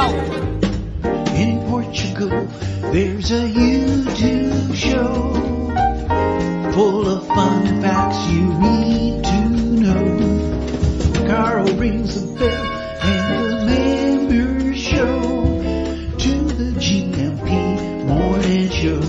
[0.00, 2.46] In Portugal,
[2.90, 5.34] there's a YouTube show
[6.72, 9.48] full of fun facts you need to
[9.82, 11.26] know.
[11.28, 12.66] Carl rings the bell
[13.02, 15.20] and the members show
[16.16, 19.02] to the GMP morning show.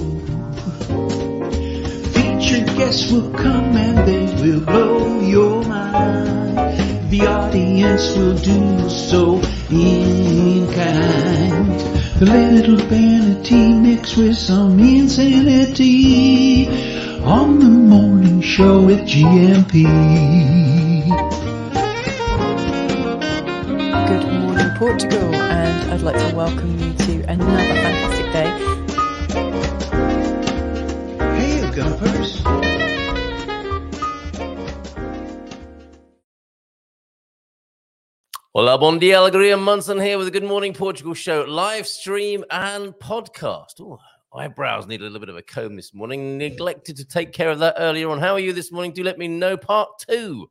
[2.12, 7.10] Featured guests will come and they will blow your mind.
[7.10, 9.42] The audience will do so
[9.72, 11.80] in kind.
[12.20, 16.68] The little vanity mixed with some insanity
[17.24, 19.84] on the morning show with GMP.
[24.08, 28.52] Good morning, Portugal, and I'd like to welcome you to another fantastic day.
[31.38, 32.91] Hey, Gumpers.
[38.62, 39.58] Hola, bon dia, alegria.
[39.58, 43.82] Munson here with the Good Morning Portugal show, live stream and podcast.
[43.82, 43.98] Oh,
[44.36, 46.38] eyebrows need a little bit of a comb this morning.
[46.38, 48.20] Neglected to take care of that earlier on.
[48.20, 48.92] How are you this morning?
[48.92, 49.58] Do let me know.
[49.58, 50.48] Part two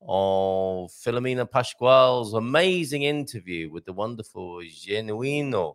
[0.00, 5.74] of Filomena Pascual's amazing interview with the wonderful Genuino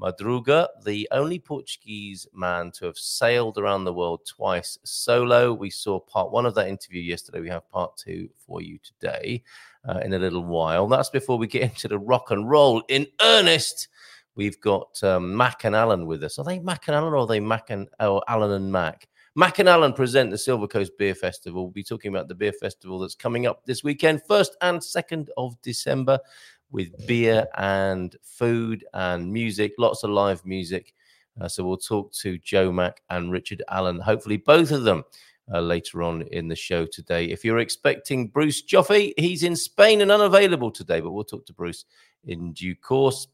[0.00, 5.52] Madruga, the only Portuguese man to have sailed around the world twice solo.
[5.52, 7.40] We saw part one of that interview yesterday.
[7.40, 9.42] We have part two for you today
[9.86, 10.86] uh, in a little while.
[10.88, 13.88] That's before we get into the rock and roll in earnest.
[14.36, 16.38] We've got um, Mac and Alan with us.
[16.38, 19.06] Are they Mac and Alan or are they Mac and oh, Alan and Mac?
[19.36, 21.62] Mac and Alan present the Silver Coast Beer Festival.
[21.62, 25.28] We'll be talking about the beer festival that's coming up this weekend, 1st and 2nd
[25.36, 26.18] of December,
[26.70, 30.94] with beer and food and music, lots of live music.
[31.40, 35.04] Uh, so we'll talk to Joe Mack and Richard Allen, hopefully both of them
[35.52, 37.26] uh, later on in the show today.
[37.26, 41.52] If you're expecting Bruce Joffe, he's in Spain and unavailable today, but we'll talk to
[41.52, 41.84] Bruce
[42.24, 43.26] in due course.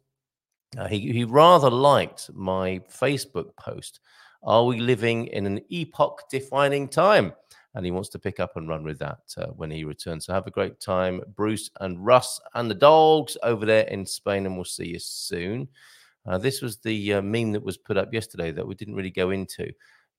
[0.78, 4.00] Uh, he, he rather liked my Facebook post.
[4.42, 7.32] Are we living in an epoch defining time?
[7.76, 10.24] And he wants to pick up and run with that uh, when he returns.
[10.24, 14.46] So have a great time, Bruce and Russ and the dogs over there in Spain,
[14.46, 15.68] and we'll see you soon.
[16.26, 19.10] Uh, this was the uh, meme that was put up yesterday that we didn't really
[19.10, 19.70] go into.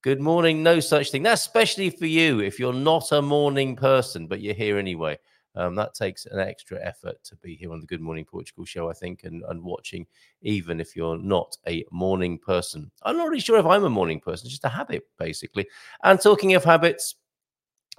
[0.04, 1.24] Good morning, no such thing.
[1.24, 5.18] That's especially for you if you're not a morning person, but you're here anyway.
[5.56, 8.92] Um, that takes an extra effort to be here on the Good Morning Portugal show,
[8.92, 10.06] I think, and, and watching,
[10.44, 12.92] even if you're not a morning person.
[13.02, 15.68] I'm not really sure if I'm a morning person, it's just a habit, basically.
[16.04, 17.16] And talking of habits,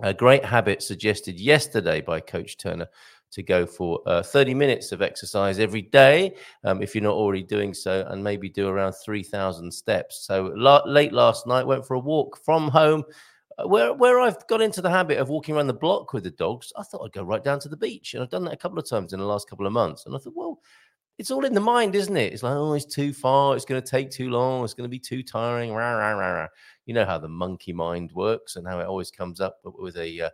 [0.00, 2.88] a great habit suggested yesterday by Coach Turner
[3.30, 7.42] to go for uh, 30 minutes of exercise every day um, if you're not already
[7.42, 10.24] doing so, and maybe do around 3,000 steps.
[10.26, 13.04] So la- late last night, went for a walk from home.
[13.58, 16.30] uh, Where, where I've got into the habit of walking around the block with the
[16.30, 18.14] dogs, I thought I'd go right down to the beach.
[18.14, 20.06] And I've done that a couple of times in the last couple of months.
[20.06, 20.60] And I thought, well,
[21.18, 22.32] it's all in the mind, isn't it?
[22.32, 23.56] It's like, oh, it's too far.
[23.56, 24.64] It's going to take too long.
[24.64, 25.72] It's going to be too tiring.
[25.72, 26.48] Rah, rah, rah, rah.
[26.86, 30.20] You know how the monkey mind works and how it always comes up with a,
[30.22, 30.30] uh,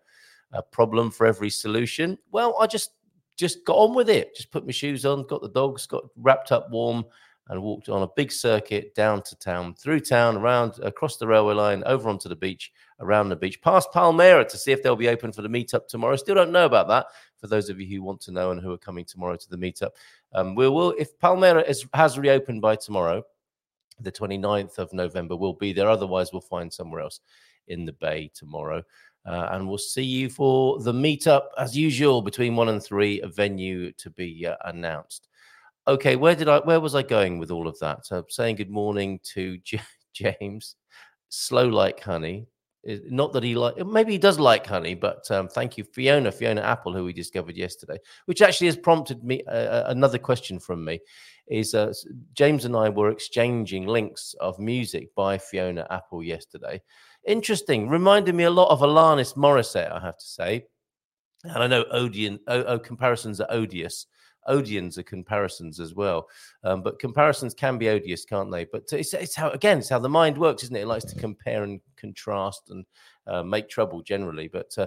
[0.52, 2.18] a problem for every solution.
[2.30, 2.90] Well, I just
[3.36, 4.36] just got on with it.
[4.36, 7.04] Just put my shoes on, got the dogs, got wrapped up warm,
[7.48, 11.54] and walked on a big circuit down to town, through town, around across the railway
[11.54, 15.08] line, over onto the beach, around the beach, past Palmera to see if they'll be
[15.08, 16.16] open for the meetup tomorrow.
[16.16, 17.06] Still don't know about that.
[17.36, 19.58] For those of you who want to know and who are coming tomorrow to the
[19.58, 19.90] meetup,
[20.34, 20.94] um, we will.
[20.98, 23.22] If Palmera is, has reopened by tomorrow,
[24.00, 25.88] the 29th of November, we'll be there.
[25.88, 27.20] Otherwise, we'll find somewhere else
[27.68, 28.82] in the bay tomorrow.
[29.26, 33.28] Uh, and we'll see you for the meetup as usual between one and three, a
[33.28, 35.28] venue to be uh, announced.
[35.86, 36.58] Okay, where did I?
[36.60, 38.06] Where was I going with all of that?
[38.06, 39.80] So saying good morning to J-
[40.12, 40.76] James,
[41.28, 42.46] slow like honey.
[42.86, 46.60] Not that he like, maybe he does like honey, but um, thank you, Fiona, Fiona
[46.60, 51.00] Apple, who we discovered yesterday, which actually has prompted me uh, another question from me.
[51.46, 51.92] Is uh,
[52.32, 56.80] James and I were exchanging links of music by Fiona Apple yesterday.
[57.26, 60.64] Interesting, reminded me a lot of Alanis Morissette, I have to say.
[61.44, 64.06] And I know Odeon, oh, oh, comparisons are odious.
[64.48, 66.28] Odians are comparisons as well.
[66.62, 68.64] Um, but comparisons can be odious, can't they?
[68.64, 70.82] But it's, it's how again, it's how the mind works, isn't it?
[70.82, 72.84] It likes to compare and contrast and
[73.26, 74.48] uh, make trouble generally.
[74.48, 74.86] But uh,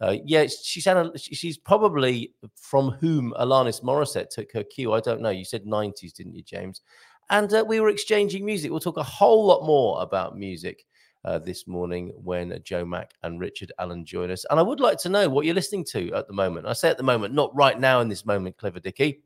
[0.00, 4.92] uh, yeah, she's she's probably from whom Alanis Morissette took her cue.
[4.92, 5.30] I don't know.
[5.30, 6.82] You said 90s, didn't you, James?
[7.30, 8.70] And uh, we were exchanging music.
[8.70, 10.86] We'll talk a whole lot more about music
[11.24, 14.44] uh, this morning when Joe Mack and Richard Allen join us.
[14.50, 16.66] And I would like to know what you're listening to at the moment.
[16.66, 19.22] I say at the moment, not right now in this moment, Clever Dicky.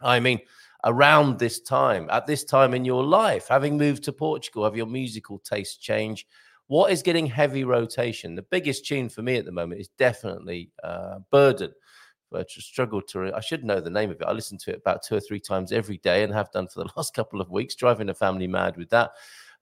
[0.00, 0.40] I mean,
[0.84, 4.86] around this time, at this time in your life, having moved to Portugal, have your
[4.86, 6.26] musical taste change?
[6.68, 8.34] What is getting heavy rotation?
[8.34, 11.72] The biggest tune for me at the moment is definitely uh, Burden.
[12.32, 13.32] I struggled to.
[13.34, 14.26] I should know the name of it.
[14.26, 16.84] I listen to it about two or three times every day, and have done for
[16.84, 19.12] the last couple of weeks, driving the family mad with that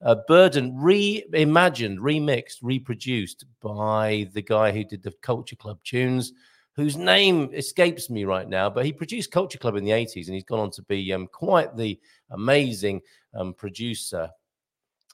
[0.03, 6.33] uh, Burden reimagined, remixed, reproduced by the guy who did the Culture Club tunes,
[6.75, 10.35] whose name escapes me right now, but he produced Culture Club in the 80s and
[10.35, 11.99] he's gone on to be um, quite the
[12.31, 13.01] amazing
[13.35, 14.31] um, producer.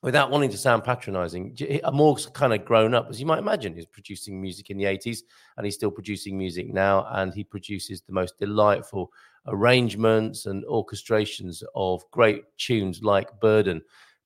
[0.02, 1.56] Without wanting to sound patronizing,
[1.93, 3.73] more kind of grown up, as you might imagine.
[3.73, 5.20] He's producing music in the 80s
[5.56, 7.06] and he's still producing music now.
[7.12, 9.12] And he produces the most delightful
[9.46, 13.81] arrangements and orchestrations of great tunes like Burden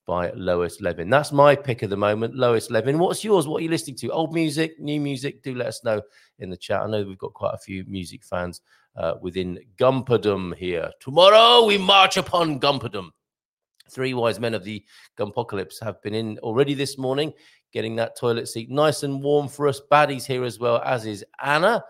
[0.06, 1.10] by Lois Levin.
[1.10, 2.98] That's my pick of the moment, Lois Levin.
[2.98, 3.48] What's yours?
[3.48, 4.10] What are you listening to?
[4.10, 5.42] Old music, new music?
[5.42, 6.00] Do let us know
[6.38, 6.82] in the chat.
[6.82, 8.60] I know we've got quite a few music fans
[8.96, 10.90] uh, within Gumperdom here.
[11.00, 13.10] Tomorrow we march upon Gumperdom.
[13.90, 14.84] Three wise men of the
[15.18, 17.32] Gumpocalypse have been in already this morning,
[17.72, 19.80] getting that toilet seat nice and warm for us.
[19.90, 21.84] Baddies here as well, as is Anna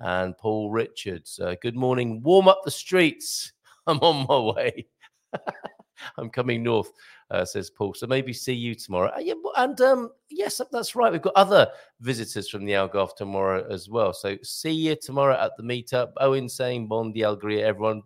[0.00, 1.38] and Paul Richards.
[1.38, 2.22] Uh, good morning.
[2.22, 3.52] Warm up the streets.
[3.86, 4.86] I'm on my way.
[6.16, 6.90] I'm coming north
[7.32, 7.94] uh, says Paul.
[7.94, 9.08] So maybe see you tomorrow.
[9.08, 11.10] Uh, and um, yes, that's right.
[11.10, 11.66] We've got other
[12.00, 14.12] visitors from the Algarve tomorrow as well.
[14.12, 16.12] So see you tomorrow at the meetup.
[16.18, 18.02] Owen saying Bon Dialgria, everyone.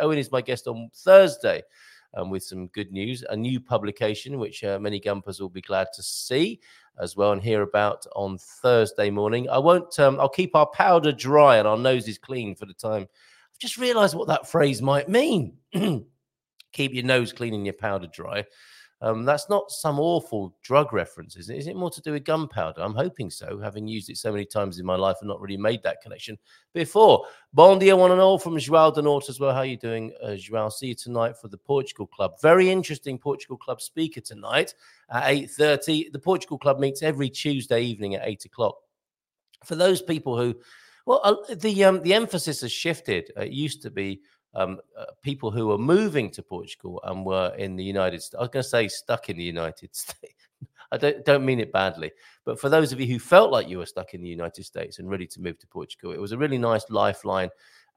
[0.00, 1.62] Owen is my guest on Thursday.
[2.14, 5.88] Um, with some good news, a new publication which uh, many gumpers will be glad
[5.92, 6.58] to see
[6.98, 9.46] as well and hear about on Thursday morning.
[9.50, 9.96] I won't.
[10.00, 13.02] Um, I'll keep our powder dry and our noses clean for the time.
[13.02, 15.58] I've just realised what that phrase might mean.
[16.72, 18.44] keep your nose clean and your powder dry.
[19.00, 21.56] Um, that's not some awful drug reference, is it?
[21.56, 22.80] Is it more to do with gunpowder?
[22.80, 25.56] I'm hoping so, having used it so many times in my life and not really
[25.56, 26.36] made that connection
[26.74, 27.24] before.
[27.52, 29.52] Bon dia, one and all, from João de Norte as well.
[29.52, 30.72] How are you doing, uh, João?
[30.72, 32.40] See you tonight for the Portugal Club.
[32.42, 34.74] Very interesting Portugal Club speaker tonight
[35.10, 36.10] at 8.30.
[36.10, 38.74] The Portugal Club meets every Tuesday evening at 8 o'clock.
[39.64, 40.56] For those people who,
[41.06, 43.30] well, uh, the um, the emphasis has shifted.
[43.36, 44.20] it used to be
[44.54, 48.34] um, uh, people who were moving to Portugal and were in the United States.
[48.34, 50.34] I was going to say stuck in the United States.
[50.90, 52.12] I don't, don't mean it badly,
[52.46, 54.98] but for those of you who felt like you were stuck in the United States
[54.98, 57.50] and ready to move to Portugal, it was a really nice lifeline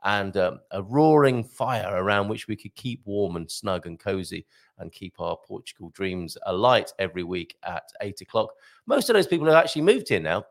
[0.03, 4.45] and um, a roaring fire around which we could keep warm and snug and cozy
[4.79, 8.49] and keep our Portugal dreams alight every week at eight o'clock.
[8.87, 10.43] Most of those people have actually moved here now,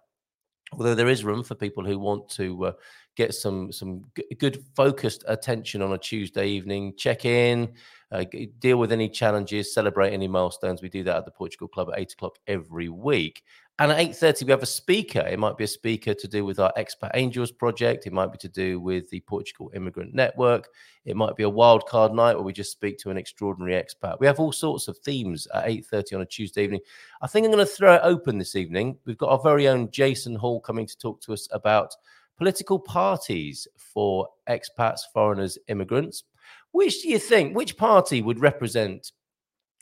[0.72, 2.72] although there is room for people who want to uh,
[3.17, 4.05] get some some
[4.38, 6.94] good focused attention on a Tuesday evening.
[6.96, 7.72] Check in,
[8.12, 8.25] uh,
[8.58, 10.82] deal with any challenges, celebrate any milestones.
[10.82, 13.43] We do that at the Portugal Club at eight o'clock every week.
[13.80, 15.20] And at eight thirty, we have a speaker.
[15.20, 18.06] It might be a speaker to do with our Expat Angels project.
[18.06, 20.68] It might be to do with the Portugal Immigrant Network.
[21.06, 24.20] It might be a wild card night where we just speak to an extraordinary expat.
[24.20, 26.80] We have all sorts of themes at eight thirty on a Tuesday evening.
[27.22, 28.99] I think I'm going to throw it open this evening.
[29.06, 31.94] We've got our very own Jason Hall coming to talk to us about
[32.37, 36.25] political parties for expats, foreigners, immigrants.
[36.72, 39.12] Which do you think, which party would represent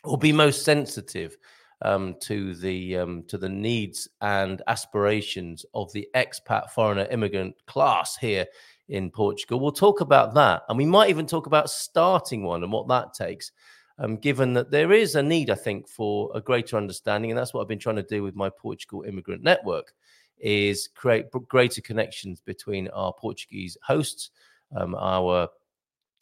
[0.04, 1.36] or be most sensitive
[1.82, 8.16] um, to the um, to the needs and aspirations of the expat foreigner immigrant class
[8.16, 8.46] here
[8.88, 9.60] in Portugal.
[9.60, 13.14] We'll talk about that, and we might even talk about starting one and what that
[13.14, 13.52] takes.
[14.00, 17.52] Um, given that there is a need, I think, for a greater understanding, and that's
[17.52, 19.92] what I've been trying to do with my Portugal Immigrant Network
[20.38, 24.30] is create greater connections between our Portuguese hosts,
[24.76, 25.48] um, our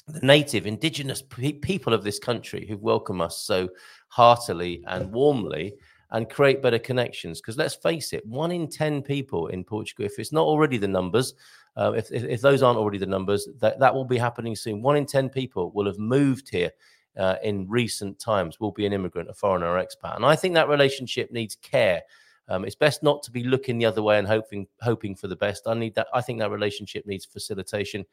[0.08, 3.68] the native indigenous pe- people of this country who welcome us so
[4.08, 5.74] heartily and warmly
[6.12, 10.18] and create better connections because let's face it one in 10 people in portugal if
[10.18, 11.34] it's not already the numbers
[11.76, 14.80] uh, if, if, if, those aren't already the numbers that, that will be happening soon
[14.80, 16.70] one in 10 people will have moved here
[17.16, 20.54] uh, in recent times will be an immigrant a foreigner or expat and i think
[20.54, 22.02] that relationship needs care
[22.48, 25.34] um, it's best not to be looking the other way and hoping hoping for the
[25.34, 25.66] best.
[25.66, 26.06] I need that.
[26.14, 28.04] I think that relationship needs facilitation,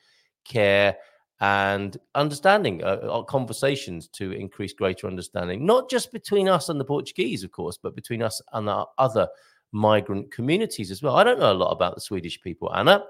[0.44, 0.98] care,
[1.44, 2.82] and understanding.
[2.86, 7.78] Uh, conversations to increase greater understanding, not just between us and the Portuguese, of course,
[7.78, 9.28] but between us and our other
[9.74, 11.18] migrant communities as well.
[11.18, 13.04] I don't know a lot about the Swedish people, Anna.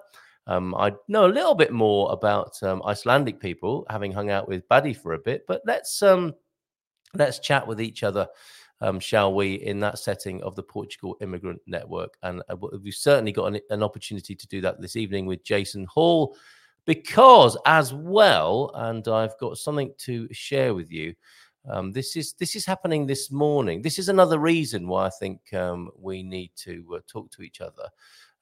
[0.48, 4.68] Um, I know a little bit more about um, Icelandic people, having hung out with
[4.68, 5.46] Buddy for a bit.
[5.48, 6.34] But let's um,
[7.14, 8.28] let's chat with each other,
[8.82, 12.18] um, shall we, in that setting of the Portugal Immigrant Network.
[12.24, 15.86] And uh, we've certainly got an, an opportunity to do that this evening with Jason
[15.86, 16.36] Hall,
[16.86, 21.14] because as well, and I've got something to share with you.
[21.70, 23.82] Um, this is this is happening this morning.
[23.82, 27.62] This is another reason why I think um, we need to uh, talk to each
[27.62, 27.88] other.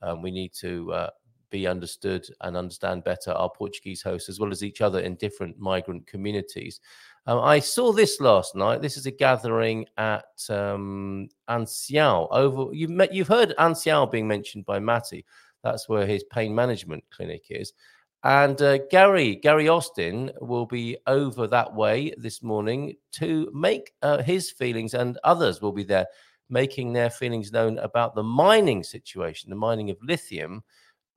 [0.02, 1.10] Um, we need to uh,
[1.52, 5.60] be understood and understand better our Portuguese hosts as well as each other in different
[5.60, 6.80] migrant communities.
[7.28, 8.82] Um, I saw this last night.
[8.82, 12.28] This is a gathering at um, Ancião.
[12.32, 15.26] Over you've met, you've heard Ancião being mentioned by Matty.
[15.64, 17.74] That's where his pain management clinic is.
[18.24, 24.22] And uh, Gary Gary Austin will be over that way this morning to make uh,
[24.22, 26.06] his feelings, and others will be there
[26.50, 30.64] making their feelings known about the mining situation, the mining of lithium.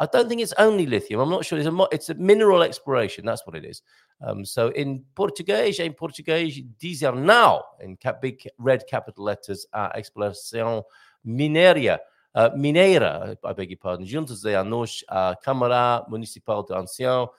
[0.01, 1.21] I don't think it's only lithium.
[1.21, 1.59] I'm not sure.
[1.59, 3.27] It's a it's a mineral exploration.
[3.27, 3.83] That's what it is.
[4.23, 10.85] Um, so in Portuguese, in Portuguese, dizem now in big red capital letters, uh, exploração
[11.27, 11.99] minéria,
[12.35, 17.31] uh, mineira, I beg your pardon, juntas de anos à Câmara Municipal de Ancião,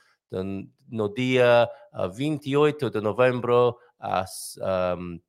[0.90, 4.58] no dia uh, 28 de novembro, às
[4.98, 5.20] um,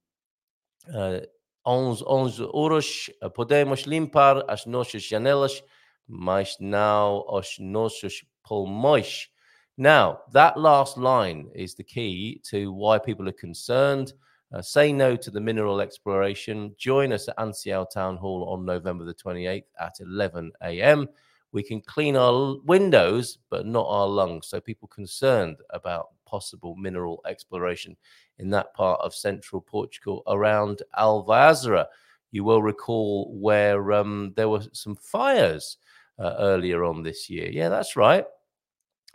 [0.89, 5.65] uh, 11, 11 horas, podemos limpar as nossas janelas,
[6.07, 9.29] mas não os nossos pulmões.
[9.77, 14.15] Now, that last line is the key to why people are concerned.
[14.53, 16.75] Uh, say no to the mineral exploration.
[16.79, 21.09] Join us at Ancião Town Hall on November the 28th at 11 a.m.
[21.53, 24.47] We can clean our windows, but not our lungs.
[24.49, 27.97] So, people concerned about possible mineral exploration
[28.39, 31.87] in that part of central Portugal around Alvaiázere.
[32.31, 35.79] You will recall where um, there were some fires
[36.19, 37.49] uh, earlier on this year.
[37.51, 38.27] Yeah, that's right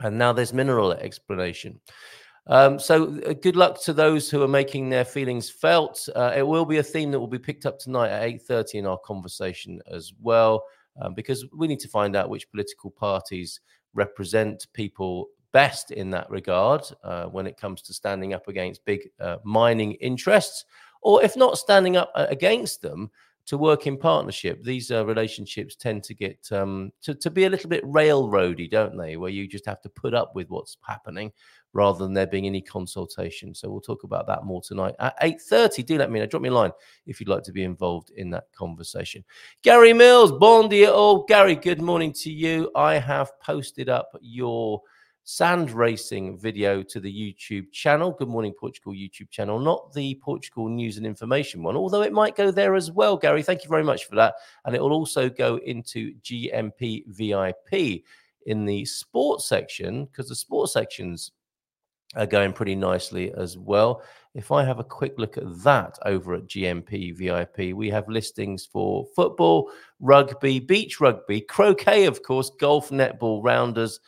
[0.01, 1.79] and now there's mineral explanation.
[2.47, 6.07] Um, so uh, good luck to those who are making their feelings felt.
[6.15, 8.85] Uh, it will be a theme that will be picked up tonight at 8.30 in
[8.85, 10.63] our conversation as well,
[11.01, 13.59] um, because we need to find out which political parties
[13.93, 19.09] represent people best in that regard uh, when it comes to standing up against big
[19.19, 20.65] uh, mining interests,
[21.01, 23.11] or if not standing up uh, against them,
[23.45, 24.63] to work in partnership.
[24.63, 28.97] These uh, relationships tend to get um, to, to be a little bit railroady, don't
[28.97, 29.17] they?
[29.17, 31.31] Where you just have to put up with what's happening
[31.73, 33.55] rather than there being any consultation.
[33.55, 35.85] So we'll talk about that more tonight at 8.30.
[35.85, 36.25] Do let me know.
[36.25, 36.71] Drop me a line
[37.05, 39.23] if you'd like to be involved in that conversation.
[39.61, 40.89] Gary Mills, bon dia.
[40.91, 42.71] Oh, Gary, good morning to you.
[42.75, 44.81] I have posted up your
[45.23, 48.11] sand racing video to the YouTube channel.
[48.11, 52.35] Good Morning Portugal YouTube channel, not the Portugal news and information one, although it might
[52.35, 53.43] go there as well, Gary.
[53.43, 54.35] Thank you very much for that.
[54.65, 58.03] And it will also go into GMP VIP
[58.47, 61.31] in the sports section because the sports sections
[62.15, 64.01] are going pretty nicely as well.
[64.33, 68.65] If I have a quick look at that over at GMP VIP, we have listings
[68.65, 73.99] for football, rugby, beach rugby, croquet, of course, golf, netball, rounders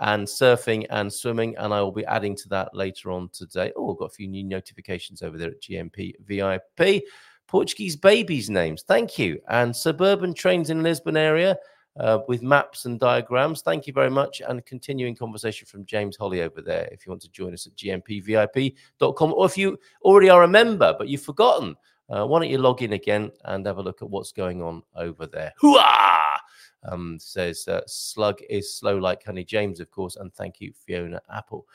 [0.00, 1.56] and surfing and swimming.
[1.56, 3.72] And I will be adding to that later on today.
[3.76, 7.04] Oh, I've got a few new notifications over there at GMP VIP.
[7.46, 8.82] Portuguese babies' names.
[8.82, 9.40] Thank you.
[9.48, 11.56] And suburban trains in Lisbon area.
[11.98, 13.62] Uh, with maps and diagrams.
[13.62, 14.42] Thank you very much.
[14.46, 16.86] And continuing conversation from James Holly over there.
[16.92, 20.94] If you want to join us at gmpvip.com, or if you already are a member
[20.98, 21.74] but you've forgotten,
[22.10, 24.82] uh, why don't you log in again and have a look at what's going on
[24.94, 25.54] over there?
[25.62, 26.36] Hooah!
[26.86, 31.20] Um, says uh, Slug is slow like Honey James, of course, and thank you, Fiona
[31.32, 31.66] Apple.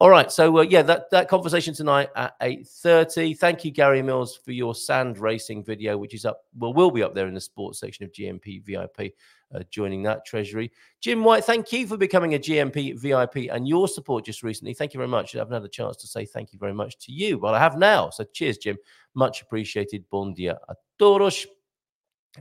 [0.00, 3.34] All right, so uh, yeah, that, that conversation tonight at eight thirty.
[3.34, 6.44] Thank you, Gary Mills, for your sand racing video, which is up.
[6.56, 9.14] Well, will be up there in the sports section of GMP VIP.
[9.52, 10.70] Uh, joining that treasury,
[11.00, 11.42] Jim White.
[11.42, 14.74] Thank you for becoming a GMP VIP and your support just recently.
[14.74, 15.34] Thank you very much.
[15.34, 17.58] I haven't had a chance to say thank you very much to you, but I
[17.58, 18.10] have now.
[18.10, 18.76] So cheers, Jim.
[19.14, 20.04] Much appreciated.
[20.10, 20.58] Bon dia.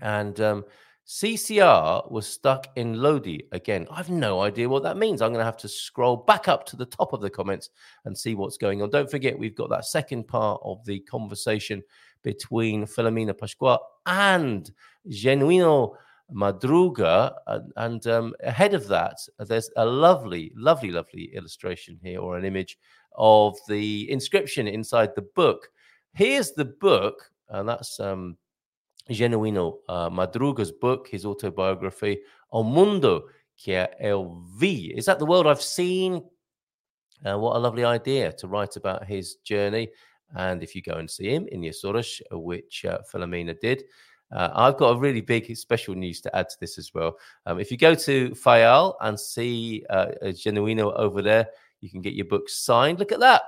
[0.02, 0.66] And um,
[1.08, 3.88] CCR was stuck in Lodi again.
[3.90, 5.22] I've no idea what that means.
[5.22, 7.70] I'm going to have to scroll back up to the top of the comments
[8.04, 8.90] and see what's going on.
[8.90, 11.82] Don't forget, we've got that second part of the conversation
[12.24, 14.70] between Filomena Pascual and
[15.10, 15.94] Genuino
[16.30, 17.34] Madruga.
[17.48, 22.44] And, and um, ahead of that, there's a lovely, lovely, lovely illustration here or an
[22.44, 22.78] image
[23.16, 25.70] of the inscription inside the book.
[26.14, 28.36] Here's the book, and that's um,
[29.10, 32.20] Genuino uh, Madruga's book, his autobiography,
[32.52, 34.94] O Mundo que eu vi.
[34.96, 36.24] Is that the world I've seen?
[37.26, 39.90] Uh, what a lovely idea to write about his journey.
[40.36, 43.84] And if you go and see him in Açores, which uh, Filomena did,
[44.32, 47.18] Uh, I've got a really big special news to add to this as well.
[47.46, 51.48] Um, if you go to Fayal and see uh, Genuino over there,
[51.82, 53.00] you can get your book signed.
[53.00, 53.44] Look at that.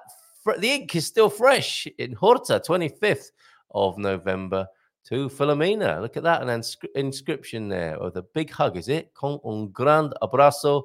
[0.45, 3.31] The ink is still fresh in Horta, 25th
[3.71, 4.67] of November
[5.09, 6.01] to Filomena.
[6.01, 6.41] Look at that.
[6.41, 6.63] An
[6.95, 9.13] inscription there, or the big hug, is it?
[9.13, 10.83] Com un grande abraço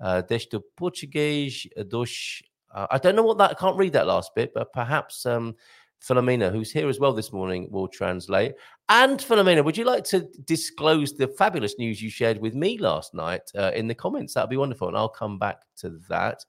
[0.00, 2.42] uh, deste português dos.
[2.72, 5.54] Uh, I don't know what that, I can't read that last bit, but perhaps um,
[6.00, 8.54] Philomena, who's here as well this morning, will translate.
[8.88, 13.14] And Philomena, would you like to disclose the fabulous news you shared with me last
[13.14, 14.34] night uh, in the comments?
[14.34, 14.88] That'd be wonderful.
[14.88, 16.44] And I'll come back to that.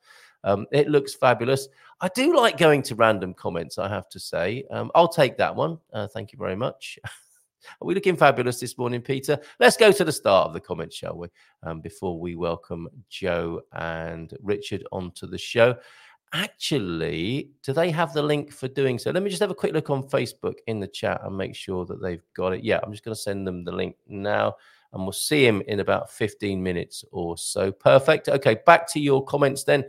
[0.46, 1.68] Um, it looks fabulous.
[2.00, 4.64] I do like going to random comments, I have to say.
[4.72, 5.80] Um, I'll take that one.
[5.92, 7.00] Uh, thank you very much.
[7.82, 9.40] Are we looking fabulous this morning, Peter?
[9.60, 11.30] Let's go to the start of the comments, shall we?
[11.64, 15.76] Um, before we welcome Joe and Richard onto the show.
[16.32, 19.10] Actually, do they have the link for doing so?
[19.10, 21.86] Let me just have a quick look on Facebook in the chat and make sure
[21.86, 22.64] that they've got it.
[22.64, 24.56] Yeah, I'm just going to send them the link now
[24.94, 27.72] and we'll see him in about 15 minutes or so.
[27.72, 28.30] Perfect.
[28.30, 29.86] Okay, back to your comments then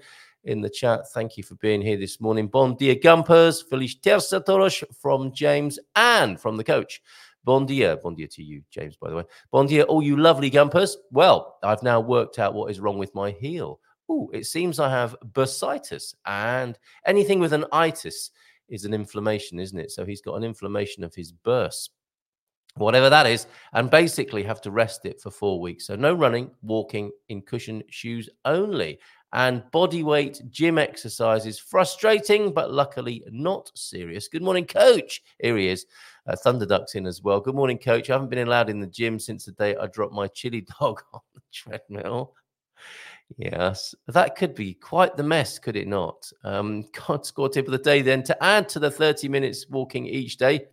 [0.47, 1.09] in the chat.
[1.13, 2.47] Thank you for being here this morning.
[2.47, 3.63] Bon dia, Gumpers.
[3.69, 7.03] Feliz terça todos from James and from the coach.
[7.45, 7.97] Bon dia.
[7.97, 9.25] Bon dia to you, James, by the way.
[9.53, 10.97] Bon dia, all you lovely Gumpers.
[11.11, 13.81] Well, I've now worked out what is wrong with my heel.
[14.09, 18.31] Oh, it seems I have bursitis, and anything with an itis
[18.69, 19.91] is an inflammation, isn't it?
[19.91, 21.89] So he's got an inflammation of his bursa
[22.77, 25.87] whatever that is, and basically have to rest it for four weeks.
[25.87, 28.99] So no running, walking in cushion shoes only
[29.33, 31.59] and body weight gym exercises.
[31.59, 34.29] Frustrating, but luckily not serious.
[34.29, 35.23] Good morning, coach.
[35.41, 35.87] Here he is.
[36.27, 37.41] Uh, Thunder Ducks in as well.
[37.41, 38.11] Good morning, coach.
[38.11, 41.03] I haven't been allowed in the gym since the day I dropped my chili dog
[41.13, 42.35] on the treadmill.
[43.39, 46.31] Yes, that could be quite the mess, could it not?
[46.45, 50.07] Um, God score tip of the day then to add to the 30 minutes walking
[50.07, 50.67] each day.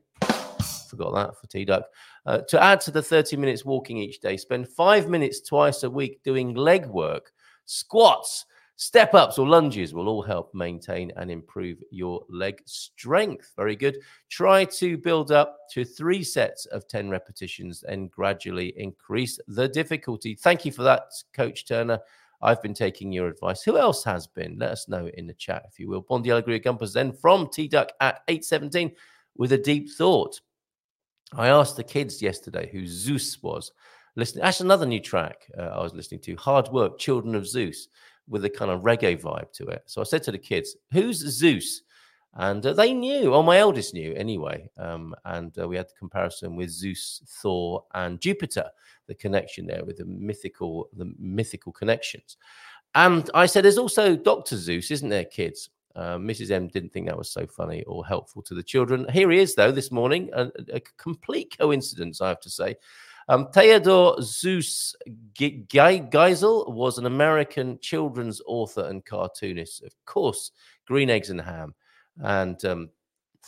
[0.90, 1.86] Forgot that for T Duck.
[2.26, 5.90] Uh, to add to the 30 minutes walking each day, spend five minutes twice a
[5.90, 7.32] week doing leg work
[7.66, 13.52] Squats, step ups, or lunges will all help maintain and improve your leg strength.
[13.56, 13.98] Very good.
[14.30, 20.36] Try to build up to three sets of 10 repetitions and gradually increase the difficulty.
[20.36, 22.00] Thank you for that, Coach Turner.
[22.42, 23.64] I've been taking your advice.
[23.64, 24.58] Who else has been?
[24.60, 26.02] Let us know in the chat, if you will.
[26.02, 28.92] Bondi Alegria Gumpers then from T Duck at 817
[29.38, 30.42] with a deep thought.
[31.36, 33.72] I asked the kids yesterday who Zeus was
[34.16, 34.44] listening.
[34.44, 36.36] That's another new track uh, I was listening to.
[36.36, 37.88] Hard Work, Children of Zeus,
[38.28, 39.84] with a kind of reggae vibe to it.
[39.86, 41.82] So I said to the kids, "Who's Zeus?"
[42.36, 43.34] And uh, they knew.
[43.34, 44.70] Oh, my eldest knew anyway.
[44.78, 48.70] Um, and uh, we had the comparison with Zeus, Thor, and Jupiter.
[49.08, 52.38] The connection there with the mythical, the mythical connections.
[52.96, 56.50] And I said, "There's also Doctor Seuss, isn't there, kids?" Uh, Mrs.
[56.50, 59.08] M didn't think that was so funny or helpful to the children.
[59.10, 60.30] Here he is, though, this morning.
[60.34, 62.76] A, a complete coincidence, I have to say.
[63.30, 64.94] Um, Theodore Seuss
[65.38, 69.84] Geisel was an American children's author and cartoonist.
[69.84, 70.52] Of course,
[70.86, 71.74] Green Eggs and Ham
[72.22, 72.90] and um,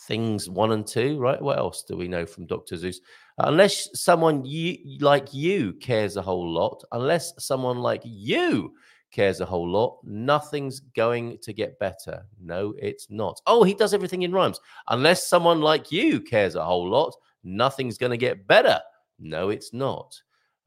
[0.07, 1.41] Things One and Two, right?
[1.41, 2.75] What else do we know from Dr.
[2.75, 2.97] Seuss?
[3.37, 8.73] Unless someone you, like you cares a whole lot, unless someone like you
[9.11, 12.25] cares a whole lot, nothing's going to get better.
[12.41, 13.41] No, it's not.
[13.47, 14.59] Oh, he does everything in rhymes.
[14.89, 18.79] Unless someone like you cares a whole lot, nothing's going to get better.
[19.19, 20.21] No, it's not.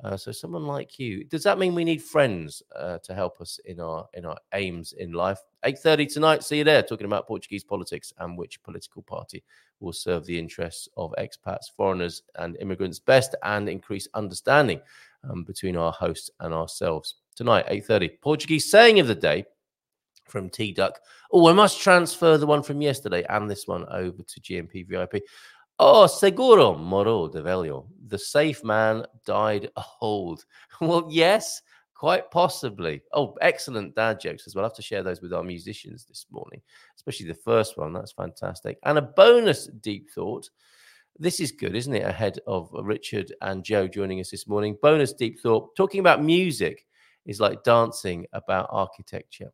[0.05, 3.59] Uh, so someone like you, does that mean we need friends uh, to help us
[3.65, 5.41] in our in our aims in life?
[5.65, 6.45] Eight thirty tonight.
[6.45, 6.85] See you there.
[6.85, 9.43] Talking about Portuguese politics and which political party
[9.81, 14.81] will serve the interests of expats, foreigners, and immigrants best, and increase understanding
[15.29, 17.65] um, between our hosts and ourselves tonight.
[17.67, 18.09] Eight thirty.
[18.09, 19.47] Portuguese saying of the day
[20.27, 21.01] from T Duck.
[21.33, 25.25] Oh, I must transfer the one from yesterday and this one over to GMP VIP.
[25.81, 27.87] Oh, seguro moró de velho.
[28.09, 30.45] The safe man died old.
[30.81, 31.63] well, yes,
[31.95, 33.01] quite possibly.
[33.13, 34.65] Oh, excellent dad jokes as well.
[34.65, 36.61] i have to share those with our musicians this morning,
[36.97, 37.93] especially the first one.
[37.93, 38.79] That's fantastic.
[38.85, 40.51] And a bonus deep thought.
[41.17, 42.05] This is good, isn't it?
[42.05, 44.77] Ahead of Richard and Joe joining us this morning.
[44.83, 45.77] Bonus deep thought.
[45.77, 46.87] Talking about music
[47.25, 49.53] is like dancing about architecture.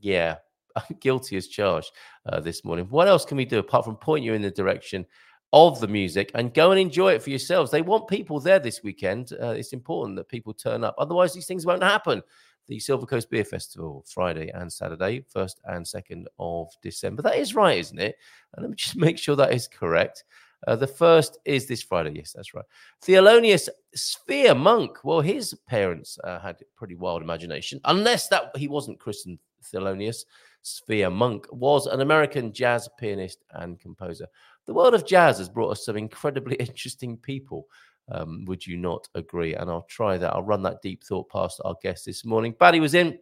[0.00, 0.36] Yeah,
[0.76, 1.90] I'm guilty as charged
[2.26, 2.86] uh, this morning.
[2.90, 5.04] What else can we do apart from point you in the direction
[5.52, 7.70] of the music and go and enjoy it for yourselves.
[7.70, 9.32] They want people there this weekend.
[9.40, 10.94] Uh, it's important that people turn up.
[10.98, 12.22] Otherwise, these things won't happen.
[12.66, 17.22] The Silver Coast Beer Festival, Friday and Saturday, 1st and 2nd of December.
[17.22, 18.16] That is right, isn't it?
[18.54, 20.24] And let me just make sure that is correct.
[20.66, 22.12] Uh, the first is this Friday.
[22.16, 22.64] Yes, that's right.
[23.02, 24.98] Thelonious Sphere Monk.
[25.04, 30.24] Well, his parents uh, had pretty wild imagination, unless that he wasn't christened Thelonious.
[30.62, 34.26] Sphere Monk was an American jazz pianist and composer.
[34.68, 37.66] The world of jazz has brought us some incredibly interesting people.
[38.12, 39.54] Um, would you not agree?
[39.54, 40.34] And I'll try that.
[40.34, 42.52] I'll run that deep thought past our guest this morning.
[42.52, 43.18] Baddy was in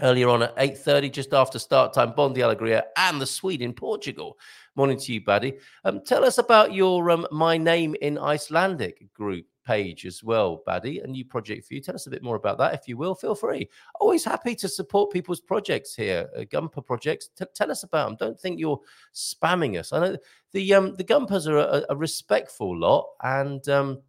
[0.00, 4.38] earlier on at 8.30, just after start time, Bondi Alegria and the Swede in Portugal.
[4.76, 5.58] Morning to you, Buddy.
[5.84, 11.00] Um, tell us about your um, My Name in Icelandic group page as well, Buddy.
[11.00, 11.80] a new project for you.
[11.80, 13.14] Tell us a bit more about that, if you will.
[13.14, 13.68] Feel free.
[14.00, 17.30] Always happy to support people's projects here, uh, Gumper projects.
[17.36, 18.16] T- tell us about them.
[18.18, 18.80] Don't think you're
[19.14, 19.92] spamming us.
[19.92, 20.16] I know
[20.52, 24.02] the um, the Gumpers are a, a respectful lot, and um,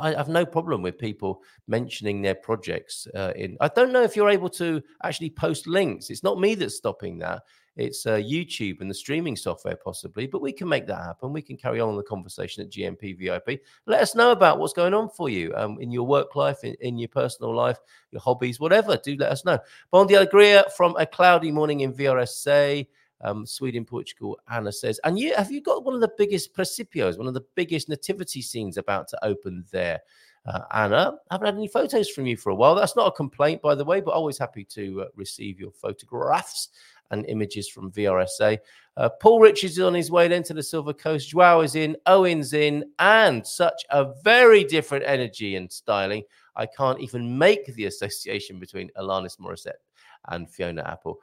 [0.00, 3.06] I have no problem with people mentioning their projects.
[3.14, 6.10] Uh, in I don't know if you're able to actually post links.
[6.10, 7.42] It's not me that's stopping that.
[7.76, 11.32] It's uh, YouTube and the streaming software, possibly, but we can make that happen.
[11.32, 13.62] We can carry on the conversation at GMP VIP.
[13.86, 16.74] Let us know about what's going on for you um, in your work life, in,
[16.80, 17.78] in, your personal life,
[18.12, 18.96] your hobbies, whatever.
[18.96, 19.58] Do let us know.
[19.90, 22.86] Bon dia alegria from a cloudy morning in VRSA.
[23.20, 27.16] Um, Sweden, Portugal, Anna says, and you have you got one of the biggest presépios,
[27.16, 30.02] one of the biggest nativity scenes about to open there?
[30.46, 32.74] Uh, Anna, I haven't had any photos from you for a while.
[32.74, 36.68] That's not a complaint, by the way, but always happy to uh, receive your photographs
[37.10, 38.58] and images from VRSA.
[38.96, 41.30] Uh, Paul Richards is on his way then to the Silver Coast.
[41.30, 46.22] Joao is in, Owen's in, and such a very different energy and styling.
[46.56, 49.82] I can't even make the association between Alanis Morissette
[50.28, 51.18] and Fiona Apple.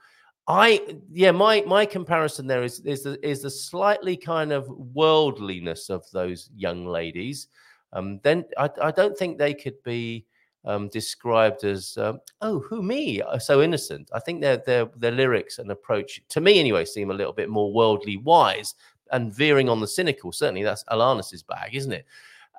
[0.48, 5.90] I yeah, my my comparison there is is the is the slightly kind of worldliness
[5.90, 7.48] of those young ladies.
[7.94, 10.26] Um, then I, I don't think they could be
[10.66, 13.22] um, described as um, oh who me?
[13.22, 14.10] Uh, so innocent.
[14.14, 17.50] I think their their their lyrics and approach to me anyway seem a little bit
[17.50, 18.76] more worldly wise
[19.12, 20.32] and veering on the cynical.
[20.32, 22.06] Certainly that's alanis's bag isn't it?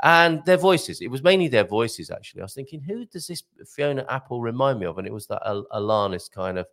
[0.03, 2.41] And their voices it was mainly their voices actually.
[2.41, 4.99] I was thinking who does this fiona apple remind me of?
[4.99, 6.67] And it was that Al- alanis kind of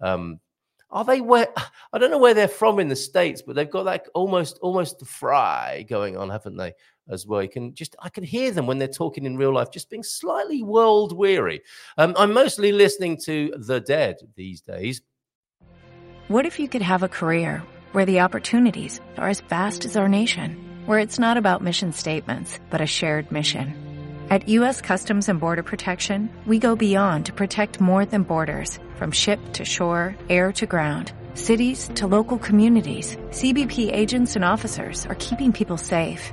[0.00, 0.38] um,
[0.90, 1.48] are they where
[1.92, 4.98] I don't know where they're from in the states, but they've got like almost almost
[4.98, 6.74] the fry going on, haven't they?
[7.08, 9.70] As well, you can just I can hear them when they're talking in real life,
[9.70, 11.62] just being slightly world weary.
[11.96, 15.02] Um, I'm mostly listening to the Dead these days.
[16.28, 20.08] What if you could have a career where the opportunities are as vast as our
[20.08, 23.74] nation, where it's not about mission statements, but a shared mission?
[24.28, 24.80] At U.S.
[24.80, 29.64] Customs and Border Protection, we go beyond to protect more than borders from ship to
[29.64, 33.16] shore, air to ground, cities to local communities.
[33.30, 36.32] CBP agents and officers are keeping people safe.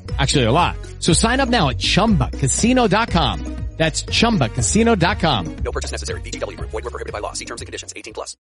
[0.19, 0.75] Actually, a lot.
[0.99, 3.61] So sign up now at chumbacasino.com.
[3.81, 5.55] That's ChumbaCasino.com.
[5.63, 6.21] No purchase necessary.
[6.21, 6.55] VGW.
[6.59, 7.33] Void were prohibited by law.
[7.33, 7.91] See terms and conditions.
[7.95, 8.37] 18 plus.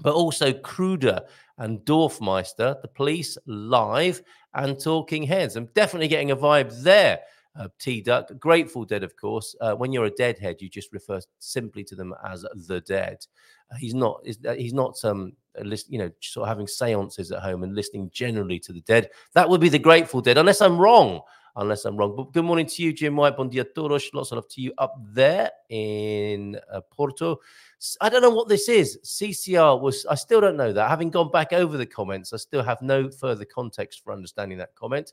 [0.00, 1.20] But also Kruder
[1.56, 4.20] and Dorfmeister, the police live
[4.52, 5.56] and talking heads.
[5.56, 7.20] I'm definitely getting a vibe there.
[7.58, 9.56] Uh, T Duck, Grateful Dead, of course.
[9.62, 13.24] Uh, when you're a deadhead, you just refer simply to them as the dead.
[13.72, 14.20] Uh, he's not.
[14.26, 18.58] He's not um, list, you know, sort of having seances at home and listening generally
[18.60, 19.10] to the dead.
[19.34, 21.22] That would be the Grateful Dead, unless I'm wrong
[21.56, 22.16] unless I'm wrong.
[22.16, 23.36] But good morning to you, Jim White.
[23.36, 24.12] Bon dia todos.
[24.14, 27.40] Lots of love to you up there in uh, Porto.
[28.00, 28.98] I don't know what this is.
[29.04, 30.88] CCR was, I still don't know that.
[30.88, 34.74] Having gone back over the comments, I still have no further context for understanding that
[34.74, 35.12] comment.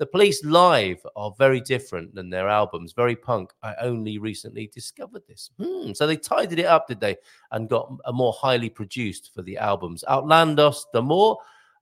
[0.00, 3.52] The Police live are very different than their albums, very punk.
[3.62, 5.50] I only recently discovered this.
[5.60, 5.92] Hmm.
[5.92, 7.18] So they tidied it up, did they?
[7.52, 10.02] And got a more highly produced for the albums.
[10.08, 11.36] Outlandos, the more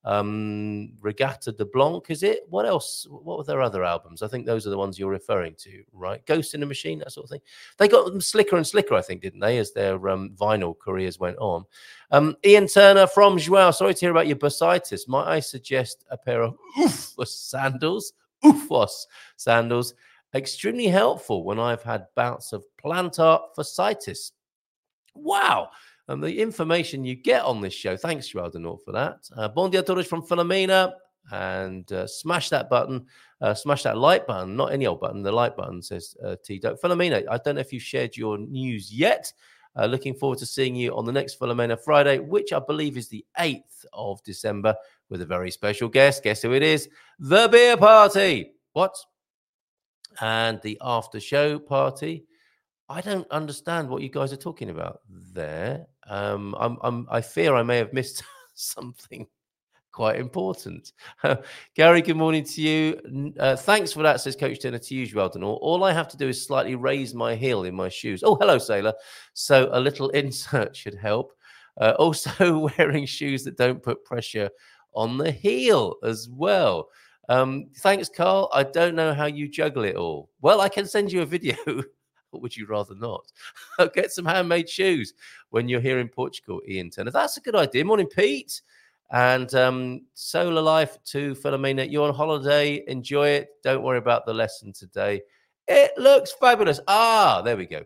[0.08, 2.46] um, Reggatta de Blanc, is it?
[2.48, 3.06] What else?
[3.10, 4.22] What were their other albums?
[4.22, 6.24] I think those are the ones you're referring to, right?
[6.24, 7.42] Ghost in the Machine, that sort of thing.
[7.76, 11.18] They got them slicker and slicker, I think, didn't they, as their um, vinyl careers
[11.18, 11.66] went on.
[12.10, 13.70] Um, Ian Turner from Joao.
[13.70, 15.06] Sorry to hear about your bursitis.
[15.06, 18.14] Might I suggest a pair of Oofos sandals?
[18.42, 19.04] Oofos
[19.36, 19.92] sandals.
[20.34, 24.32] Extremely helpful when I've had bouts of plantar fasciitis.
[25.14, 25.68] Wow
[26.08, 27.96] and the information you get on this show.
[27.96, 29.28] Thanks, Denort, for that.
[29.36, 30.92] Uh, bon dia todos from Philomena.
[31.30, 33.04] And uh, smash that button,
[33.42, 36.58] uh, smash that like button, not any old button, the like button says uh, T.
[36.58, 39.30] Philomena, I don't know if you've shared your news yet.
[39.76, 43.08] Uh, looking forward to seeing you on the next Philomena Friday, which I believe is
[43.08, 44.74] the 8th of December,
[45.10, 46.22] with a very special guest.
[46.22, 46.88] Guess who it is?
[47.18, 48.52] The beer party.
[48.72, 48.96] What?
[50.22, 52.24] And the after show party
[52.90, 55.86] I don't understand what you guys are talking about there.
[56.08, 58.22] Um, I'm, I'm, I fear I may have missed
[58.54, 59.26] something
[59.92, 60.92] quite important.
[61.74, 63.34] Gary, good morning to you.
[63.38, 65.20] Uh, thanks for that, says Coach Turner to you.
[65.20, 68.22] All, all I have to do is slightly raise my heel in my shoes.
[68.24, 68.94] Oh, hello, sailor.
[69.34, 71.34] So a little insert should help.
[71.78, 74.48] Uh, also, wearing shoes that don't put pressure
[74.94, 76.88] on the heel as well.
[77.28, 78.48] Um, thanks, Carl.
[78.54, 80.30] I don't know how you juggle it all.
[80.40, 81.54] Well, I can send you a video.
[82.32, 83.30] Or would you rather not?
[83.94, 85.14] Get some handmade shoes
[85.50, 87.10] when you're here in Portugal, Ian Turner.
[87.10, 87.84] That's a good idea.
[87.84, 88.62] Morning, Pete.
[89.10, 91.90] And um, solar life to Philomena.
[91.90, 92.84] You're on holiday.
[92.88, 93.48] Enjoy it.
[93.62, 95.22] Don't worry about the lesson today.
[95.66, 96.80] It looks fabulous.
[96.86, 97.84] Ah, there we go.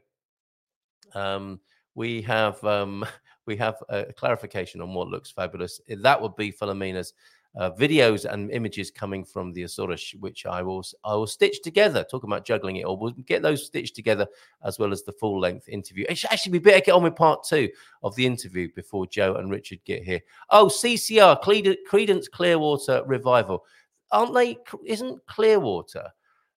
[1.14, 1.60] Um,
[1.94, 3.04] we have um,
[3.46, 5.80] we have a clarification on what looks fabulous.
[5.88, 7.12] That would be Philomena's
[7.54, 12.04] uh, videos and images coming from the Azores, which I will I will stitch together.
[12.04, 14.26] Talking about juggling it all, we'll get those stitched together
[14.64, 16.06] as well as the full length interview.
[16.08, 17.68] Actually be better get on with part two
[18.02, 20.20] of the interview before Joe and Richard get here.
[20.50, 23.64] Oh, CCR Creedence Clearwater Revival,
[24.10, 24.58] aren't they?
[24.86, 26.08] Isn't Clearwater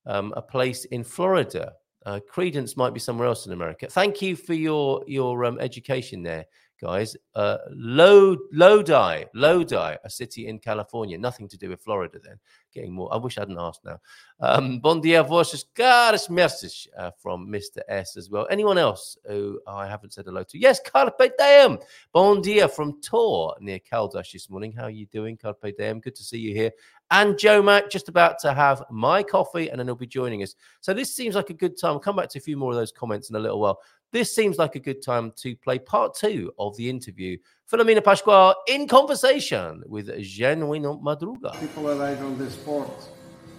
[0.06, 1.74] um, a place in Florida?
[2.06, 3.88] Uh, Creedence might be somewhere else in America.
[3.88, 6.46] Thank you for your your um, education there,
[6.86, 7.18] guys.
[7.34, 12.20] Uh, Lo- Lodi, Lodi, a city in California, nothing to do with Florida.
[12.24, 12.38] Then
[12.74, 13.12] getting more.
[13.12, 14.00] I wish I hadn't asked now.
[14.40, 17.80] Um, bon dia, vossas caras message uh, from Mr.
[17.88, 18.46] S as well.
[18.52, 20.60] Anyone else who I haven't said hello to?
[20.60, 21.80] Yes, Carpe Diem.
[22.14, 24.72] Bon dia from Tor near Caldas this morning.
[24.72, 26.00] How are you doing, Carpe Diem?
[26.02, 26.72] Good to see you here.
[27.12, 30.56] And Joe Mac just about to have my coffee, and then he'll be joining us.
[30.82, 31.92] So this seems like a good time.
[31.92, 33.80] I'll come back to a few more of those comments in a little while.
[34.16, 37.38] This seems like a good time to play part two of the interview.
[37.70, 41.60] Filomena Pascual in conversation with Genuino Madruga.
[41.60, 43.10] People arrive on this port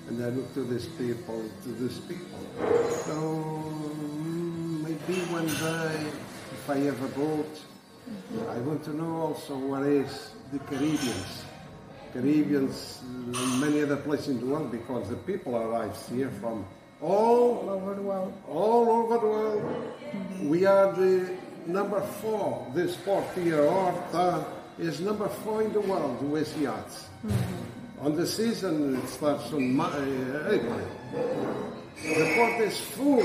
[0.09, 2.39] and I look to these people, to these people.
[3.05, 6.07] So mm, maybe one day,
[6.55, 7.61] if I have a boat,
[8.49, 11.45] I want to know also what is the Caribbeans.
[12.15, 13.03] Caribbeans,
[13.35, 16.65] uh, many other places in the world, because the people arrive here from
[17.01, 18.33] all over the world.
[18.49, 19.93] All over the world.
[20.43, 22.67] We are the number four.
[22.75, 24.45] This port here, Horta,
[24.79, 27.09] is number four in the world with yachts.
[27.27, 28.07] Mm-hmm.
[28.07, 30.81] On the season, it starts on uh, April.
[32.03, 33.25] The port is full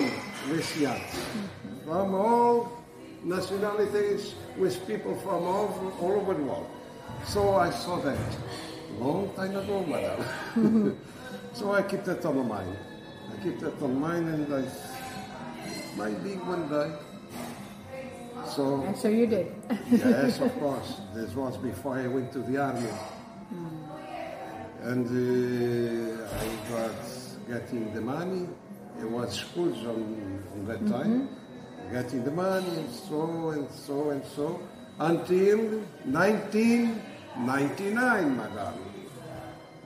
[0.50, 1.90] with yachts mm-hmm.
[1.90, 2.84] from all
[3.24, 6.70] nationalities, with people from all, all over the world.
[7.26, 8.18] So I saw that
[8.98, 10.26] long time ago, madam.
[10.56, 10.92] Mm-hmm.
[11.54, 12.78] so I keep that on my mind.
[13.42, 14.64] I keep that on mind, and I
[15.98, 16.92] might be one day.
[18.46, 19.52] So And so you did.
[19.90, 21.02] yes, of course.
[21.16, 22.92] This was before I went to the army.
[24.84, 25.12] And uh,
[26.38, 26.94] I got
[27.48, 28.48] getting the money.
[29.00, 31.28] It was schools on, on that time.
[31.92, 34.60] Getting the money and so and so and so
[35.00, 35.58] until
[36.06, 38.91] 1999, madam.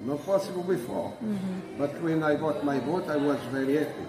[0.02, 1.12] Not possible before.
[1.24, 1.78] Mm-hmm.
[1.78, 4.06] But when I got my boat, I was very happy.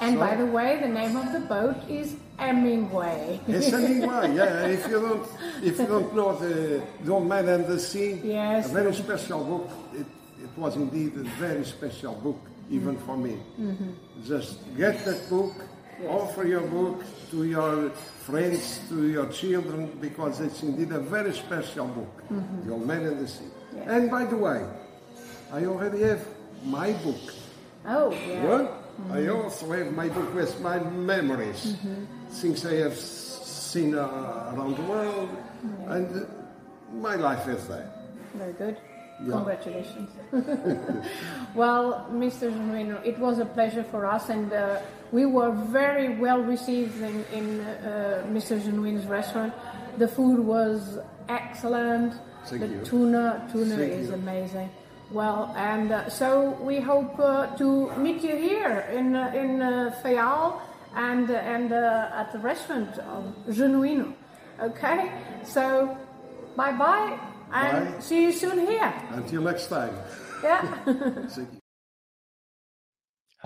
[0.00, 3.40] And by the way, the name of the boat is Hemingway.
[3.48, 4.66] It's Hemingway, yeah.
[4.76, 5.28] If you don't,
[5.62, 8.70] if you don't know the, the Old Man and the Sea, Yes.
[8.70, 9.70] a very special book.
[9.94, 10.06] It,
[10.42, 13.06] it was indeed a very special book, even mm-hmm.
[13.06, 13.38] for me.
[13.58, 13.90] Mm-hmm.
[14.26, 15.54] Just get that book,
[16.08, 17.90] offer your book to your
[18.26, 22.22] friends, to your children, because it's indeed a very special book,
[22.64, 23.50] The Old Man and the Sea.
[23.84, 24.64] And by the way,
[25.52, 26.26] I already have
[26.64, 27.34] my book.
[27.86, 28.44] Oh, yeah.
[28.44, 28.82] What?
[29.12, 31.76] I also have my book with my memories,
[32.30, 35.28] things I have seen uh, around the world,
[35.86, 36.26] and uh,
[36.94, 37.90] my life is there.
[38.34, 38.78] Very good.
[39.22, 39.32] Yeah.
[39.32, 40.10] Congratulations.
[41.54, 42.50] well, Mr.
[42.52, 44.80] Genuino, it was a pleasure for us, and uh,
[45.12, 48.60] we were very well received in, in uh, Mr.
[48.60, 49.54] Genuino's restaurant.
[49.98, 52.14] The food was excellent.
[52.48, 52.80] Thank the you.
[52.84, 54.14] tuna, tuna Thank is you.
[54.14, 54.70] amazing.
[55.10, 59.94] Well, and uh, so we hope uh, to meet you here in uh, in uh,
[60.02, 60.60] Fayal
[60.94, 64.12] and uh, and uh, at the restaurant of Genuino.
[64.60, 65.12] Okay,
[65.44, 65.96] so
[66.56, 67.18] bye bye
[67.52, 68.00] and Bye.
[68.00, 68.92] see you soon here.
[69.10, 69.94] Until next time.
[70.42, 70.64] Yeah.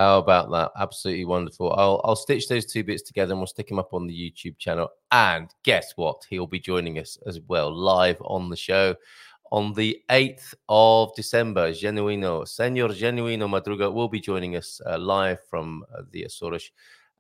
[0.01, 0.73] How about that?
[0.81, 1.75] Absolutely wonderful.
[1.75, 4.57] I'll I'll stitch those two bits together and we'll stick them up on the YouTube
[4.57, 4.89] channel.
[5.13, 6.25] And guess what?
[6.31, 8.95] He'll be joining us as well live on the show
[9.53, 11.73] on the 8th of December.
[11.73, 16.71] Genuino, Senor Genuino Madruga will be joining us uh, live from uh, the Azores.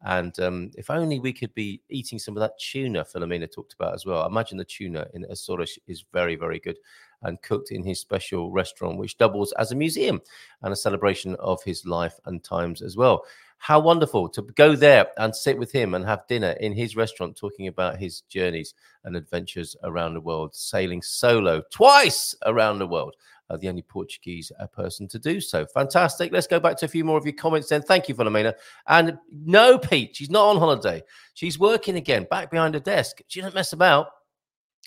[0.07, 3.93] And um, if only we could be eating some of that tuna Philomena talked about
[3.93, 4.23] as well.
[4.23, 6.79] I imagine the tuna in Azores is very, very good.
[7.23, 10.21] And cooked in his special restaurant, which doubles as a museum
[10.63, 13.25] and a celebration of his life and times as well.
[13.59, 17.37] How wonderful to go there and sit with him and have dinner in his restaurant,
[17.37, 18.73] talking about his journeys
[19.05, 23.17] and adventures around the world, sailing solo twice around the world.
[23.51, 25.67] Uh, the only Portuguese uh, person to do so.
[25.67, 26.33] Fantastic.
[26.33, 27.83] Let's go back to a few more of your comments then.
[27.83, 28.55] Thank you, Philomena.
[28.87, 31.03] And no, Pete, she's not on holiday.
[31.35, 33.21] She's working again, back behind her desk.
[33.27, 34.07] She doesn't mess about.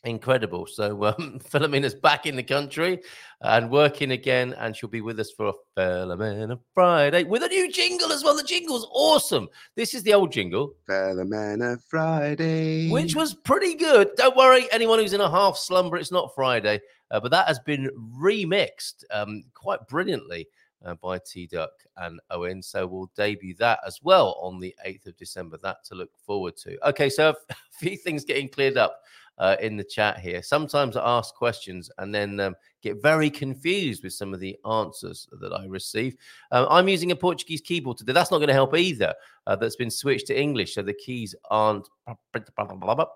[0.05, 0.65] Incredible.
[0.67, 2.99] So um, Philomena's back in the country
[3.39, 7.71] and working again, and she'll be with us for a Philomena Friday with a new
[7.71, 8.35] jingle as well.
[8.35, 9.47] The jingle's awesome.
[9.77, 14.09] This is the old jingle, Philomena Friday, which was pretty good.
[14.17, 17.59] Don't worry, anyone who's in a half slumber, it's not Friday, uh, but that has
[17.59, 17.89] been
[18.19, 20.47] remixed um, quite brilliantly.
[20.85, 22.61] Uh, by T Duck and Owen.
[22.61, 25.57] So we'll debut that as well on the 8th of December.
[25.63, 26.77] That to look forward to.
[26.89, 29.02] Okay, so a few things getting cleared up
[29.37, 30.41] uh, in the chat here.
[30.41, 35.27] Sometimes I ask questions and then um, get very confused with some of the answers
[35.39, 36.15] that I receive.
[36.51, 38.13] Um, I'm using a Portuguese keyboard today.
[38.13, 39.13] That's not going to help either.
[39.47, 41.87] Uh, that's been switched to English, so the keys aren't.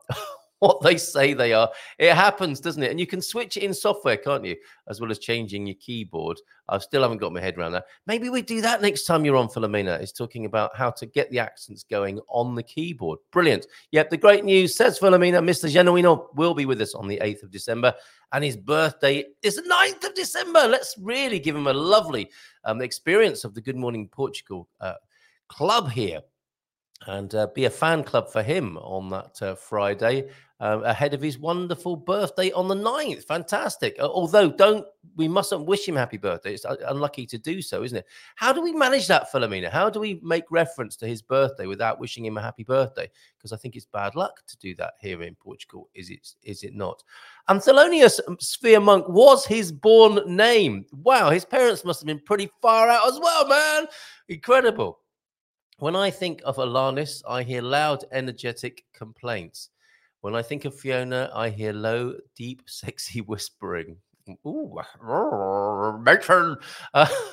[0.59, 1.69] what they say they are.
[1.99, 2.89] It happens, doesn't it?
[2.89, 4.55] And you can switch it in software, can't you?
[4.87, 6.39] As well as changing your keyboard.
[6.67, 7.85] I still haven't got my head around that.
[8.07, 11.29] Maybe we do that next time you're on Philomena, is talking about how to get
[11.29, 13.19] the accents going on the keyboard.
[13.31, 13.67] Brilliant.
[13.91, 15.71] Yep, the great news says Philomena, Mr.
[15.71, 17.93] Genuino will be with us on the 8th of December,
[18.33, 20.67] and his birthday is the 9th of December.
[20.67, 22.29] Let's really give him a lovely
[22.65, 24.95] um, experience of the Good Morning Portugal uh,
[25.47, 26.21] club here
[27.05, 30.29] and uh, be a fan club for him on that uh, Friday
[30.59, 33.23] uh, ahead of his wonderful birthday on the 9th.
[33.25, 33.95] Fantastic.
[33.99, 36.53] Although, don't we mustn't wish him happy birthday.
[36.53, 38.05] It's uh, unlucky to do so, isn't it?
[38.35, 39.69] How do we manage that, Philomena?
[39.69, 43.09] How do we make reference to his birthday without wishing him a happy birthday?
[43.37, 45.89] Because I think it's bad luck to do that here in Portugal.
[45.93, 46.27] Is it?
[46.43, 47.03] Is it not?
[47.47, 50.85] And Thelonious Sphere Monk was his born name.
[50.91, 53.85] Wow, his parents must have been pretty far out as well, man.
[54.27, 54.99] Incredible.
[55.79, 59.69] When I think of Alanis, I hear loud, energetic complaints.
[60.21, 63.97] When I think of Fiona, I hear low, deep, sexy whispering.
[64.45, 64.79] Ooh,
[65.99, 66.57] matron.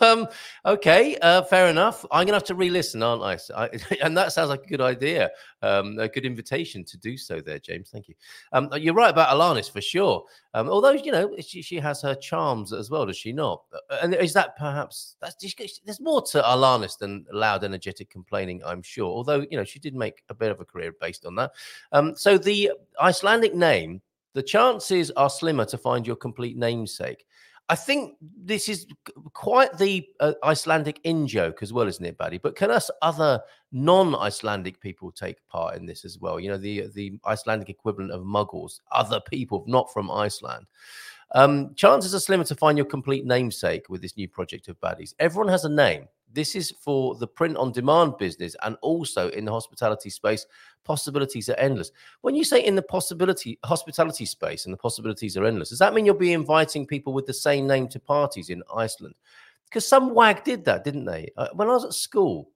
[0.00, 0.28] Um,
[0.64, 2.04] okay, uh, fair enough.
[2.10, 3.38] I'm gonna have to re-listen, aren't I?
[3.56, 3.70] I?
[4.02, 5.30] And that sounds like a good idea,
[5.62, 7.40] um, a good invitation to do so.
[7.40, 7.90] There, James.
[7.90, 8.14] Thank you.
[8.52, 10.24] Um, you're right about Alanis for sure.
[10.54, 13.62] Um, although you know she, she has her charms as well, does she not?
[13.72, 15.36] Uh, and is that perhaps that's
[15.84, 18.62] there's more to Alanis than loud, energetic complaining?
[18.64, 19.06] I'm sure.
[19.06, 21.52] Although you know she did make a bit of a career based on that.
[21.92, 24.00] Um, so the Icelandic name
[24.34, 27.24] the chances are slimmer to find your complete namesake.
[27.70, 28.86] I think this is
[29.32, 32.36] quite the uh, Icelandic in joke as well, isn't it, Buddy?
[32.36, 33.40] But can us other
[33.72, 36.38] non-Icelandic people take part in this as well?
[36.38, 40.66] You know, the the Icelandic equivalent of Muggles, other people not from Iceland.
[41.34, 45.14] Um, chances are slimmer to find your complete namesake with this new project of Baddies.
[45.18, 46.06] Everyone has a name.
[46.32, 50.46] This is for the print on demand business and also in the hospitality space.
[50.84, 51.90] Possibilities are endless.
[52.22, 55.94] When you say in the possibility hospitality space and the possibilities are endless, does that
[55.94, 59.14] mean you'll be inviting people with the same name to parties in Iceland?
[59.64, 61.30] Because some wag did that, didn't they?
[61.36, 62.48] Uh, when I was at school,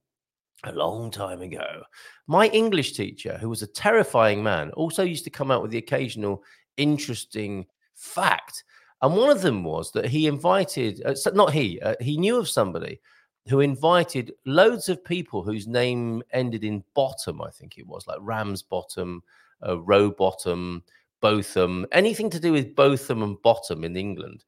[0.64, 1.82] a long time ago.
[2.26, 5.78] My English teacher, who was a terrifying man, also used to come out with the
[5.78, 6.42] occasional
[6.76, 8.64] interesting fact.
[9.02, 12.48] And one of them was that he invited, uh, not he, uh, he knew of
[12.48, 13.00] somebody
[13.48, 18.18] who invited loads of people whose name ended in bottom, I think it was, like
[18.20, 19.22] Ramsbottom,
[19.66, 20.82] uh, Rowbottom,
[21.20, 24.44] Botham, anything to do with Botham and Bottom in England.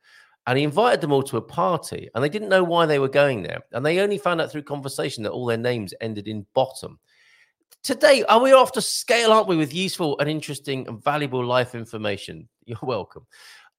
[0.47, 3.09] And he invited them all to a party, and they didn't know why they were
[3.09, 3.61] going there.
[3.73, 6.99] And they only found out through conversation that all their names ended in bottom.
[7.83, 11.75] Today, are we off to scale, aren't we, with useful and interesting and valuable life
[11.75, 12.49] information?
[12.65, 13.27] You're welcome.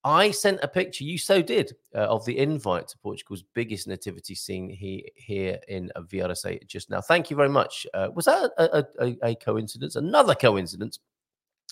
[0.04, 4.34] I sent a picture, you so did, uh, of the invite to Portugal's biggest nativity
[4.34, 7.00] scene he, here in VRSA just now.
[7.00, 7.86] Thank you very much.
[7.94, 9.94] Uh, was that a, a, a, coincidence?
[9.94, 10.98] Another coincidence.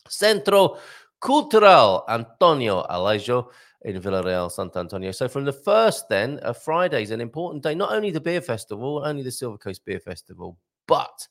[0.08, 0.78] Centro
[1.20, 3.48] Cultural Antonio Aleixo
[3.82, 5.10] in Villarreal, Santo Antonio.
[5.10, 8.40] So from the first then, uh, Friday is an important day, not only the beer
[8.40, 11.26] festival, only the Silver Coast Beer Festival, but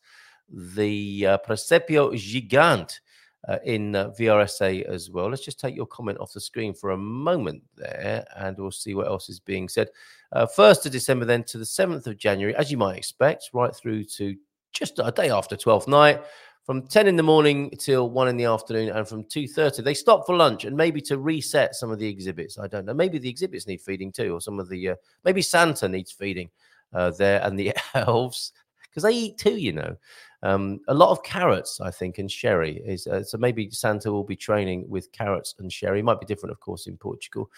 [0.50, 3.00] the uh, Presépio Gigante
[3.48, 5.30] uh, in uh, VRSA as well.
[5.30, 8.96] Let's just take your comment off the screen for a moment there, and we'll see
[8.96, 9.90] what else is being said.
[10.32, 13.76] Uh, 1st of December, then to the 7th of January, as you might expect, right
[13.76, 14.36] through to
[14.74, 16.22] just a day after 12th night.
[16.66, 20.28] From 10 in the morning till 1 in the afternoon, and from 2.30, they stop
[20.28, 22.60] for lunch and maybe to reset some of the exhibits.
[22.60, 22.94] I don't know.
[22.94, 26.52] Maybe the exhibits need feeding too, or some of the, uh, maybe Santa needs feeding
[26.94, 28.54] uh, there and the elves
[28.90, 29.96] because they eat too, you know.
[30.42, 34.24] Um, a lot of carrots, I think, and sherry is uh, so maybe Santa will
[34.24, 36.02] be training with carrots and sherry.
[36.02, 37.50] Might be different, of course, in Portugal.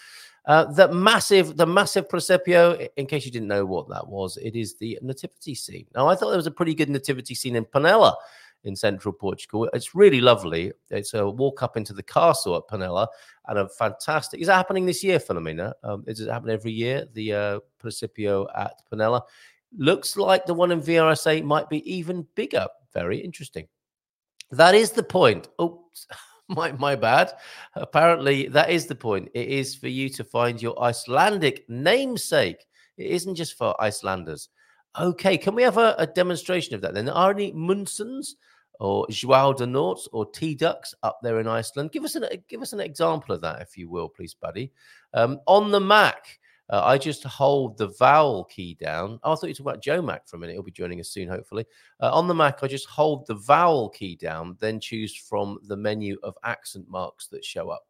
[0.46, 2.88] Uh, the massive, the massive Presépio.
[2.96, 5.86] In case you didn't know what that was, it is the nativity scene.
[5.94, 8.14] Now, I thought there was a pretty good nativity scene in Penela
[8.64, 9.68] in central Portugal.
[9.72, 10.72] It's really lovely.
[10.90, 13.08] It's a walk up into the castle at Penela
[13.48, 14.40] and a fantastic.
[14.40, 15.72] Is that happening this year, Philomena?
[15.82, 17.06] Um, is it happening every year?
[17.12, 19.22] The uh, Principio at Penela
[19.76, 22.66] looks like the one in VRSA might be even bigger.
[22.92, 23.68] Very interesting.
[24.50, 25.48] That is the point.
[25.58, 25.84] Oh,
[26.48, 27.32] my my bad.
[27.74, 29.30] Apparently, that is the point.
[29.34, 32.64] It is for you to find your Icelandic namesake.
[32.98, 34.48] It isn't just for Icelanders.
[34.98, 37.08] Okay, can we have a, a demonstration of that then?
[37.08, 38.34] Are any Munsons
[38.78, 41.92] or Joao de Norts or T Ducks up there in Iceland?
[41.92, 44.70] Give us an give us an example of that, if you will, please, buddy.
[45.14, 46.38] Um, on the Mac,
[46.72, 49.20] uh, I just hold the vowel key down.
[49.22, 50.54] Oh, I thought you were talking about Joe Mac for a minute.
[50.54, 51.66] He'll be joining us soon, hopefully.
[52.00, 55.76] Uh, on the Mac, I just hold the vowel key down, then choose from the
[55.76, 57.82] menu of accent marks that show up.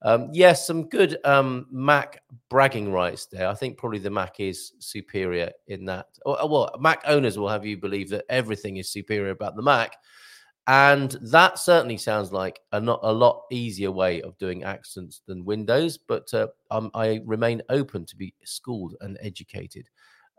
[0.00, 3.48] Um, yes, some good um, Mac bragging rights there.
[3.48, 6.06] I think probably the Mac is superior in that.
[6.24, 9.94] well, Mac owners will have you believe that everything is superior about the Mac.
[10.68, 15.44] And that certainly sounds like a not a lot easier way of doing accents than
[15.44, 19.88] Windows, but uh, um, I remain open to be schooled and educated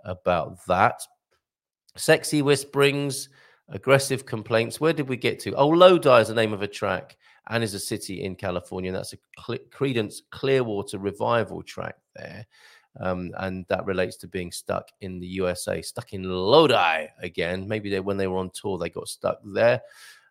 [0.06, 1.02] about that.
[1.98, 3.28] Sexy whisperings,
[3.70, 4.80] aggressive complaints.
[4.80, 5.54] Where did we get to?
[5.56, 7.18] Oh, Lodi is the name of a track
[7.50, 8.90] and is a city in California.
[8.90, 12.46] And that's a Creedence Clearwater revival track there.
[13.00, 17.68] Um, and that relates to being stuck in the USA, stuck in Lodi again.
[17.68, 19.82] Maybe they, when they were on tour, they got stuck there.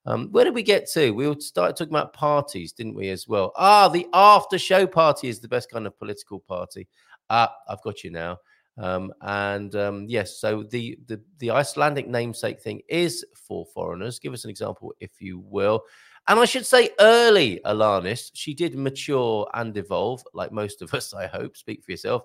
[0.06, 1.10] Um, where did we get to?
[1.10, 3.52] We started talking about parties, didn't we, as well?
[3.56, 6.88] Ah, the after show party is the best kind of political party.
[7.30, 8.38] Ah, I've got you now.
[8.78, 14.18] Um, and um, yes, so the, the the Icelandic namesake thing is for foreigners.
[14.18, 15.82] Give us an example, if you will.
[16.28, 21.12] And I should say, early Alanis, she did mature and evolve, like most of us,
[21.14, 21.56] I hope.
[21.56, 22.22] Speak for yourself.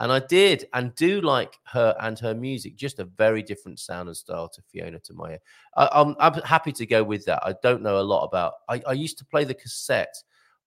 [0.00, 4.08] And I did and do like her and her music, just a very different sound
[4.08, 5.38] and style to Fiona Tamaya.
[5.76, 7.40] I, I'm, I'm happy to go with that.
[7.44, 8.54] I don't know a lot about.
[8.68, 10.16] I, I used to play the cassette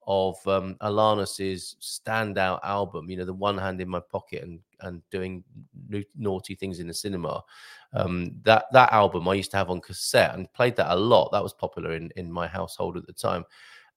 [0.07, 3.09] of um, Alanis's standout album.
[3.09, 5.43] You know, the one hand in my pocket and and doing
[6.17, 7.43] naughty things in the cinema.
[7.93, 11.31] Um, that that album I used to have on cassette and played that a lot.
[11.31, 13.45] That was popular in in my household at the time.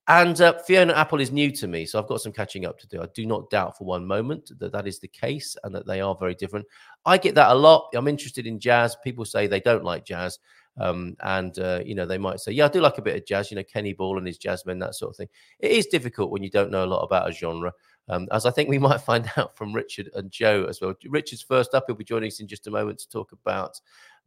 [0.08, 2.88] And uh, Fiona Apple is new to me, so I've got some catching up to
[2.88, 3.00] do.
[3.00, 6.00] I do not doubt for one moment that that is the case and that they
[6.00, 6.66] are very different.
[7.04, 7.90] I get that a lot.
[7.94, 8.96] I'm interested in jazz.
[9.04, 10.40] People say they don't like jazz.
[10.78, 13.26] Um, and uh, you know they might say, "Yeah, I do like a bit of
[13.26, 15.28] jazz." You know, Kenny Ball and his jazzmen, that sort of thing.
[15.58, 17.72] It is difficult when you don't know a lot about a genre,
[18.08, 20.94] um, as I think we might find out from Richard and Joe as well.
[21.06, 23.80] Richard's first up; he'll be joining us in just a moment to talk about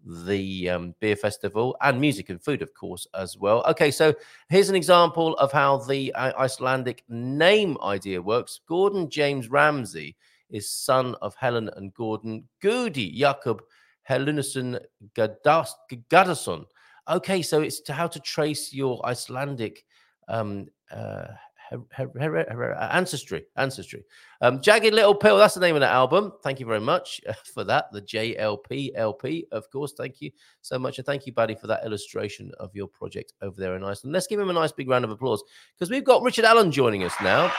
[0.06, 3.64] the um, beer festival and music and food, of course, as well.
[3.70, 4.14] Okay, so
[4.50, 8.60] here's an example of how the uh, Icelandic name idea works.
[8.68, 10.16] Gordon James Ramsay
[10.50, 13.64] is son of Helen and Gordon Goody Jakob
[14.10, 14.80] Helunason
[15.16, 16.66] Gaddason.
[17.10, 19.84] Okay, so it's to how to trace your Icelandic
[20.28, 21.26] um, uh,
[21.92, 23.46] her, her, her, ancestry.
[23.56, 24.04] Ancestry.
[24.42, 25.38] Um, Jagged Little Pill.
[25.38, 26.34] That's the name of the album.
[26.44, 27.92] Thank you very much uh, for that.
[27.92, 29.94] The JLP LP, of course.
[29.98, 30.32] Thank you
[30.62, 33.84] so much, and thank you, Buddy, for that illustration of your project over there in
[33.84, 34.14] Iceland.
[34.14, 35.44] Let's give him a nice big round of applause
[35.78, 37.52] because we've got Richard Allen joining us now.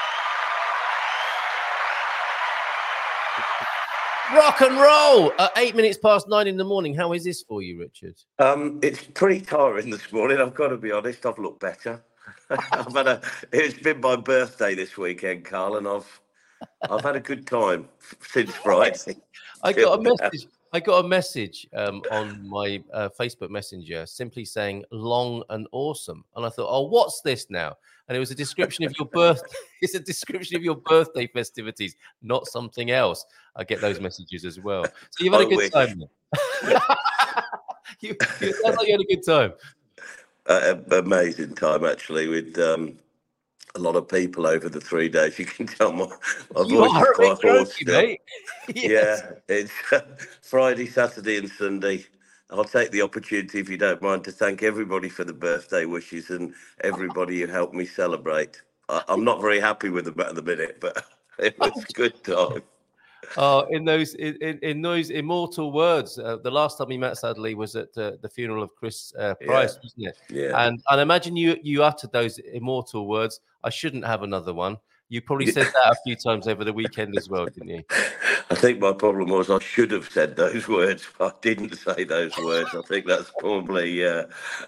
[4.35, 6.93] Rock and roll at eight minutes past nine in the morning.
[6.93, 8.17] How is this for you, Richard?
[8.41, 10.41] Um, it's pretty tiring this morning.
[10.41, 11.25] I've got to be honest.
[11.25, 12.03] I've looked better.
[12.51, 13.21] I've had a.
[13.53, 16.21] It's been my birthday this weekend, Carl, and I've
[16.91, 17.89] I've had a good time
[18.21, 19.17] since Friday.
[19.63, 20.49] I got a message.
[20.75, 26.25] I got a message um, on my uh, Facebook Messenger simply saying "long and awesome,"
[26.35, 27.77] and I thought, "Oh, what's this now?"
[28.09, 29.41] And it was a description of your birth.
[29.81, 33.25] it's a description of your birthday festivities, not something else.
[33.55, 34.85] I get those messages as well.
[35.11, 35.71] So you've had I a good wish.
[35.71, 36.03] time.
[38.01, 39.53] you, you sound like you had a good time
[40.47, 42.99] uh, amazing time actually with um,
[43.75, 45.39] a lot of people over the three days.
[45.45, 46.07] You can tell my,
[46.55, 47.79] my voice is quite hoarse.
[48.75, 49.23] yes.
[49.23, 49.73] Yeah, it's
[50.43, 52.07] Friday, Saturday, and Sunday.
[52.51, 56.31] I'll take the opportunity, if you don't mind, to thank everybody for the birthday wishes
[56.31, 58.63] and everybody who helped me celebrate.
[58.89, 61.05] I, am not very happy with them at the minute, but
[61.39, 62.63] it was a good time.
[63.37, 67.55] Oh, in those in, in those immortal words, uh, the last time we met, sadly,
[67.55, 69.81] was at uh, the funeral of Chris uh, Price, yeah.
[69.83, 70.19] wasn't it?
[70.29, 70.67] Yeah.
[70.67, 73.41] And and imagine you you uttered those immortal words.
[73.63, 74.79] I shouldn't have another one.
[75.11, 77.83] You probably said that a few times over the weekend as well, didn't you?
[78.51, 81.07] I think my problem was I should have said those words.
[81.21, 82.71] I didn't say those words.
[82.75, 84.25] I think that's probably uh,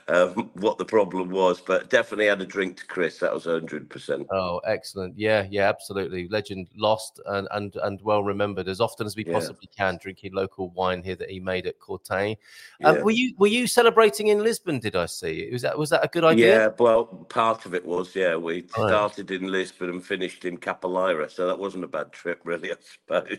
[0.09, 1.61] um, what the problem was.
[1.61, 3.19] But definitely had a drink to Chris.
[3.19, 4.27] That was hundred percent.
[4.31, 5.19] Oh, excellent!
[5.19, 6.29] Yeah, yeah, absolutely.
[6.29, 9.33] Legend lost and and and well remembered as often as we Yeah.
[9.33, 9.99] possibly can.
[10.01, 12.37] Drinking local wine here that he made at Courtain.
[12.85, 13.03] Um, Yeah.
[13.03, 14.81] Were you were you celebrating in Lisbon?
[14.81, 15.49] Did I see?
[15.51, 16.57] Was that was that a good idea?
[16.57, 18.37] Yeah, well, part of it was, yeah.
[18.37, 18.89] We Right.
[18.89, 22.77] started in Lisbon and finished in Capilira, so that wasn't a bad trip, really, I
[22.81, 23.39] suppose.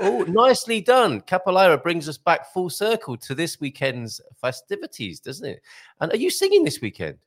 [0.00, 1.20] Oh, nicely done.
[1.22, 5.62] Capolira brings us back full circle to this weekend's festivities, doesn't it?
[6.00, 7.18] And are you singing this weekend?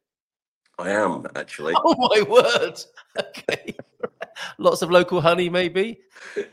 [0.80, 1.74] I am, actually.
[1.84, 2.80] Oh my word.
[3.20, 3.76] Okay.
[4.58, 5.99] Lots of local honey, maybe.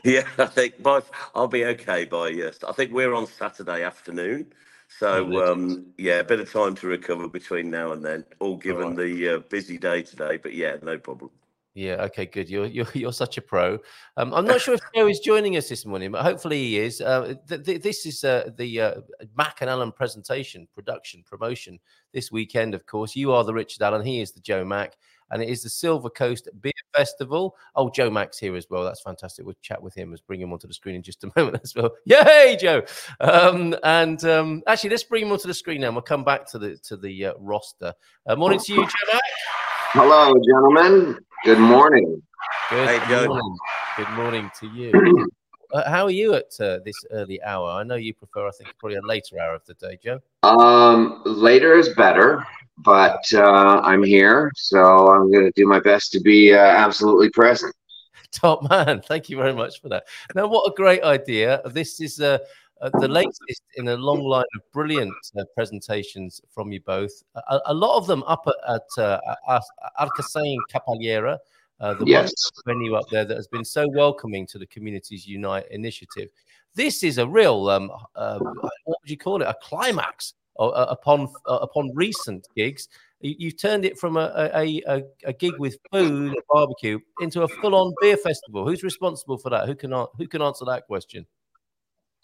[0.03, 1.01] Yeah, I think by
[1.33, 2.59] I'll be okay by yes.
[2.67, 4.51] I think we're on Saturday afternoon,
[4.89, 8.25] so Oh, um, yeah, a bit of time to recover between now and then.
[8.39, 11.31] All given the uh, busy day today, but yeah, no problem.
[11.79, 12.03] Yeah.
[12.03, 12.25] Okay.
[12.25, 12.49] Good.
[12.49, 13.79] You're you're you're such a pro.
[14.17, 16.99] Um, I'm not sure if Joe is joining us this morning, but hopefully he is.
[16.99, 18.95] Uh, th- th- this is uh, the uh,
[19.37, 21.79] Mac and Allen presentation, production, promotion
[22.13, 22.75] this weekend.
[22.75, 24.05] Of course, you are the Richard Allen.
[24.05, 24.97] He is the Joe Mac,
[25.31, 27.55] and it is the Silver Coast Beer Festival.
[27.75, 28.83] Oh, Joe Mac's here as well.
[28.83, 29.45] That's fantastic.
[29.45, 30.09] We'll chat with him.
[30.09, 31.91] Let's bring him onto the screen in just a moment as well.
[32.03, 32.81] Yay, Joe!
[33.21, 35.87] Um, and um, actually, let's bring him onto the screen now.
[35.87, 37.93] and We'll come back to the to the uh, roster.
[38.27, 39.21] Uh, morning to you, Joe Mac.
[39.93, 41.17] Hello, gentlemen.
[41.43, 42.21] Good morning.
[42.69, 43.25] Good Hey, Joe.
[43.25, 43.57] morning.
[43.97, 45.27] Good morning to you.
[45.73, 47.71] uh, how are you at uh, this early hour?
[47.71, 50.19] I know you prefer, I think, probably a later hour of the day, Joe.
[50.43, 52.45] Um, later is better,
[52.77, 57.31] but uh, I'm here, so I'm going to do my best to be uh, absolutely
[57.31, 57.73] present.
[58.31, 59.01] Top man.
[59.01, 60.03] Thank you very much for that.
[60.35, 61.63] Now, what a great idea.
[61.65, 62.37] This is uh,
[62.81, 67.11] uh, the latest in a long line of brilliant uh, presentations from you both.
[67.35, 69.61] A, a lot of them up at, at uh, Ar-
[69.99, 71.37] Arcasane Capaliera,
[71.79, 72.31] uh, the Yes.
[72.65, 76.29] venue up there that has been so welcoming to the Communities Unite initiative.
[76.75, 80.87] This is a real, um, uh, what would you call it, a climax uh, uh,
[80.89, 82.89] upon uh, upon recent gigs.
[83.21, 87.43] You, you've turned it from a, a, a, a gig with food, a barbecue, into
[87.43, 88.65] a full-on beer festival.
[88.65, 89.67] Who's responsible for that?
[89.67, 91.25] Who can who can answer that question?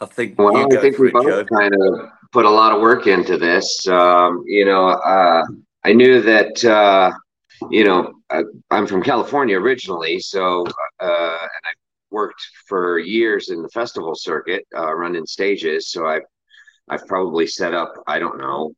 [0.01, 1.21] I think Well, I think we it, Joe.
[1.21, 3.87] both kind of put a lot of work into this.
[3.87, 5.45] Um, you know, uh,
[5.85, 7.11] I knew that, uh,
[7.69, 10.65] you know, I, I'm from California originally, so,
[10.99, 11.73] uh, and I
[12.11, 15.91] worked for years in the festival circuit, uh, running stages.
[15.91, 16.23] So I've,
[16.89, 18.73] I've probably set up, I don't know,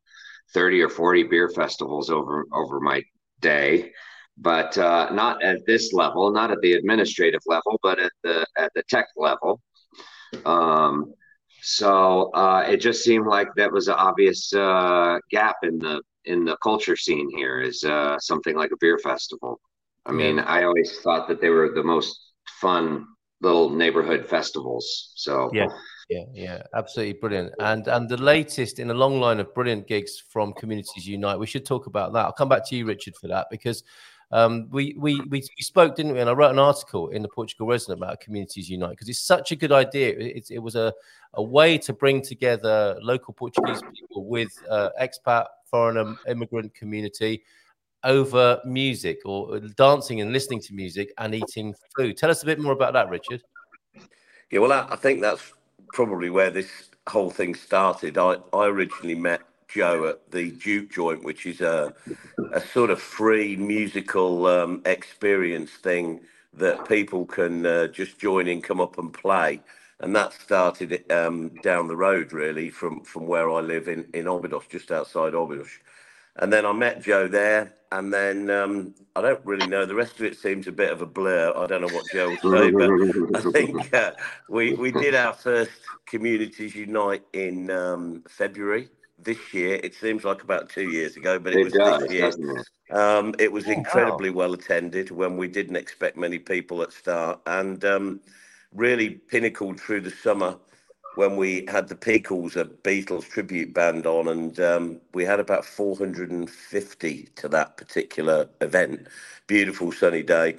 [0.54, 3.02] 30 or 40 beer festivals over, over my
[3.40, 3.92] day.
[4.36, 8.70] But uh, not at this level, not at the administrative level, but at the at
[8.76, 9.60] the tech level.
[10.44, 11.14] Um,
[11.60, 16.44] so uh, it just seemed like that was an obvious uh, gap in the in
[16.44, 19.60] the culture scene here is uh, something like a beer festival.
[20.04, 23.06] I mean, I always thought that they were the most fun
[23.40, 25.12] little neighborhood festivals.
[25.16, 25.68] So Yeah,
[26.08, 27.52] yeah, yeah, absolutely brilliant.
[27.60, 31.38] And and the latest in a long line of brilliant gigs from Communities Unite.
[31.38, 32.24] We should talk about that.
[32.24, 33.82] I'll come back to you, Richard, for that because
[34.30, 36.20] um, we, we we spoke, didn't we?
[36.20, 39.52] And I wrote an article in the Portugal Resident about Communities Unite because it's such
[39.52, 40.10] a good idea.
[40.18, 40.92] It, it was a
[41.34, 47.42] a way to bring together local Portuguese people with uh, expat, foreigner, immigrant community
[48.04, 52.16] over music or dancing and listening to music and eating food.
[52.16, 53.42] Tell us a bit more about that, Richard.
[54.50, 55.52] Yeah, well, I, I think that's
[55.92, 58.16] probably where this whole thing started.
[58.16, 61.94] I, I originally met Joe at the Duke Joint, which is a,
[62.52, 66.20] a sort of free musical um, experience thing
[66.54, 69.60] that people can uh, just join in, come up and play.
[70.00, 74.24] And that started um, down the road, really, from, from where I live in, in
[74.24, 75.68] Obidos, just outside Obidos.
[76.36, 79.84] And then I met Joe there, and then um, I don't really know.
[79.84, 81.52] The rest of it seems a bit of a blur.
[81.56, 84.12] I don't know what Joe will say, but I think uh,
[84.48, 85.72] we we did our first
[86.06, 88.88] Communities Unite in um, February
[89.18, 89.80] this year.
[89.82, 92.32] It seems like about two years ago, but it, It was does, this year.
[92.38, 92.66] it?
[92.90, 94.20] Um, it was Oh, wow.
[94.20, 98.20] incredibly well attended when we didn't expect many people at start, and um,
[98.74, 100.58] really pinnacled through the summer
[101.14, 105.64] when we had the Peakles, a Beatles tribute band on, and um, we had about
[105.66, 109.08] 450 to that particular event.
[109.48, 110.58] Beautiful sunny day.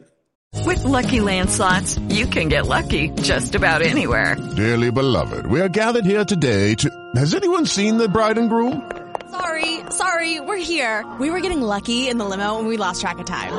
[0.55, 4.35] With Lucky Land slots, you can get lucky just about anywhere.
[4.55, 6.89] Dearly beloved, we are gathered here today to.
[7.15, 8.89] Has anyone seen the bride and groom?
[9.29, 11.05] Sorry, sorry, we're here.
[11.19, 13.53] We were getting lucky in the limo and we lost track of time.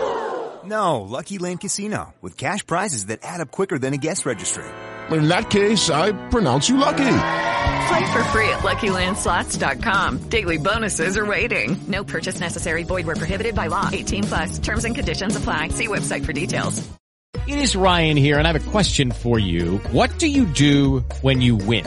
[0.64, 4.66] No, Lucky Land Casino, with cash prizes that add up quicker than a guest registry.
[5.10, 7.04] In that case, I pronounce you lucky.
[7.88, 10.18] Play for free at LuckyLandSlots.com.
[10.28, 11.76] Daily bonuses are waiting.
[11.88, 12.82] No purchase necessary.
[12.82, 13.88] Void where prohibited by law.
[13.92, 14.58] 18 plus.
[14.58, 15.68] Terms and conditions apply.
[15.68, 16.86] See website for details.
[17.46, 19.78] It is Ryan here, and I have a question for you.
[19.92, 21.86] What do you do when you win?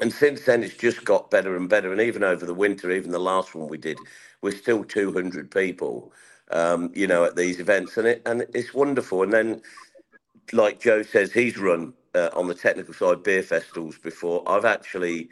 [0.00, 1.92] And since then, it's just got better and better.
[1.92, 3.98] And even over the winter, even the last one we did,
[4.42, 6.12] we're still 200 people,
[6.52, 7.96] um, you know, at these events.
[7.96, 9.22] And, it, and it's wonderful.
[9.22, 9.62] And then,
[10.52, 14.42] like Joe says, he's run uh, on the technical side beer festivals before.
[14.48, 15.30] I've actually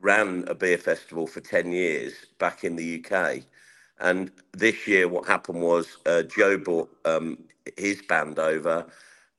[0.00, 3.42] ran a beer festival for 10 years back in the UK.
[4.00, 7.38] And this year, what happened was uh, Joe brought um,
[7.78, 8.86] his band over.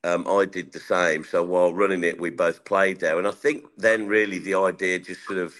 [0.04, 1.24] Um, I did the same.
[1.24, 3.18] So while running it, we both played there.
[3.18, 5.54] And I think then really the idea just sort of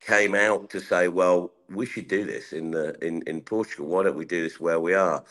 [0.00, 3.86] came out to say, well, we should do this in the in, in Portugal.
[3.86, 5.24] Why don't we do this where we are?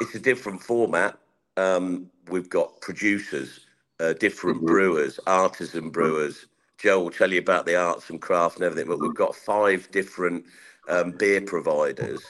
[0.00, 1.18] It's a different format.
[1.56, 3.66] Um, we've got producers,
[4.00, 6.46] uh, different brewers, artisan brewers.
[6.78, 9.90] Joe will tell you about the arts and crafts and everything, but we've got five
[9.92, 10.46] different
[10.88, 12.22] um, beer providers.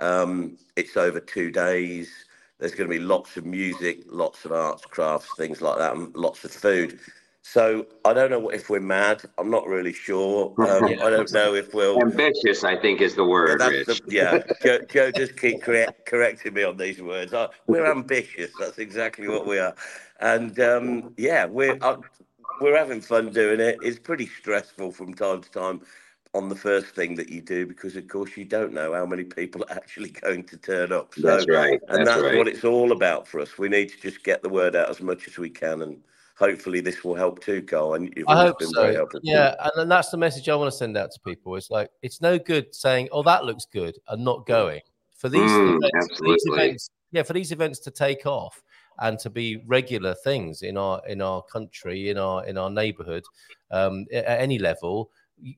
[0.00, 2.25] Um, it's over two days.
[2.58, 6.14] There's going to be lots of music, lots of arts, crafts, things like that, and
[6.16, 6.98] lots of food.
[7.42, 9.22] So I don't know if we're mad.
[9.38, 10.52] I'm not really sure.
[10.66, 12.00] Um, I don't know if we'll.
[12.00, 13.60] Ambitious, I think, is the word.
[13.60, 13.86] Yeah, Rich.
[13.86, 14.42] the, yeah.
[14.64, 17.32] Joe, Joe just keep correct, correcting me on these words.
[17.32, 18.50] Uh, we're ambitious.
[18.58, 19.74] That's exactly what we are.
[20.20, 21.98] And um, yeah, we're uh,
[22.60, 23.78] we're having fun doing it.
[23.80, 25.82] It's pretty stressful from time to time
[26.36, 29.24] on the first thing that you do because, of course, you don't know how many
[29.24, 31.14] people are actually going to turn up.
[31.14, 31.80] So, That's right.
[31.88, 32.38] And That's that's right.
[32.38, 33.58] what it's all about for us.
[33.58, 35.98] We need to just get the word out as much as we can and.
[36.38, 37.94] Hopefully this will help too, Carl.
[37.94, 38.96] And you've I hope been very so.
[38.98, 39.20] helpful.
[39.22, 41.56] Yeah, and then that's the message I want to send out to people.
[41.56, 44.82] It's like it's no good saying, "Oh, that looks good," and not going
[45.16, 46.90] for these, Mm, events, for these events.
[47.10, 48.62] Yeah, for these events to take off
[48.98, 53.24] and to be regular things in our in our country, in our in our neighborhood,
[53.70, 55.10] um, at any level.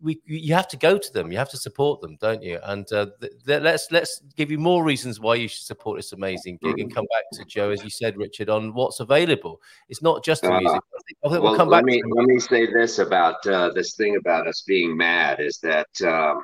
[0.02, 1.30] We, you have to go to them.
[1.30, 2.58] You have to support them, don't you?
[2.64, 6.12] And uh, th- th- let's let's give you more reasons why you should support this
[6.12, 9.60] amazing gig, and come back to Joe, as you said, Richard, on what's available.
[9.88, 10.80] It's not just the Uh, music.
[11.24, 11.84] I think, well, let back.
[11.84, 15.88] me let me say this about uh, this thing about us being mad is that
[16.02, 16.42] um,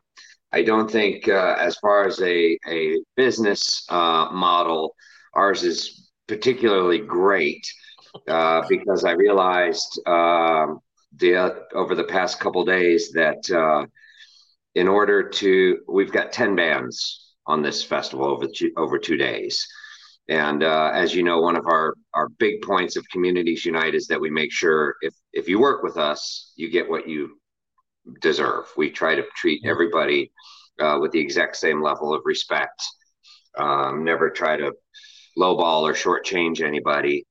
[0.52, 4.94] I don't think, uh, as far as a a business uh, model,
[5.32, 7.66] ours is particularly great
[8.28, 10.78] uh, because I realized um,
[11.16, 13.86] the uh, over the past couple days that uh,
[14.74, 19.66] in order to we've got ten bands on this festival over two, over two days.
[20.28, 24.06] And uh, as you know, one of our our big points of Communities Unite is
[24.06, 27.38] that we make sure if if you work with us, you get what you
[28.20, 28.64] deserve.
[28.76, 30.32] We try to treat everybody
[30.80, 32.82] uh, with the exact same level of respect.
[33.56, 34.72] Um, never try to
[35.38, 37.26] lowball or shortchange anybody,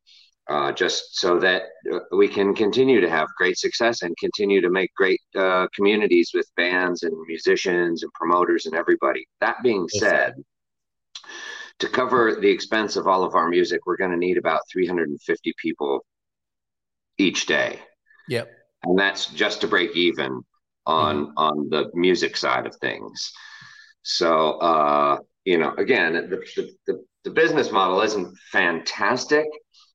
[0.50, 4.70] uh, just so that uh, we can continue to have great success and continue to
[4.70, 9.26] make great uh, communities with bands and musicians and promoters and everybody.
[9.40, 10.34] That being said,
[11.80, 15.54] to cover the expense of all of our music, we're going to need about 350
[15.62, 16.06] people
[17.18, 17.80] each day,
[18.28, 18.52] Yep.
[18.84, 20.42] and that's just to break even
[20.86, 23.32] on on the music side of things.
[24.02, 26.44] So, uh, you know, again, the
[26.88, 29.46] the the business model isn't fantastic,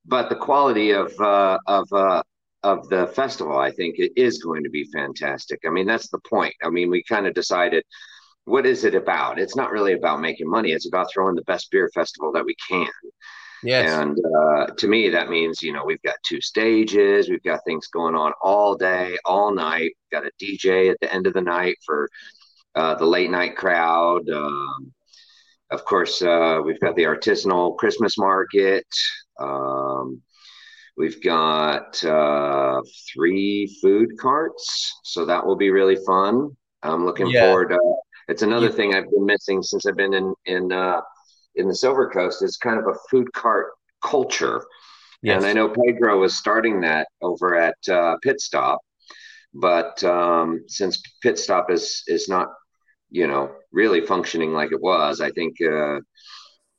[0.09, 2.23] but the quality of uh, of uh,
[2.63, 5.59] of the festival, I think, it is going to be fantastic.
[5.65, 6.53] I mean, that's the point.
[6.63, 7.83] I mean, we kind of decided
[8.45, 9.39] what is it about?
[9.39, 10.71] It's not really about making money.
[10.71, 12.87] It's about throwing the best beer festival that we can.
[13.63, 13.91] Yes.
[13.91, 17.87] And uh, to me, that means, you know, we've got two stages, we've got things
[17.87, 19.91] going on all day, all night.
[20.11, 22.09] We've got a DJ at the end of the night for
[22.75, 24.27] uh, the late night crowd.
[24.29, 24.93] Um,
[25.71, 28.87] of course, uh, we've got the artisanal Christmas market.
[29.39, 30.21] Um,
[30.97, 32.81] we've got uh,
[33.13, 36.55] three food carts, so that will be really fun.
[36.83, 37.41] I'm looking Yeah.
[37.41, 37.71] forward.
[37.73, 37.77] Uh,
[38.27, 41.01] it's another You- thing I've been missing since I've been in in uh,
[41.55, 43.67] in the Silver Coast It's kind of a food cart
[44.03, 44.65] culture.
[45.25, 48.79] And I know Pedro was starting that over at uh, Pit Stop,
[49.53, 52.47] but um, since Pit Stop is is not,
[53.09, 55.99] you know, really functioning like it was, I think uh,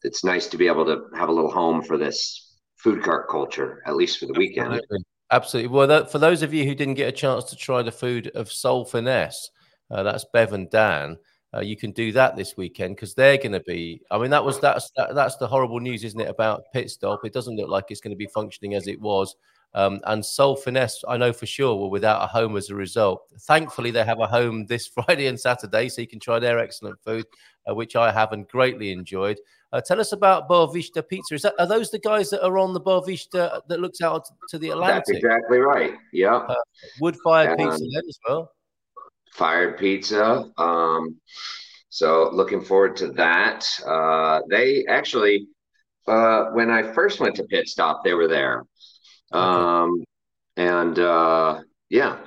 [0.02, 2.49] it's nice to be able to have a little home for this
[2.82, 4.72] food cart culture, at least for the weekend.
[4.72, 5.04] Absolutely.
[5.32, 5.68] Absolutely.
[5.68, 8.32] Well, that, for those of you who didn't get a chance to try the food
[8.34, 9.50] of Soul Finesse,
[9.90, 11.18] uh, that's Bev and Dan.
[11.54, 14.00] Uh, you can do that this weekend because they're going to be.
[14.10, 17.24] I mean, that was that's that, that's the horrible news, isn't it, about pit stop?
[17.24, 19.34] It doesn't look like it's going to be functioning as it was
[19.74, 23.22] Um, and Soul Finesse, I know for sure, were without a home as a result.
[23.40, 26.98] Thankfully, they have a home this Friday and Saturday, so you can try their excellent
[27.04, 27.26] food,
[27.68, 29.38] uh, which I have and greatly enjoyed.
[29.72, 31.34] Uh, tell us about Boavista Pizza.
[31.34, 34.58] Is that are those the guys that are on the Boavista that looks out to
[34.58, 35.04] the Atlantic?
[35.06, 35.94] That's exactly right.
[36.12, 36.36] Yeah.
[36.36, 36.54] Uh,
[37.00, 38.50] wood fired pizza then as well.
[39.32, 40.50] Fired pizza.
[40.58, 41.20] Um,
[41.88, 43.64] so looking forward to that.
[43.86, 45.46] Uh, they actually,
[46.08, 48.64] uh, when I first went to Pit Stop, they were there.
[49.30, 50.02] Um,
[50.56, 51.60] and uh,
[51.90, 52.18] yeah,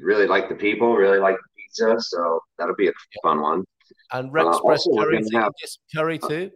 [0.00, 1.96] really like the people, really like the pizza.
[1.98, 2.92] So that'll be a
[3.24, 3.64] fun one.
[4.12, 5.52] And Rex Uh, Express curry, have-
[5.92, 6.50] curry too.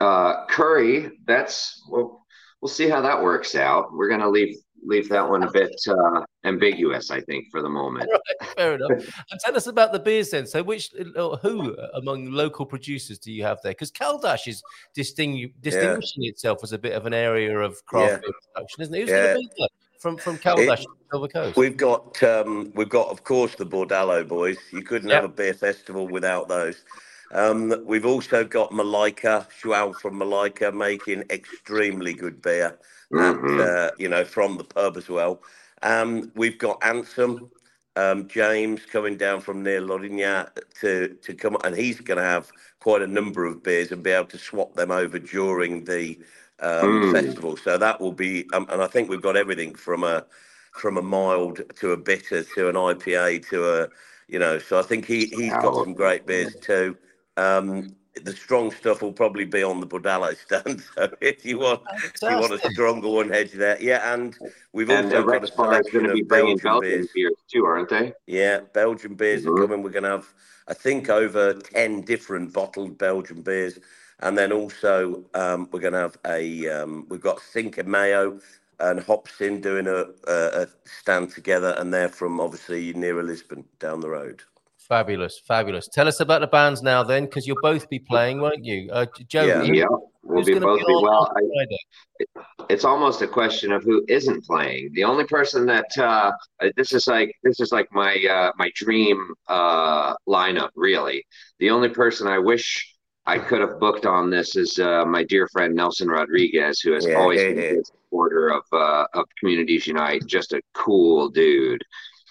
[0.00, 1.10] Uh, curry.
[1.26, 2.24] That's we'll
[2.60, 3.92] we'll see how that works out.
[3.92, 8.08] We're gonna leave leave that one a bit uh, ambiguous, I think, for the moment.
[8.40, 8.90] Right, fair enough.
[9.30, 10.46] And tell us about the beers then.
[10.46, 13.72] So, which uh, who among local producers do you have there?
[13.72, 14.62] Because Caldas is
[14.96, 18.30] distingu- distinguishing itself as a bit of an area of craft Yeah.
[18.54, 19.00] production, isn't it?
[19.00, 19.22] Who's Yeah.
[19.34, 19.68] going to be there
[20.00, 21.56] from from Caldas It- Silver Coast?
[21.58, 24.56] We've got um, we've got of course the Bordello boys.
[24.72, 26.84] You couldn't have a beer festival without those.
[27.32, 32.78] Um, we've also got Malika, Joao from Malika, making extremely good beer,
[33.10, 33.16] Mhm.
[33.16, 35.42] and uh, you know from the pub as well.
[35.82, 37.50] Um, we've got Ansem,
[37.96, 40.50] um, James coming down from near Lourinhã
[40.80, 42.50] to to come, and he's going to have
[42.80, 46.18] quite a number of beers and be able to swap them over during the
[46.60, 47.02] um, Mm.
[47.02, 47.56] festival.
[47.56, 50.26] So that will be, um, and I think we've got everything from a
[50.72, 53.88] from a mild to a bitter to an IPA to a,
[54.28, 54.58] you know.
[54.58, 56.96] So I think he he's got some great beers too.
[57.40, 60.82] Um, the strong stuff will probably be on the Bordello stand.
[60.94, 63.78] So if you want, if you want a stronger one, head there.
[63.80, 64.36] Yeah, and
[64.72, 66.56] we've And also the got a Rex Bar is selection going to be of bringing
[66.56, 67.08] Belgian Belgian beers.
[67.14, 68.12] beers too, aren't they?
[68.26, 69.52] Yeah, Belgian beers Mhm.
[69.58, 69.82] are coming.
[69.82, 70.34] We're going to have,
[70.68, 73.78] I think, over 10 different bottled Belgian beers.
[74.20, 78.38] And then also, um, we're going to have a, um, we've got Cinco Mayo
[78.80, 81.74] and Hopsin doing a, a, a stand together.
[81.78, 84.42] And they're from obviously nearer Lisbon down the road.
[84.90, 85.86] Fabulous, fabulous.
[85.86, 88.90] Tell us about the bands now, then, because you'll both be playing, won't you?
[88.90, 89.86] Uh, Joe, Yeah, who- yeah.
[90.24, 91.32] We'll be both be on well.
[91.36, 92.26] I-
[92.68, 94.90] it's almost a question of who isn't playing.
[94.94, 98.70] The only person that uh, uh, this is like this is like my uh, my
[98.74, 100.70] dream uh, lineup.
[100.74, 101.24] Really,
[101.60, 102.92] the only person I wish
[103.26, 107.06] I could have booked on this is uh, my dear friend Nelson Rodriguez, who has
[107.06, 107.80] Yeah, always yeah, been yeah.
[107.80, 110.26] a supporter of uh, of Communities Unite.
[110.26, 111.82] Just a cool dude,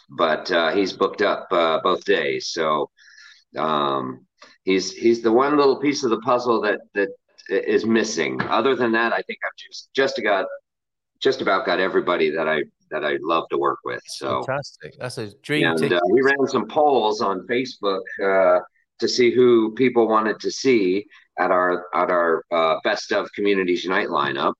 [0.10, 2.90] but uh, he's booked up uh, both days, so
[3.58, 4.26] um,
[4.64, 7.10] he's he's the one little piece of the puzzle that that
[7.50, 8.42] is missing.
[8.44, 10.46] Other than that, I think I've just just got
[11.20, 14.02] just about got everybody that I that I love to work with.
[14.08, 14.96] So Fantastic.
[15.00, 18.60] That's a dream and uh, we ran some polls on Facebook uh,
[19.00, 21.06] to see who people wanted to see
[21.40, 24.54] at our at our uh, best of Communities Unite lineup.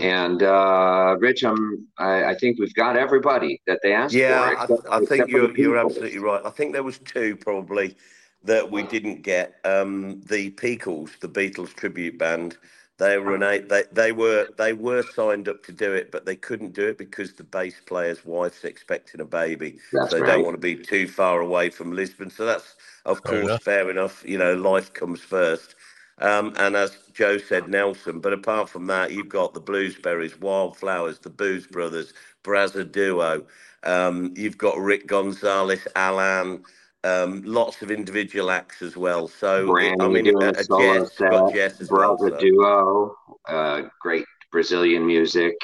[0.00, 4.58] And uh, Rich, I'm, I, I think we've got everybody that they asked Yeah, for.
[4.58, 6.42] I, except- I think you're you're absolutely right.
[6.44, 7.96] I think there was two probably
[8.44, 9.56] that we didn't get.
[9.64, 12.58] Um, the Peakles, the Beatles tribute band,
[12.98, 13.68] they were an eight.
[13.68, 16.98] They they were they were signed up to do it, but they couldn't do it
[16.98, 19.78] because the bass player's wife's expecting a baby.
[19.92, 20.32] That's so they right.
[20.34, 22.30] don't want to be too far away from Lisbon.
[22.30, 22.74] So that's
[23.06, 23.62] of Fair course enough.
[23.62, 24.24] fair enough.
[24.26, 25.76] You know, life comes first.
[26.18, 28.20] Um, and as Joe said, Nelson.
[28.20, 32.12] But apart from that, you've got the Bluesberries, Wildflowers, the Booze Brothers,
[32.42, 33.46] Brazza Duo.
[33.82, 36.62] Um, you've got Rick Gonzalez, Alan,
[37.04, 39.28] um, lots of individual acts as well.
[39.28, 42.16] So Brandy I mean, a, solo Jess, set, Jess as well.
[42.18, 42.36] So.
[42.38, 45.56] Duo, uh, great Brazilian music.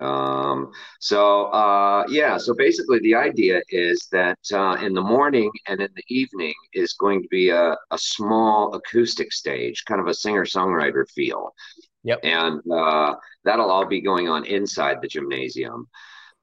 [0.00, 0.70] Um,
[1.00, 5.88] so uh, yeah, so basically the idea is that uh, in the morning and in
[5.96, 11.04] the evening is going to be a, a small acoustic stage, kind of a singer-songwriter
[11.10, 11.52] feel.
[12.04, 12.20] Yep.
[12.22, 15.88] And uh, that'll all be going on inside the gymnasium.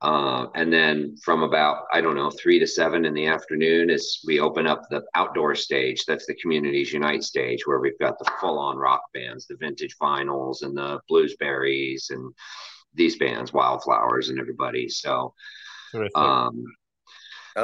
[0.02, 4.22] Uh, and then from about, I don't know, three to seven in the afternoon is
[4.28, 6.06] we open up the outdoor stage.
[6.06, 9.96] That's the Communities Unite stage where we've got the full on rock bands, the vintage
[10.00, 12.34] vinyls and the bluesberries and
[12.96, 14.90] these bands, Wildflowers and everybody.
[14.90, 15.34] So,
[15.92, 16.18] Terrific.
[16.18, 16.64] um,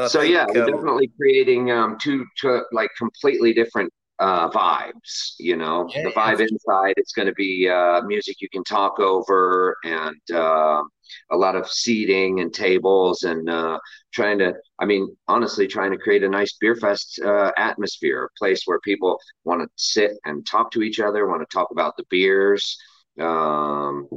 [0.07, 5.34] so think, yeah, we're um, definitely creating um, two, two like completely different uh, vibes.
[5.39, 8.99] You know, Yeah, the vibe inside it's going to be uh, music you can talk
[8.99, 10.84] over and uh,
[11.32, 13.79] a lot of seating and tables and uh,
[14.13, 14.53] trying to.
[14.79, 18.79] I mean, honestly, trying to create a nice beer fest uh, atmosphere, a place where
[18.79, 22.77] people want to sit and talk to each other, want to talk about the beers.
[23.22, 24.07] Um,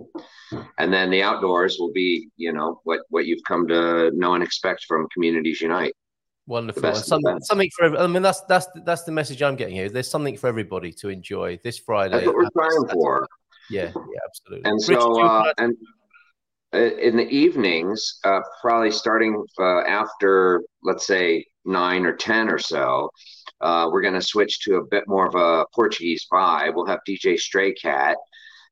[0.79, 4.43] and then the outdoors will be, you know, what what you've come to know and
[4.43, 5.95] expect from Communities Unite.
[6.47, 6.95] Wonderful.
[6.95, 9.89] something, something for I mean that's that's that's the message I'm getting here.
[9.89, 12.17] There's something for everybody to enjoy this Friday.
[12.17, 13.27] That's what we're trying for.
[13.71, 14.71] Yeah, yeah, absolutely.
[14.71, 15.75] And Richard, so, uh, and
[16.75, 23.11] in the evenings, uh, probably starting uh, after, let's say, nine or 10 or so,
[23.61, 26.75] uh, we're going to switch to a bit more of a Portuguese vibe.
[26.75, 28.17] We'll have DJ Stray Cat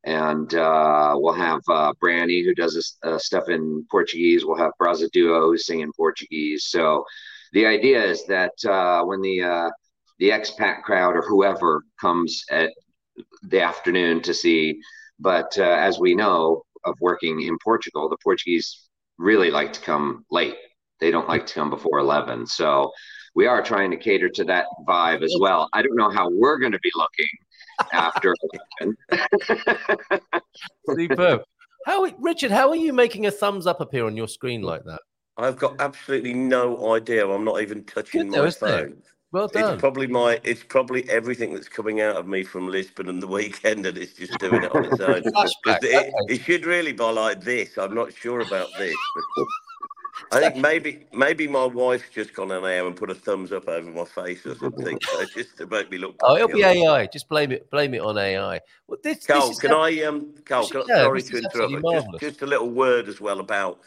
[0.05, 4.45] and uh, we'll have uh, Brandy who does this, uh, stuff in Portuguese.
[4.45, 6.67] We'll have Braza Duo who's singing Portuguese.
[6.67, 7.05] So
[7.53, 9.71] the idea is that uh, when the uh,
[10.19, 12.71] the expat crowd or whoever comes at
[13.43, 14.81] the afternoon to see,
[15.19, 18.89] but uh, as we know of working in Portugal, the Portuguese
[19.19, 20.57] really like to come late.
[21.01, 22.47] They don't like to come before eleven.
[22.47, 22.91] So
[23.35, 25.69] we are trying to cater to that vibe as well.
[25.73, 27.29] I don't know how we're going to be looking
[27.93, 28.35] after.
[30.89, 31.43] Superb.
[31.87, 32.51] How, Richard?
[32.51, 35.01] How are you making a thumbs up appear on your screen like that?
[35.37, 37.27] I've got absolutely no idea.
[37.29, 38.73] I'm not even touching Good though, my isn't it?
[38.73, 39.03] phone.
[39.33, 39.73] Well done.
[39.73, 40.39] It's probably my.
[40.45, 44.13] It's probably everything that's coming out of me from Lisbon and the weekend, and it's
[44.13, 45.23] just doing it on its own.
[45.23, 47.79] Flashback, it, it should really be like this.
[47.79, 48.95] I'm not sure about this,
[49.37, 49.47] but
[50.31, 53.69] I think maybe maybe my wife's just gone on air and put a thumbs up
[53.69, 56.17] over my face or something, so just to make me look.
[56.23, 56.63] Oh, it'll be.
[56.63, 57.07] AI.
[57.07, 57.71] Just blame it.
[57.71, 58.61] Blame it on AI.
[58.87, 61.85] Well, this, Carl, this is can how- I um, Carl, can, Yeah, sorry to interrupt,
[61.93, 63.81] just, just a little word as well about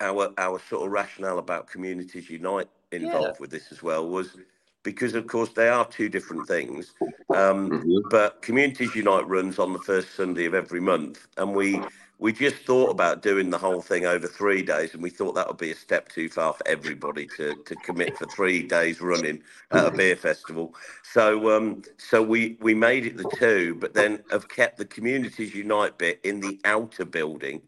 [0.00, 4.36] our our sort of rationale about Communities Unite involved with this as well was
[4.82, 6.94] because of course they are two different things.
[7.34, 11.80] Um, But Communities Unite runs on the first Sunday of every month, and we
[12.18, 15.48] we just thought about doing the whole thing over three days, and we thought that
[15.48, 19.42] would be a step too far for everybody to to commit for three days running
[19.72, 20.74] at a beer festival.
[21.02, 25.54] So um, so we we made it the two, but then have kept the Communities
[25.54, 27.62] Unite bit in the outer building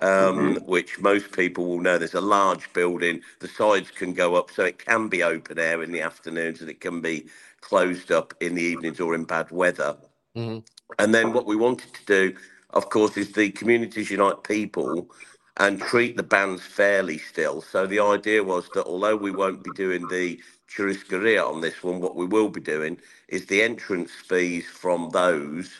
[0.00, 1.98] um, which most people will know.
[1.98, 3.22] There's a large building.
[3.40, 6.70] The sides can go up, so it can be open air in the afternoons, and
[6.70, 7.26] it can be
[7.60, 9.96] closed up in the evenings or in bad weather.
[10.36, 10.64] Mhm.
[10.98, 12.36] And then what we wanted to do,
[12.74, 15.10] of course, is the communities unite people
[15.58, 17.62] and treat the bands fairly still.
[17.62, 22.00] So the idea was that although we won't be doing the churrascaria on this one,
[22.00, 22.98] what we will be doing
[23.28, 25.70] is the entrance fees from those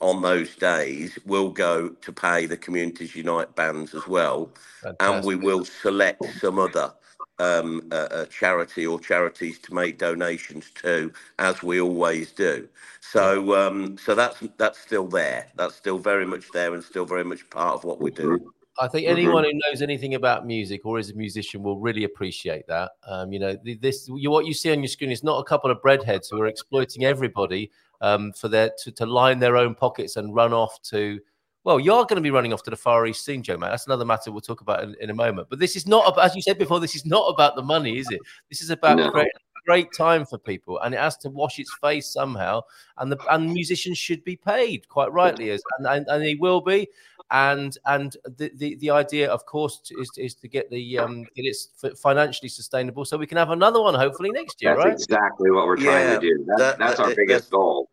[0.00, 4.52] on those days will go to pay the communities unite bands as well,
[5.00, 6.92] and we will select some other
[7.38, 12.68] um, uh, uh, charity or charities to make donations to, as we always do.
[13.00, 15.48] So, um, so that's that's still there.
[15.56, 18.52] That's still very much there, and still very much part of what we do.
[18.80, 22.66] I think anyone who knows anything about music or is a musician will really appreciate
[22.66, 22.92] that.
[23.06, 25.70] Um, you know, this you, what you see on your screen is not a couple
[25.70, 27.70] of breadheads who are exploiting everybody
[28.00, 31.20] um, for their to, to line their own pockets and run off to.
[31.64, 33.56] Well, you are going to be running off to the Far East soon, Joe.
[33.56, 35.48] Man, that's another matter we'll talk about in, in a moment.
[35.48, 37.98] But this is not, about, as you said before, this is not about the money,
[37.98, 38.20] is it?
[38.50, 39.10] This is about No.
[39.10, 42.60] creating a great time for people, and it has to wash its face somehow.
[42.98, 46.60] And the and musicians should be paid quite rightly, as and, and, and they will
[46.60, 46.86] be
[47.30, 51.46] and and the, the the idea of course is, is to get the um get
[51.46, 55.50] it financially sustainable so we can have another one hopefully next year That's right exactly
[55.50, 56.44] what we're trying Yeah, to do.
[56.46, 57.88] That, that- that's our it- biggest goal.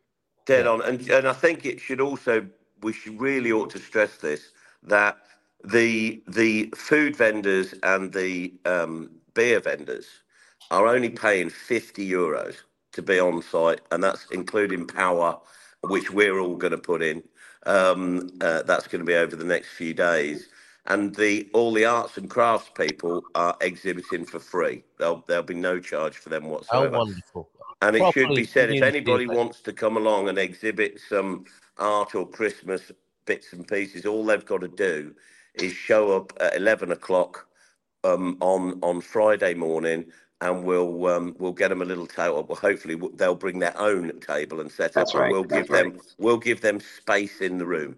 [0.46, 2.46] Dead on, and and I think it should also
[2.84, 4.52] we really ought to stress this
[4.84, 5.18] that
[5.64, 10.08] the the food vendors and the um, beer vendors
[10.72, 12.58] are only paying fifty euros
[12.94, 15.40] to be on site, and that's including power,
[15.84, 17.24] which we're all going to put in.
[17.66, 20.50] Um, uh, that's going to be over the next few days.
[20.88, 24.84] And the all the arts and crafts people are exhibiting for free.
[25.00, 26.98] There'll there'll be no charge for them whatsoever.
[26.98, 27.50] wonderful
[27.82, 31.46] And it should be said if anybody wants to come along and exhibit some
[31.82, 32.92] art or Christmas
[33.26, 35.14] bits and pieces, all they've got to do
[35.56, 37.48] is show up at 11 o'clock
[38.04, 40.06] um, on on Friday morning
[40.42, 42.44] and we'll um, we'll get them a little table.
[42.48, 45.68] Well, hopefully they'll bring their own table and set That's up, right, and we'll that's
[45.68, 47.98] give them we'll give them space in the room.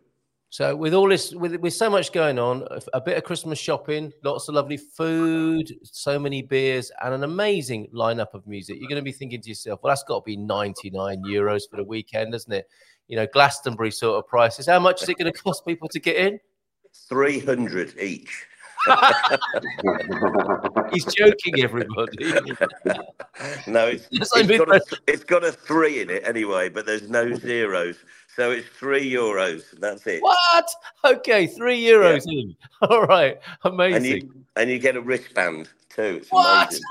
[0.49, 3.57] so with all this with with so much going on a- a bit of christmas
[3.57, 8.89] shopping lots of lovely food so many beers and an amazing lineup of music you're
[8.89, 11.83] going to be thinking to yourself well that's got to be 99 euros for the
[11.83, 12.67] weekend isn't it
[13.07, 15.99] you know glastonbury sort of prices how much is it going to cost people to
[15.99, 16.39] get in
[17.09, 18.45] 300 each.
[20.91, 22.33] he's joking everybody
[23.67, 27.33] no, it's, it's got a, it's got a three in it anyway, but there's no
[27.33, 27.97] zeros.
[28.35, 29.63] So it's three euros.
[29.79, 30.21] That's it.
[30.21, 30.67] What?
[31.05, 32.55] Okay, three euros in.
[32.89, 34.21] All right, And amazing.
[34.23, 36.19] you and you get a wristband too.
[36.21, 36.67] It's What?
[36.67, 36.81] amazing.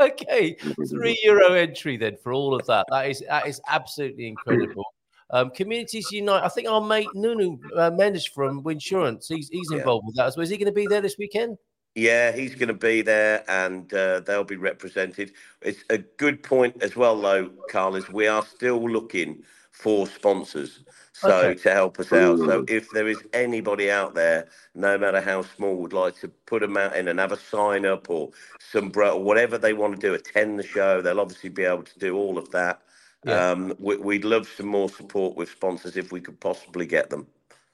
[0.00, 0.56] Okay,
[0.88, 2.84] three euro entry then for all of that.
[2.90, 4.84] That is that is absolutely incredible.
[5.30, 6.42] Um, Communities Unite.
[6.42, 9.26] I think our mate Nuno uh, Mendes from Winsurance.
[9.28, 9.78] He's he's Yeah.
[9.78, 10.44] involved with that as well.
[10.44, 11.58] Is he going to be there this weekend?
[11.94, 15.32] Yeah, he's going to be there, and uh, they'll be represented.
[15.62, 17.94] It's a good point as well, though, Carl.
[17.96, 20.80] Is we are still looking for sponsors.
[21.16, 21.54] So Okay.
[21.62, 22.38] to help us out.
[22.38, 26.60] So if there is anybody out there, no matter how small, would like to put
[26.60, 30.00] them out in and have a sign up or some bro- whatever they want to
[30.00, 32.82] do, attend the show, they'll obviously be able to do all of that.
[33.24, 33.50] Yeah.
[33.50, 37.26] Um, we, we'd love some more support with sponsors if we could possibly get them.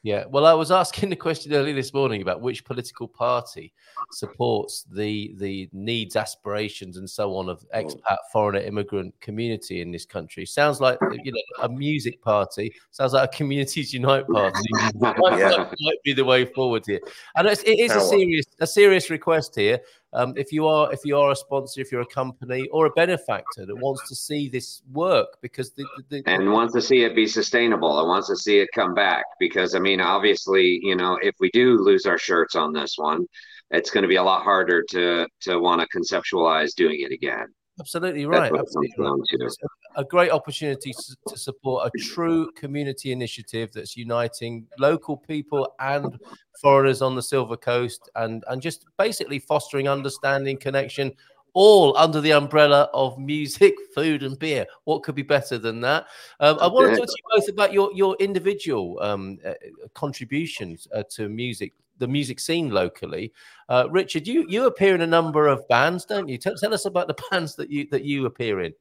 [0.02, 3.74] Yeah, well, I was asking the question earlier this morning about which political party
[4.12, 10.06] supports the the needs, aspirations, and so on of expat, foreigner, immigrant community in this
[10.06, 10.46] country.
[10.46, 12.72] Sounds like you know a music party.
[12.92, 14.58] Sounds like a communities unite party.
[14.94, 15.70] might, Yeah.
[15.80, 17.00] might be the way forward here.
[17.36, 19.80] And it's, it is a serious a serious request here.
[20.12, 22.90] Um, if you are if you are a sponsor, if you're a company or a
[22.90, 27.04] benefactor that wants to see this work, because the, the, the and wants to see
[27.04, 30.96] it be sustainable and wants to see it come back because i mean obviously you
[30.96, 33.26] know if we do lose our shirts on this one
[33.70, 37.46] it's going to be a lot harder to to want to conceptualize doing it again
[37.80, 38.52] Absolutely right.
[38.56, 39.50] Absolutely right.
[39.96, 40.92] A great opportunity
[41.26, 46.18] to support a true community initiative that's uniting local people and
[46.60, 51.12] foreigners on the Silver Coast and, and just basically fostering understanding, connection,
[51.54, 54.66] all under the umbrella of music, food, and beer.
[54.84, 56.06] What could be better than that?
[56.38, 59.54] Um, I want to talk to you both about your, your individual um, uh,
[59.94, 61.72] contributions uh, to music.
[62.00, 63.32] The music scene locally,
[63.68, 64.26] uh, Richard.
[64.26, 66.38] You you appear in a number of bands, don't you?
[66.38, 68.72] Tell, tell us about the bands that you that you appear in.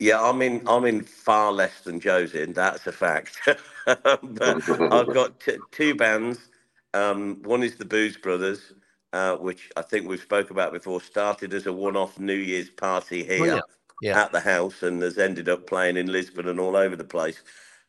[0.00, 0.66] Yeah, I'm in.
[0.66, 2.52] I'm in far less than Joe's in.
[2.52, 3.38] That's a fact.
[3.86, 6.50] but I've got t- two bands.
[6.94, 8.72] Um, one is the Booze Brothers,
[9.12, 11.00] uh, which I think we've spoke about before.
[11.00, 13.60] Started as a one-off New Year's party here yeah.
[14.02, 14.22] Yeah.
[14.22, 17.42] at the house, and has ended up playing in Lisbon and all over the place,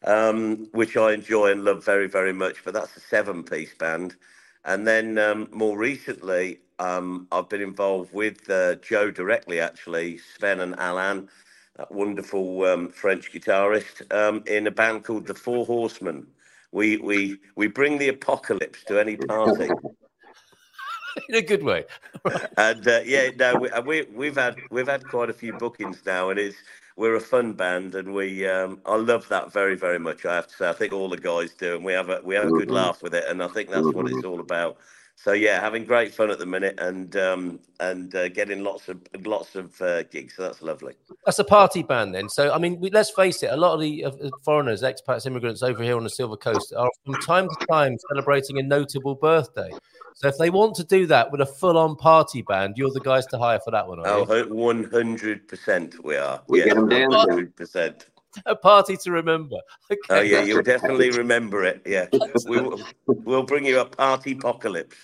[0.05, 2.63] um, which I enjoy and love very, very much.
[2.63, 4.15] But that's a seven-piece band.
[4.63, 10.59] And then um, more recently, um, I've been involved with uh, Joe directly, actually, Sven
[10.59, 11.29] and Alan,
[11.77, 16.27] that wonderful um, French guitarist, um, in a band called the Four Horsemen.
[16.71, 19.69] We we we bring the apocalypse to any party,
[21.29, 21.85] in a good way.
[22.57, 26.29] and uh, yeah, no, we, we we've had we've had quite a few bookings now,
[26.31, 26.57] and it's
[26.95, 30.25] we're a fun band, and we um, I love that very very much.
[30.25, 32.35] I have to say, I think all the guys do, and we have a we
[32.35, 32.71] have a good Mhm.
[32.71, 34.77] laugh with it, and I think that's what it's all about.
[35.17, 38.99] So yeah, having great fun at the minute, and um, and uh, getting lots of
[39.25, 40.35] lots of uh, gigs.
[40.35, 40.93] So that's lovely.
[41.25, 42.29] That's a party band then.
[42.29, 43.51] So I mean, we, let's face it.
[43.51, 44.11] A lot of the uh,
[44.43, 48.59] foreigners, expats, immigrants over here on the Silver Coast are from time to time celebrating
[48.59, 49.71] a notable birthday.
[50.15, 53.25] So if they want to do that with a full-on party band, you're the guys
[53.27, 53.99] to hire for that one.
[53.99, 54.25] Are you?
[54.29, 56.41] Oh, one hundred percent, we are.
[56.47, 57.09] We yes, get 'em dancing.
[57.09, 58.05] one hundred percent.
[58.45, 59.57] a party to remember.
[59.91, 59.99] Okay.
[60.09, 61.81] Oh yeah, you'll definitely remember it.
[61.85, 62.07] Yeah,
[62.47, 64.95] we will, we'll bring you a party apocalypse.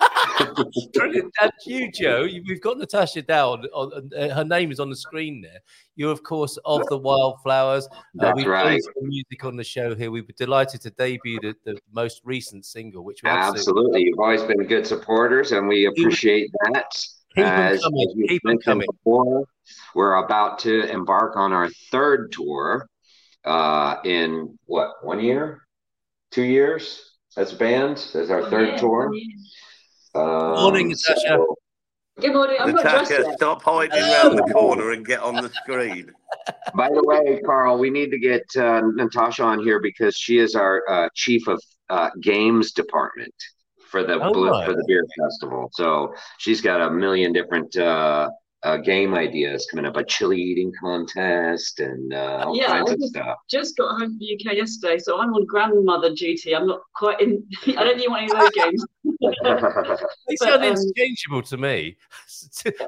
[0.94, 1.32] Brilliant.
[1.40, 3.66] And you, Joe, we've got Natasha down.
[3.74, 5.60] On, uh, her name is on the screen there.
[5.96, 7.86] You're, of course, of the Wildflowers.
[7.86, 8.80] Uh, That's we've right.
[8.82, 10.10] some music on the show here.
[10.10, 14.04] We were delighted to debut the, the most recent single, which we Absolutely.
[14.04, 17.04] You've always been good supporters, and we appreciate that.
[17.36, 18.08] Keep 'em As, coming.
[18.08, 18.86] as you Keep 'em mentioned coming.
[18.90, 19.44] before,
[19.94, 22.86] we're about to embark on our third tour
[23.44, 25.62] uh, in what, one year?
[26.30, 27.92] Two years as a band?
[28.14, 29.12] As our third tour?
[30.14, 30.22] Um,
[30.60, 31.20] Morning, Natasha.
[31.28, 31.56] so-
[32.20, 32.56] Good morning.
[32.60, 33.36] I'm not dressed Natasha, yet.
[33.38, 36.10] stop hiding around the corner and get on the screen.
[36.74, 40.54] By the way, Carl, we need to get uh, Natasha on here because she is
[40.54, 43.32] our uh, chief of uh, games department
[43.90, 45.68] for the Oh, Blue- for the beer festival.
[45.72, 48.30] So she's got a million different uh,
[48.62, 52.94] uh, game ideas coming up, a chili eating contest and uh, all Yeah, kinds I
[52.94, 53.36] of just, stuff.
[53.50, 56.54] just got home from the UK yesterday, so I'm on grandmother duty.
[56.54, 57.42] I'm not quite in.
[57.68, 58.86] I don't think you want any of those games.
[60.28, 61.96] They But, sound um, interchangeable to me.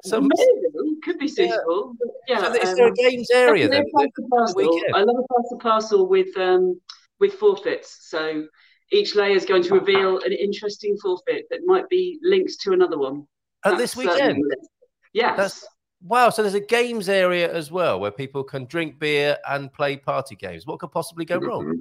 [0.04, 1.94] Some, Maybe could be suitable.
[1.98, 2.52] but Yeah.
[2.52, 3.84] So is there a um, games area then?
[3.92, 4.56] definitely a pass The the parcel.
[4.74, 4.94] weekend?
[4.94, 6.80] I love a pass the parcel with um
[7.18, 8.08] with forfeits.
[8.10, 8.44] So
[8.92, 12.98] each layer is going to reveal an interesting forfeit that might be linked to another
[12.98, 13.26] one.
[13.64, 14.66] At this That's certainly weekend?
[15.12, 15.36] Yes.
[15.36, 15.66] That's
[16.02, 16.30] wow.
[16.30, 20.36] So there's a games area as well where people can drink beer and play party
[20.36, 20.66] games.
[20.66, 21.78] What could possibly go wrong?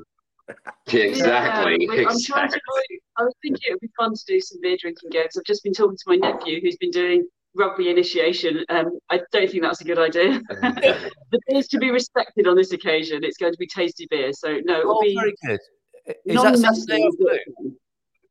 [0.88, 1.78] exactly.
[1.80, 2.56] Yeah, we- I'm trying to.
[2.58, 3.02] exactly.
[3.18, 5.38] I was thinking it would be fun to do some beer drinking games.
[5.38, 8.64] I've just been talking to my nephew who's been doing rugby initiation.
[8.70, 10.42] Um, I don't think that's a good idea.
[10.50, 13.24] the beers to be respected on this occasion.
[13.24, 14.32] It's going to be tasty beer.
[14.34, 15.60] So no, it'll Oh, be very good.
[16.06, 17.78] Is that non-messy, Saturday afternoon?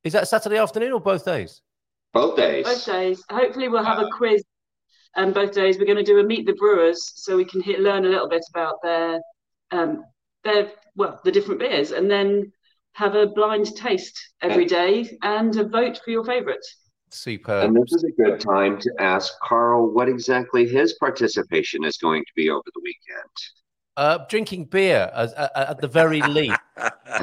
[0.05, 1.63] Is that Saturday afternoon or both days?
[2.13, 2.65] Both days.
[2.65, 3.23] Both days.
[3.31, 4.43] Hopefully, we'll have a quiz.
[5.17, 5.79] Um, both days.
[5.79, 8.29] We're going to do a meet the brewers, so we can hit, learn a little
[8.29, 9.21] bit about their,
[9.71, 10.05] um,
[10.45, 12.53] their well, the different beers, and then
[12.93, 16.65] have a blind taste every day and a vote for your favourite.
[17.11, 17.65] Superb.
[17.65, 22.23] And this is a good time to ask Carl what exactly his participation is going
[22.23, 23.31] to be over the weekend.
[24.01, 26.59] Uh, drinking beer as, uh, at the very least.
[26.79, 27.21] at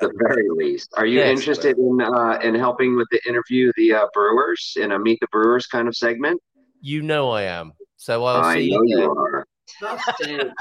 [0.00, 0.88] the very least.
[0.96, 4.92] Are you yes, interested in uh, in helping with the interview the uh, brewers in
[4.92, 6.40] a meet the brewers kind of segment?
[6.80, 7.74] You know I am.
[7.98, 9.00] So I'll I see know you.
[9.00, 9.46] you are.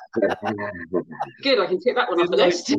[1.44, 2.76] Good, I can take that one off the list.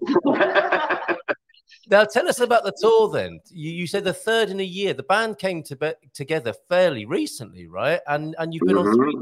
[1.89, 3.41] now, tell us about the tour then.
[3.51, 4.93] You, you, said the third in a year.
[4.93, 8.01] The band came to be- together fairly recently, right?
[8.07, 8.89] And and you've been mm-hmm.
[8.89, 9.17] on three,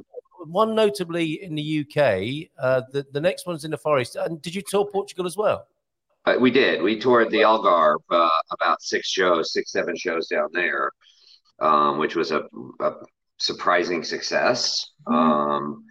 [0.46, 2.50] one notably in the UK.
[2.58, 4.16] Uh, the, the next one's in the Forest.
[4.16, 5.66] And did you tour Portugal as well?
[6.24, 6.82] Uh, we did.
[6.82, 10.92] We toured the Algarve uh, about six shows, six, seven shows down there,
[11.58, 12.44] um, which was a,
[12.80, 12.92] a
[13.38, 14.90] surprising success.
[15.08, 15.14] Mm-hmm.
[15.14, 15.84] Um,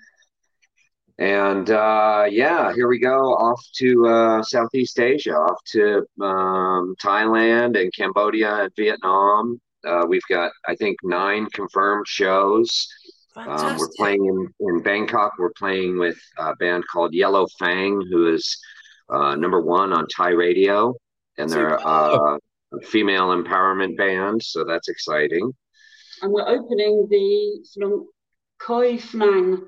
[1.22, 7.80] and uh, yeah, here we go off to uh, Southeast Asia, off to um, Thailand
[7.80, 9.62] and Cambodia and Vietnam.
[9.86, 12.88] Uh, we've got, I think, nine confirmed shows.
[13.36, 15.34] Um, we're playing in, in Bangkok.
[15.40, 18.58] We're playing with a band called Yellow Fang, who is
[19.10, 20.94] uh, number one on Thai radio,
[21.38, 22.38] and they're uh,
[22.74, 25.52] a female empowerment band, so that's exciting.
[26.22, 28.06] And we're opening the
[28.60, 29.68] Koi Phang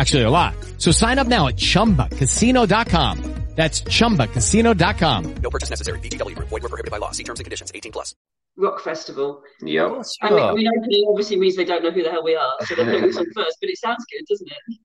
[0.00, 0.54] Actually, a lot.
[0.78, 3.34] So sign up now at ChumbaCasino.com.
[3.54, 5.34] That's ChumbaCasino.com.
[5.42, 5.98] No purchase necessary.
[6.00, 6.38] VGW.
[6.38, 7.10] Void were prohibited by law.
[7.10, 7.70] See terms and conditions.
[7.74, 8.14] 18 plus.
[8.56, 9.42] Rock Festival.
[9.60, 10.02] Yep.
[10.22, 12.76] I mean, I mean, obviously means they don't know who the hell we are, so
[12.76, 13.58] they're putting us on first.
[13.60, 14.78] But it sounds good, doesn't it?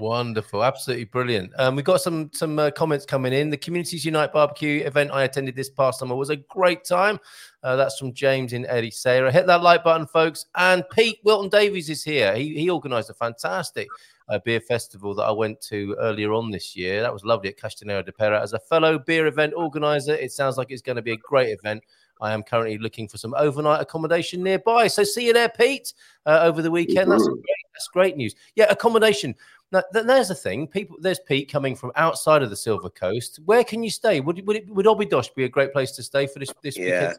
[0.00, 1.52] Wonderful, absolutely brilliant.
[1.58, 3.50] Um, we've got some some uh, comments coming in.
[3.50, 7.18] The Communities Unite barbecue event I attended this past summer was a great time.
[7.62, 9.30] Uh, that's from James in Ericeira.
[9.32, 10.46] Hit that like button, folks.
[10.56, 12.34] And Pete Wilton Davies is here.
[12.34, 13.88] He he organised a fantastic
[14.28, 17.00] uh, beer festival that I went to earlier on this year.
[17.02, 18.40] That was lovely at Castanheira de Pera.
[18.40, 21.50] As a fellow beer event organizer, it sounds like it's going to be a great
[21.50, 21.84] event.
[22.20, 24.88] I am currently looking for some overnight accommodation nearby.
[24.88, 25.92] So see you there, Pete,
[26.24, 27.10] uh, over the weekend.
[27.10, 27.44] That's great.
[27.74, 28.34] That's great news.
[28.54, 29.34] Yeah, accommodation.
[29.72, 30.68] Now, there's a thing.
[30.68, 33.40] People, there's Pete coming from outside of the Silver Coast.
[33.44, 34.20] Where can you stay?
[34.20, 36.84] Would would, it, would Obidos be a great place to stay for this this yeah.
[36.84, 37.18] weekend?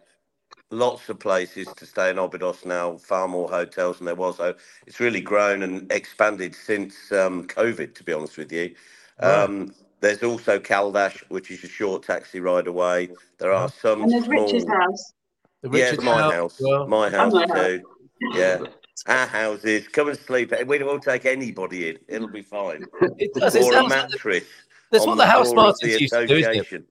[0.70, 4.38] Lots of places to stay in Obidos now, far more hotels than there was.
[4.38, 4.54] So
[4.86, 8.76] it's really grown and expanded since um, COVID, to be honest with you.
[9.22, 9.44] Right.
[9.44, 13.10] Um, there's also Caldas, which is a short taxi ride away.
[13.40, 14.04] There are some.
[14.04, 14.46] And there's small...
[14.46, 15.14] Richard's house.
[15.72, 16.60] Yeah, my house.
[16.60, 16.88] Well.
[16.88, 17.82] My house, my too.
[18.34, 18.60] Yeah.
[19.08, 19.88] Our houses.
[19.88, 20.54] Come and sleep.
[20.66, 21.98] We won't take anybody in.
[22.08, 22.84] It'll be fine.
[23.20, 23.56] It does.
[23.56, 24.44] Or it a mattress.
[24.44, 24.46] Like the,
[24.92, 26.86] that's what the, the Housemartins used to do, isn't it?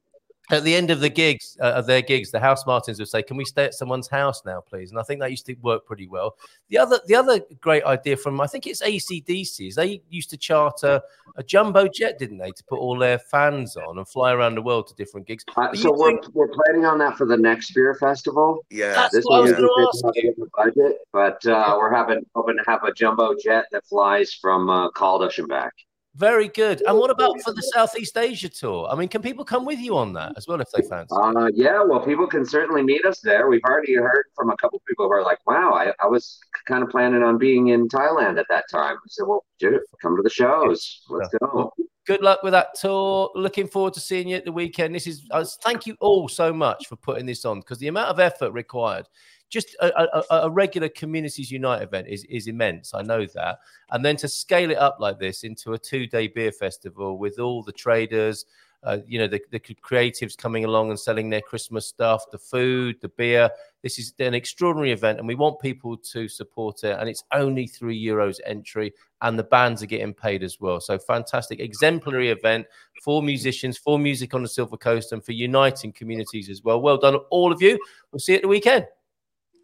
[0.51, 3.37] At the end of the gigs uh, of their gigs the Housemartins would say can
[3.37, 4.91] we stay at someone's house now please?
[4.91, 6.37] And i think that used to work pretty well.
[6.69, 10.37] The other the other great idea from i think it's AC/DC is they used to
[10.37, 11.01] charter
[11.37, 14.63] a jumbo jet didn't they to put all their fans on and fly around the
[14.63, 15.45] world to different gigs.
[15.57, 16.35] Uh, so we're, think...
[16.35, 18.65] we're planning on that for the next beer festival?
[18.71, 18.95] Yeah.
[18.95, 23.67] That's this was the budget but uh, we're having hoping to have a jumbo jet
[23.73, 25.73] that flies from uh, Caldas and back
[26.17, 26.83] very good.
[26.87, 28.89] And what about for the Southeast Asia tour?
[28.91, 31.15] I mean, can people come with you on that as well if they fancy?
[31.15, 33.49] Uh, yeah, well, people can certainly meet us there.
[33.49, 36.39] We've already heard from a couple of people who are like, "Wow, I, I was
[36.67, 40.17] kind of planning on being in Thailand at that time." I said, "Well, dude, come
[40.17, 41.03] to the shows.
[41.09, 41.73] Let's go."
[42.07, 43.31] Good luck with that tour.
[43.35, 44.95] Looking forward to seeing you at the weekend.
[44.95, 48.11] This is uh, thank you all so much for putting this on because the amount
[48.11, 49.07] of effort required
[49.49, 53.59] just a, a, a, regular communities unite event is, is immense i know that.
[53.91, 57.39] And then to scale it up like this into a two day beer festival with
[57.39, 58.47] all the traders
[58.83, 62.97] uh, you know the, the creatives coming along and selling their christmas stuff the food
[63.01, 63.51] the beer
[63.83, 67.67] this is an extraordinary event and we want people to support it and it's only
[67.67, 68.93] three euros entry
[69.23, 70.81] and the bands are getting paid as well.
[70.81, 72.67] So fantastic exemplary event
[73.03, 76.81] for musicians for music on the silver coast and for uniting communities as well.
[76.81, 77.79] Well done all of you.
[78.13, 78.87] We'll see you at the weekend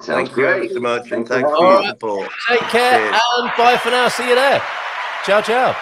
[0.02, 0.64] Sounds thank great.
[0.64, 2.28] you so much, and thanks for your support.
[2.48, 3.22] Take care Cheers.
[3.38, 4.08] and bye for now.
[4.08, 4.60] See you there.
[5.24, 5.76] Ciao, ciao.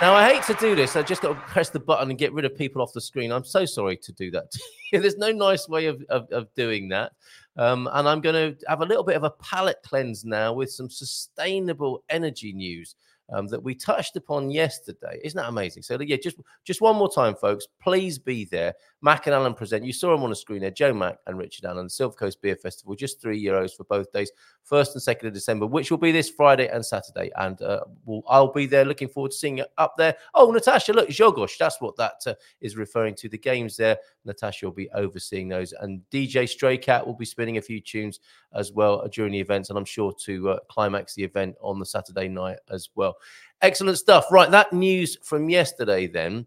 [0.00, 0.94] Now, I hate to do this.
[0.94, 3.32] I just got to press the button and get rid of people off the screen.
[3.32, 4.52] I'm so sorry to do that.
[4.92, 7.12] There's no nice way of, of, of doing that.
[7.56, 10.70] Um, and I'm going to have a little bit of a palate cleanse now with
[10.70, 12.94] some sustainable energy news
[13.32, 15.20] um, that we touched upon yesterday.
[15.22, 15.82] Isn't that amazing?
[15.82, 17.66] So yeah, just just one more time, folks.
[17.80, 18.74] Please be there.
[19.02, 19.84] Mac and Alan present.
[19.84, 20.70] You saw them on the screen there.
[20.70, 22.94] Joe Mac and Richard Allen, Silver Coast Beer Festival.
[22.94, 24.30] Just three euros for both days,
[24.62, 27.30] first and second of December, which will be this Friday and Saturday.
[27.36, 28.84] And uh, we'll, I'll be there.
[28.84, 30.16] Looking forward to seeing you up there.
[30.34, 31.56] Oh, Natasha, look, Jogos.
[31.58, 33.28] That's what that uh, is referring to.
[33.28, 33.98] The games there.
[34.24, 38.20] Natasha will be overseeing those, and DJ Stray Cat will be spinning a few tunes
[38.54, 41.86] as well during the events, and I'm sure to uh, climax the event on the
[41.86, 43.15] Saturday night as well.
[43.62, 44.26] Excellent stuff.
[44.30, 46.46] Right, that news from yesterday, then,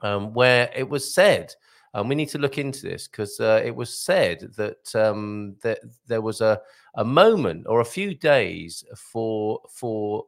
[0.00, 1.54] um, where it was said,
[1.94, 5.80] and we need to look into this because uh, it was said that um, that
[6.06, 6.60] there was a
[6.94, 10.24] a moment or a few days for for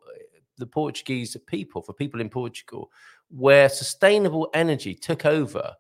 [0.59, 2.91] the Portuguese people, for people in Portugal,
[3.31, 5.75] where sustainable energy took over.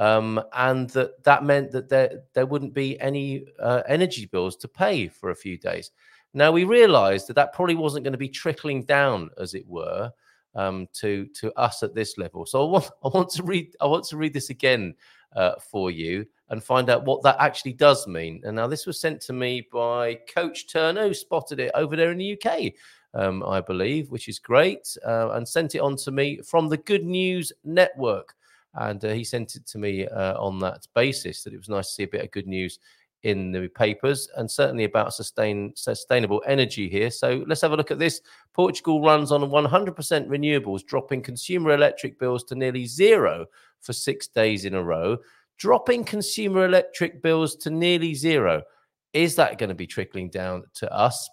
[0.00, 4.68] Um, and that that meant that there there wouldn't be any uh, energy bills to
[4.68, 5.90] pay for a few days.
[6.34, 10.10] Now we realised that that probably wasn't going to be trickling down, as it were,
[10.54, 12.46] um, to to us at this level.
[12.46, 14.94] So I want I want to read I want to read this again
[15.36, 18.40] uh, for you and find out what that actually does mean.
[18.44, 22.12] And now this was sent to me by Coach Turner, who spotted it over there
[22.12, 22.72] in the UK.
[23.14, 26.78] Um, I believe, which is great, uh, and sent it on to me from the
[26.78, 28.34] Good News Network.
[28.74, 31.88] And uh, he sent it to me uh, on that basis that it was nice
[31.88, 32.78] to see a bit of good news
[33.22, 37.10] in the papers and certainly about sustain, sustainable energy here.
[37.10, 38.20] So let's have a look at this.
[38.52, 39.94] Portugal runs on 100%
[40.28, 43.46] renewables, dropping consumer electric bills to nearly zero
[43.80, 45.18] for six days in a row.
[45.58, 48.62] Dropping consumer electric bills to nearly zero.
[49.12, 51.28] Is that going to be trickling down to us?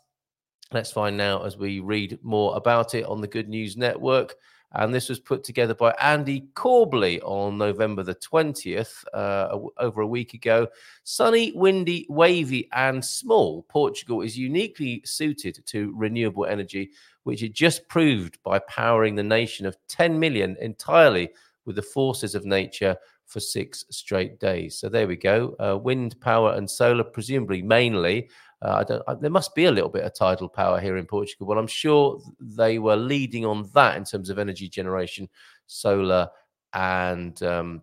[0.71, 4.35] Let's find out as we read more about it on the Good News Network.
[4.73, 10.07] And this was put together by Andy Corbley on November the 20th, uh, over a
[10.07, 10.67] week ago.
[11.03, 16.91] Sunny, windy, wavy, and small, Portugal is uniquely suited to renewable energy,
[17.23, 21.29] which it just proved by powering the nation of 10 million entirely
[21.65, 22.95] with the forces of nature
[23.29, 24.77] for six straight days.
[24.77, 25.55] So there we go.
[25.59, 28.29] Uh, wind power and solar, presumably mainly.
[28.61, 29.03] Uh, I don't.
[29.07, 31.67] I, there must be a little bit of tidal power here in Portugal, but I'm
[31.67, 35.29] sure they were leading on that in terms of energy generation,
[35.65, 36.29] solar
[36.73, 37.81] and um,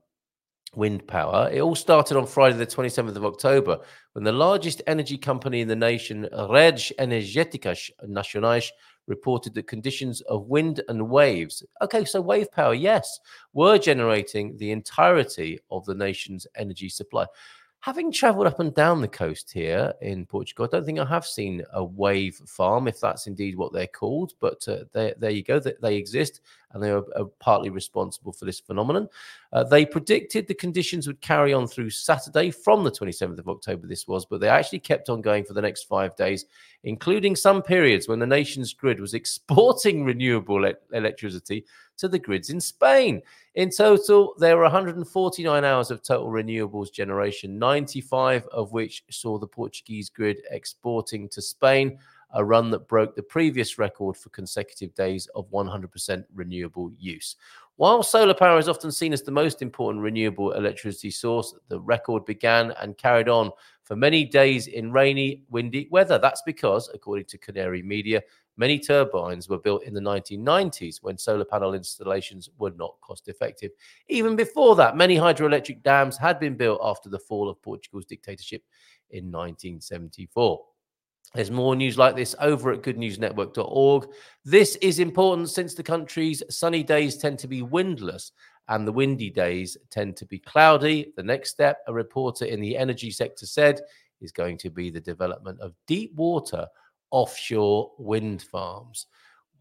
[0.74, 1.50] wind power.
[1.50, 3.80] It all started on Friday, the 27th of October,
[4.12, 8.70] when the largest energy company in the nation, Redes Energéticas Nacionais,
[9.06, 13.20] reported that conditions of wind and waves, okay, so wave power, yes,
[13.52, 17.24] were generating the entirety of the nation's energy supply
[17.86, 21.24] having traveled up and down the coast here in Portugal, I don't think I have
[21.24, 24.32] seen a wave farm, if that's indeed what they're called.
[24.40, 26.40] But uh, they, there you go, they, they exist
[26.72, 29.08] and they are, are, partly responsible for this phenomenon.
[29.52, 33.86] Uh, they predicted the conditions would carry on through Saturday from the 27th of October,
[33.86, 36.44] this was, but they actually kept on going for the next five days,
[36.82, 41.64] including some periods when the nation's grid was exporting renewable e- electricity
[41.96, 43.22] to the grids in Spain.
[43.54, 49.46] In total, there were 149 hours of total renewables generation, 95 of which saw the
[49.46, 51.98] Portuguese grid exporting to Spain,
[52.34, 57.36] a run that broke the previous record for consecutive days of 100% renewable use.
[57.76, 62.24] While solar power is often seen as the most important renewable electricity source, the record
[62.24, 63.50] began and carried on
[63.86, 66.18] for many days in rainy, windy weather.
[66.18, 68.22] That's because, according to Canary Media,
[68.58, 73.70] Many turbines were built in the 1990s when solar panel installations were not cost effective.
[74.08, 78.62] Even before that, many hydroelectric dams had been built after the fall of Portugal's dictatorship
[79.10, 80.64] in 1974.
[81.34, 84.08] There's more news like this over at goodnewsnetwork.org.
[84.44, 88.32] This is important since the country's sunny days tend to be windless
[88.68, 91.12] and the windy days tend to be cloudy.
[91.16, 93.80] The next step, a reporter in the energy sector said,
[94.20, 96.66] is going to be the development of deep water
[97.10, 99.06] offshore wind farms.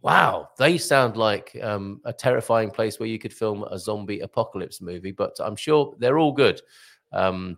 [0.02, 4.82] Wow, they sound like um, a terrifying place where you could film a zombie apocalypse
[4.82, 6.62] movie, but I'm sure they're all good.
[7.12, 7.58] Um,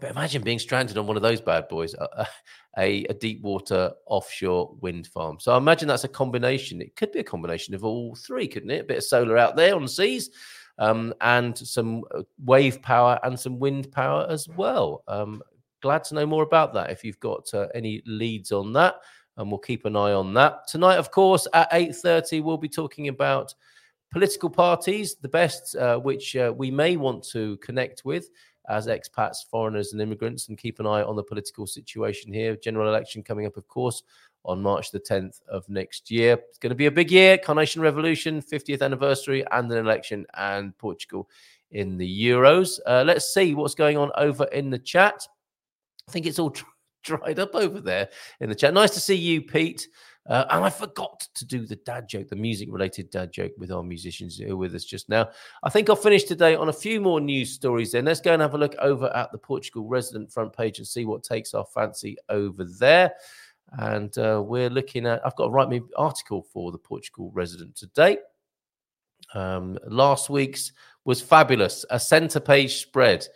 [0.00, 2.26] but imagine being stranded on one of those bad boys, a,
[2.78, 5.38] a, a, deep water offshore wind farm.
[5.40, 6.82] So I imagine that's a combination.
[6.82, 8.82] It could be a combination of all three, couldn't it?
[8.82, 10.30] A bit of solar out there on the seas,
[10.78, 15.02] um, and some uh, wave power and some wind power as well.
[15.08, 15.42] Um,
[15.82, 18.96] glad to know more about that if you've got uh, any leads on that
[19.36, 23.08] and we'll keep an eye on that tonight of course at 8.30 we'll be talking
[23.08, 23.54] about
[24.10, 28.30] political parties the best uh, which uh, we may want to connect with
[28.68, 32.88] as expats foreigners and immigrants and keep an eye on the political situation here general
[32.88, 34.02] election coming up of course
[34.46, 36.38] on March the 10th of next year.
[36.48, 37.36] It's going to be a big year.
[37.36, 41.28] Carnation Revolution, 50th anniversary, and an election, and Portugal
[41.72, 42.78] in the Euros.
[42.86, 45.26] Uh, let's see what's going on over in the chat.
[46.08, 46.54] I think it's all
[47.04, 48.08] dried up over there
[48.40, 48.72] in the chat.
[48.72, 49.88] Nice to see you, Pete.
[50.28, 53.70] Uh, and I forgot to do the dad joke, the music related dad joke with
[53.70, 55.28] our musicians who are with us just now.
[55.62, 58.06] I think I'll finish today on a few more news stories then.
[58.06, 61.04] Let's go and have a look over at the Portugal resident front page and see
[61.04, 63.12] what takes our fancy over there.
[63.72, 67.76] And uh, we're looking at, I've got to write me article for the Portugal resident
[67.76, 68.18] today.
[69.34, 70.72] Um, last week's
[71.04, 73.26] was fabulous, a centre page spread.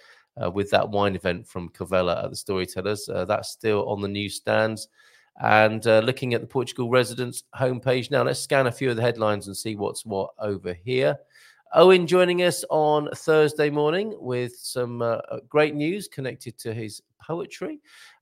[0.41, 3.09] Uh, with that wine event from Covella at the Storytellers.
[3.09, 4.89] Uh, that's still on the newsstands.
[5.43, 9.03] And uh, looking at the Portugal residents homepage now, let's scan a few of the
[9.03, 11.19] headlines and see what's what over here.
[11.75, 17.03] Owen joining us on Thursday morning with some uh, uh, great news connected to his
[17.21, 17.81] poetry.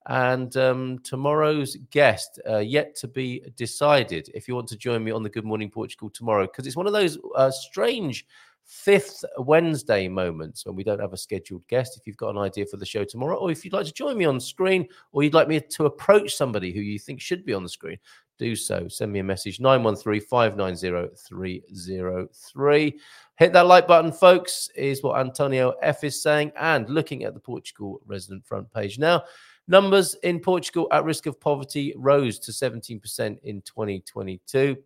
[0.09, 4.31] And um, tomorrow's guest, uh, yet to be decided.
[4.35, 6.87] If you want to join me on the Good Morning Portugal tomorrow, because it's one
[6.87, 8.27] of those uh, strange
[8.65, 11.97] fifth Wednesday moments when we don't have a scheduled guest.
[11.99, 14.17] If you've got an idea for the show tomorrow, or if you'd like to join
[14.17, 17.55] me on screen, or you'd like me to approach somebody who you think should be
[17.55, 17.99] on the screen,
[18.39, 18.87] do so.
[18.89, 23.01] Send me a message 913 590 303.
[23.37, 26.53] Hit that like button, folks, is what Antonio F is saying.
[26.59, 29.25] And looking at the Portugal resident front page now.
[29.69, 34.77] Numbers in Portugal at risk of poverty rose to 17% in 2022.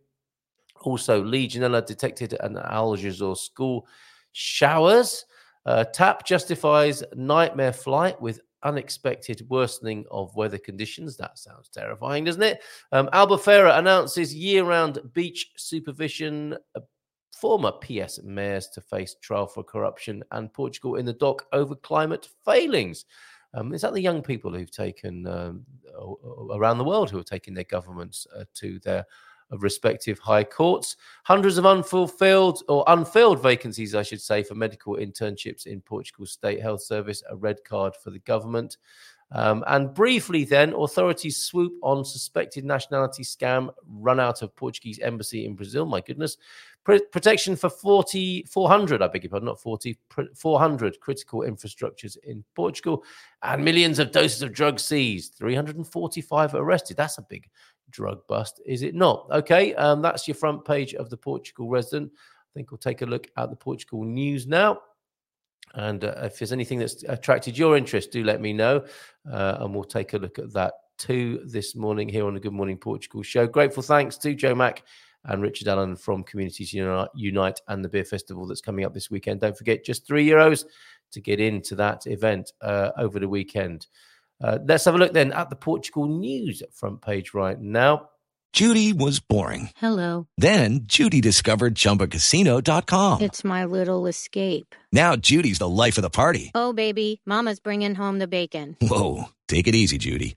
[0.82, 3.86] Also, Legionella detected an Algesur school
[4.32, 5.24] showers.
[5.64, 11.16] Uh, TAP justifies nightmare flight with unexpected worsening of weather conditions.
[11.16, 12.60] That sounds terrifying, doesn't it?
[12.90, 16.56] Um, Albufeira announces year round beach supervision.
[16.74, 16.80] Uh,
[17.32, 22.28] former PS mayors to face trial for corruption and Portugal in the dock over climate
[22.44, 23.04] failings.
[23.54, 25.64] Um, is that the young people who've taken um,
[26.54, 29.04] around the world who have taken their governments uh, to their
[29.58, 30.96] respective high courts.
[31.24, 36.60] Hundreds of unfulfilled or unfilled vacancies, I should say, for medical internships in Portugal's state
[36.60, 38.78] health service, a red card for the government.
[39.34, 45.46] Um, and briefly, then, authorities swoop on suspected nationality scam run out of Portuguese embassy
[45.46, 45.86] in Brazil.
[45.86, 46.36] My goodness.
[46.84, 49.96] Protection for 40, 400, I beg your pardon, not 40,
[50.34, 53.04] 400 critical infrastructures in Portugal
[53.42, 56.96] and millions of doses of drugs seized, 345 arrested.
[56.96, 57.48] That's a big
[57.90, 59.26] drug bust, is it not?
[59.30, 62.10] Okay, um, that's your front page of the Portugal resident.
[62.14, 64.80] I think we'll take a look at the Portugal news now.
[65.74, 68.84] And uh, if there's anything that's attracted your interest, do let me know.
[69.30, 72.52] Uh, and we'll take a look at that too this morning here on the Good
[72.52, 73.46] Morning Portugal show.
[73.46, 74.82] Grateful thanks to Joe Mack
[75.24, 79.40] and Richard Allen from Communities Unite and the Beer Festival that's coming up this weekend.
[79.40, 80.64] Don't forget, just three euros
[81.12, 83.86] to get into that event uh, over the weekend.
[84.42, 88.08] Uh, let's have a look then at the Portugal news front page right now.
[88.52, 89.70] Judy was boring.
[89.76, 90.26] Hello.
[90.36, 93.22] Then Judy discovered chumbacasino.com.
[93.22, 94.74] It's my little escape.
[94.92, 96.50] Now Judy's the life of the party.
[96.54, 98.76] Oh, baby, Mama's bringing home the bacon.
[98.82, 99.24] Whoa.
[99.48, 100.34] Take it easy, Judy.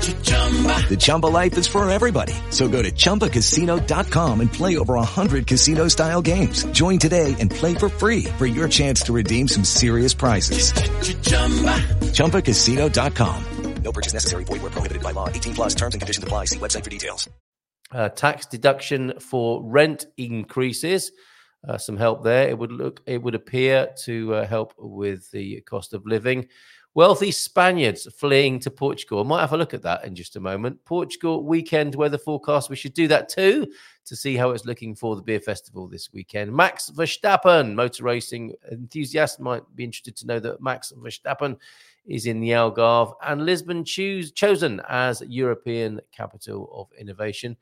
[0.00, 2.32] The Chumba life is for everybody.
[2.50, 6.64] So go to ChumbaCasino.com and play over 100 casino style games.
[6.72, 10.72] Join today and play for free for your chance to redeem some serious prizes.
[10.72, 11.76] Ch-ch-chumba.
[12.16, 13.82] ChumbaCasino.com.
[13.82, 14.44] No purchase necessary.
[14.44, 15.28] Void where prohibited by law.
[15.28, 16.46] 18 plus terms and conditions apply.
[16.46, 17.28] See website for details.
[17.90, 21.10] Uh, tax deduction for rent increases.
[21.66, 22.48] Uh, some help there.
[22.48, 26.48] It would look, it would appear to uh, help with the cost of living.
[26.98, 29.20] Wealthy Spaniards fleeing to Portugal.
[29.20, 30.84] I might have a look at that in just a moment.
[30.84, 32.70] Portugal weekend weather forecast.
[32.70, 33.68] We should do that too
[34.06, 36.52] to see how it's looking for the beer festival this weekend.
[36.52, 41.56] Max Verstappen, motor racing enthusiast, might be interested to know that Max Verstappen
[42.04, 47.56] is in the Algarve and Lisbon choose, chosen as European capital of innovation.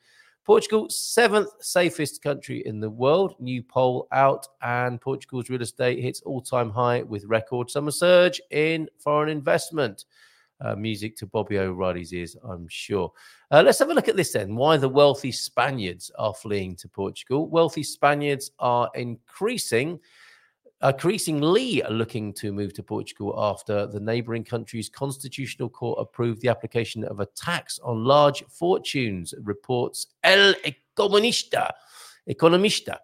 [0.47, 3.35] Portugal, seventh safest country in the world.
[3.41, 8.41] New poll out, and Portugal's real estate hits all time high with record summer surge
[8.53, 10.05] in foreign investment.
[10.61, 13.13] Uh, music to Bobby O'Reilly's ears, I'm sure.
[13.51, 14.55] Uh, let's have a look at this then.
[14.55, 17.49] Why the wealthy Spaniards are fleeing to Portugal.
[17.49, 19.99] Wealthy Spaniards are increasing
[20.83, 27.05] increasingly looking to move to Portugal after the neighboring country's constitutional court approved the application
[27.05, 31.71] of a tax on large fortunes, reports El Economista.
[32.29, 32.99] Economista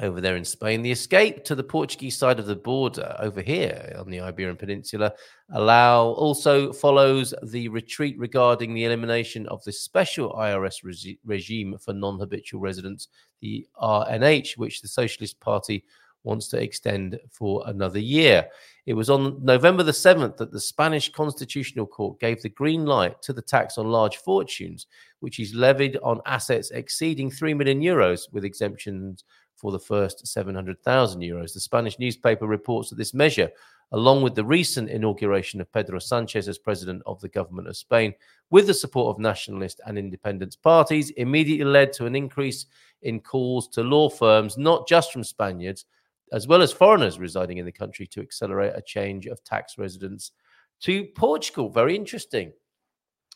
[0.00, 0.82] over there in Spain.
[0.82, 5.12] The escape to the Portuguese side of the border over here on the Iberian Peninsula
[5.52, 11.92] allow also follows the retreat regarding the elimination of the special IRS re- regime for
[11.92, 13.08] non-habitual residents,
[13.40, 15.84] the RNH, which the Socialist Party
[16.22, 18.46] wants to extend for another year.
[18.86, 23.20] It was on November the 7th that the Spanish Constitutional Court gave the green light
[23.22, 24.86] to the tax on large fortunes,
[25.20, 29.24] which is levied on assets exceeding 3 million euros with exemptions
[29.54, 31.52] for the first 700,000 euros.
[31.52, 33.50] The Spanish newspaper reports that this measure
[33.92, 38.14] along with the recent inauguration of Pedro Sanchez as president of the government of Spain,
[38.50, 42.66] with the support of nationalist and independence parties, immediately led to an increase
[43.02, 45.86] in calls to law firms, not just from Spaniards,
[46.32, 50.32] as well as foreigners residing in the country, to accelerate a change of tax residence
[50.80, 51.68] to Portugal.
[51.68, 52.52] Very interesting.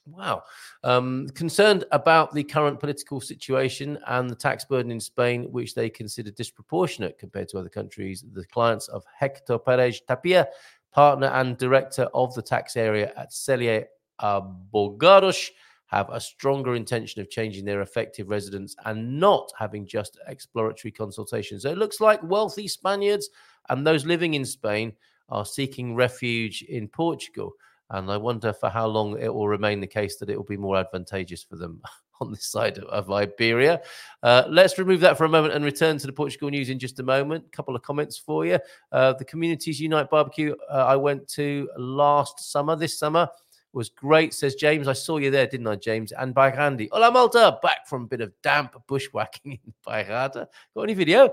[0.06, 0.42] Wow.
[0.82, 5.88] Um, concerned about the current political situation and the tax burden in Spain, which they
[5.88, 10.48] consider disproportionate compared to other countries, the clients of Hector Perez Tapia,
[10.92, 13.86] partner and director of the tax area at Celia
[14.20, 15.50] Abogados,
[15.94, 21.62] have a stronger intention of changing their effective residence and not having just exploratory consultations.
[21.62, 23.30] So it looks like wealthy Spaniards
[23.68, 24.92] and those living in Spain
[25.28, 27.52] are seeking refuge in Portugal.
[27.90, 30.56] And I wonder for how long it will remain the case that it will be
[30.56, 31.80] more advantageous for them
[32.20, 33.80] on this side of, Iberia.
[34.22, 36.98] Uh, let's remove that for a moment and return to the Portugal news in just
[36.98, 37.44] a moment.
[37.46, 38.58] A couple of comments for you.
[38.90, 43.28] Uh, the Communities Unite barbecue uh, I went to last summer, this summer,
[43.74, 44.88] was great, says James.
[44.88, 46.12] I saw you there, didn't I, James?
[46.12, 46.88] And Bike Andy.
[46.92, 47.59] Hola, Malta.
[47.62, 50.46] Back from a bit of damp bushwhacking in Bairrada.
[50.74, 51.30] Got any video?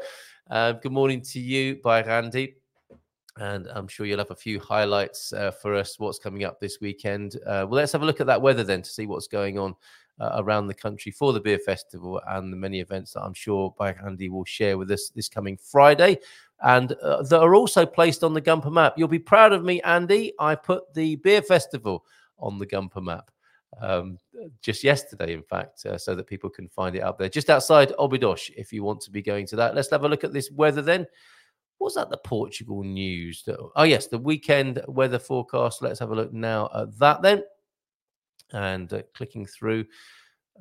[0.50, 2.56] Uh, good morning to you, Bike Andy
[3.38, 5.98] and I'm sure you'll have a few highlights uh, for us.
[5.98, 7.36] What's coming up this weekend?
[7.46, 9.74] Uh, well, let's have a look at that weather then to see what's going on
[10.20, 13.74] uh, around the country for the beer festival and the many events that I'm sure
[13.78, 16.20] Bike Andy will share with us this coming Friday,
[16.62, 18.94] and uh, that are also placed on the Gumper map.
[18.98, 20.34] You'll be proud of me, Andy.
[20.38, 22.06] I put the beer festival
[22.42, 23.32] on the Gumper map.
[23.82, 24.18] Um,
[24.62, 27.94] just yesterday, in fact, uh, so that people can find it up there, just outside
[27.98, 28.52] Obidos.
[28.58, 30.82] If you want to be going to that, let's have a look at this weather
[30.82, 31.08] then
[31.82, 33.44] was that the Portugal news?
[33.76, 35.82] Oh, yes, the weekend weather forecast.
[35.82, 37.44] Let's have a look now at that then.
[38.54, 39.86] And uh, clicking through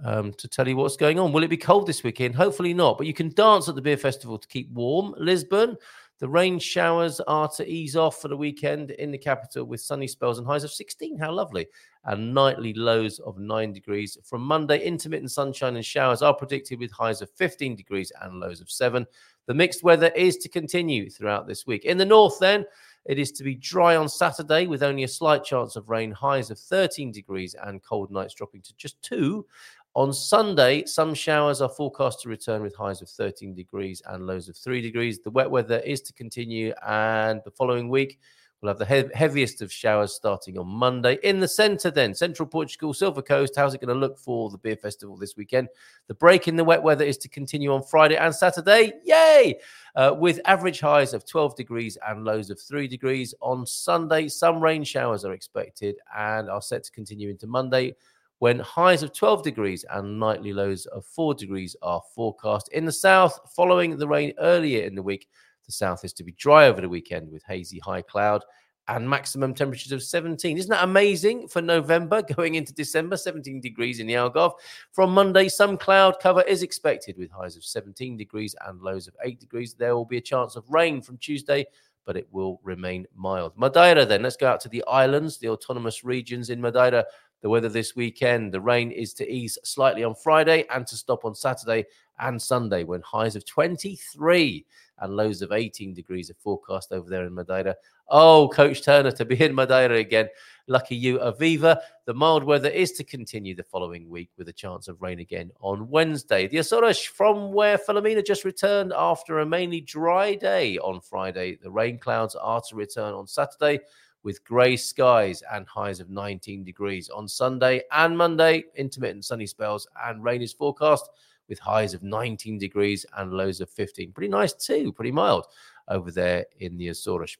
[0.02, 1.32] um, to tell you what's going on.
[1.32, 2.34] Will it be cold this weekend?
[2.34, 5.14] Hopefully not, but you can dance at the beer festival to keep warm.
[5.18, 5.76] Lisbon,
[6.20, 10.06] the rain showers are to ease off for the weekend in the capital with sunny
[10.06, 11.18] spells and highs of 16.
[11.18, 11.66] How lovely.
[12.04, 14.18] And nightly lows of 9 degrees.
[14.22, 18.60] From Monday, intermittent sunshine and showers are predicted with highs of 15 degrees and lows
[18.60, 19.06] of 7.
[19.46, 21.86] The mixed weather is to continue throughout this week.
[21.86, 22.66] In the north, then,
[23.06, 26.50] it is to be dry on Saturday with only a slight chance of rain, highs
[26.50, 29.46] of 13 degrees, and cold nights dropping to just two.
[29.94, 34.48] On Sunday, some showers are forecast to return with highs of 13 degrees and lows
[34.48, 35.18] of 3 degrees.
[35.20, 38.20] The wet weather is to continue, and the following week,
[38.60, 41.18] We'll have the he- heaviest of showers starting on Monday.
[41.22, 43.54] In the centre, then, central Portugal, Silver Coast.
[43.56, 45.68] How's it going to look for the beer festival this weekend?
[46.08, 48.92] The break in the wet weather is to continue on Friday and Saturday.
[49.02, 49.58] Yay!
[49.96, 53.34] Uh, with average highs of 12 degrees and lows of 3 degrees.
[53.40, 57.94] On Sunday, some rain showers are expected and are set to continue into Monday
[58.40, 62.70] when highs of 12 degrees and nightly lows of 4 degrees are forecast.
[62.72, 65.28] In the south, following the rain earlier in the week,
[65.66, 68.42] the south is to be dry over the weekend with hazy high cloud
[68.88, 70.56] and maximum temperatures of 17.
[70.56, 73.18] Isn't that amazing for November going into December?
[73.18, 74.54] 17 degrees in the Algarve.
[74.90, 79.14] From Monday, some cloud cover is expected with highs of 17 degrees and lows of
[79.22, 79.74] 8 degrees.
[79.74, 81.66] There will be a chance of rain from Tuesday,
[82.06, 83.52] but it will remain mild.
[83.54, 87.04] Madeira, then, let's go out to the islands, the autonomous regions in Madeira.
[87.42, 91.24] The weather this weekend, the rain is to ease slightly on Friday and to stop
[91.24, 91.86] on Saturday
[92.18, 94.66] and Sunday when highs of 23
[94.98, 97.74] and lows of 18 degrees are forecast over there in Madeira.
[98.10, 100.28] Oh, Coach Turner to be in Madeira again.
[100.66, 101.78] Lucky you, Aviva.
[102.04, 105.50] The mild weather is to continue the following week with a chance of rain again
[105.60, 106.46] on Wednesday.
[106.46, 111.56] The Azores, from where Philomena just returned after a mainly dry day on Friday.
[111.62, 113.80] The rain clouds are to return on Saturday
[114.22, 117.08] with grey skies and highs of 19 degrees.
[117.08, 121.08] On Sunday and Monday, intermittent sunny spells and rain is forecast
[121.48, 124.12] with highs of 19 degrees and lows of 15.
[124.12, 125.46] Pretty nice too, pretty mild
[125.88, 127.36] over there in the Azores.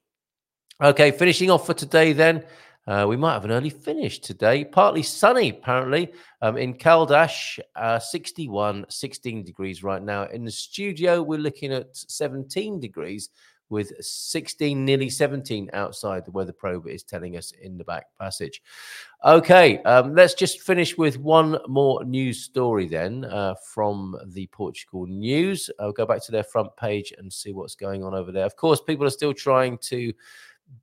[0.82, 2.44] Okay, finishing off for today then.
[2.86, 4.64] Uh, we might have an early finish today.
[4.64, 10.24] Partly sunny, apparently, um, in Caldas, uh, 61, 16 degrees right now.
[10.24, 13.28] In the studio, we're looking at 17 degrees
[13.70, 18.62] with 16, nearly 17 outside the weather probe is telling us in the back passage.
[19.24, 25.06] Okay, um, let's just finish with one more news story then uh, from the Portugal
[25.06, 25.70] news.
[25.78, 28.46] I'll go back to their front page and see what's going on over there.
[28.46, 30.12] Of course, people are still trying to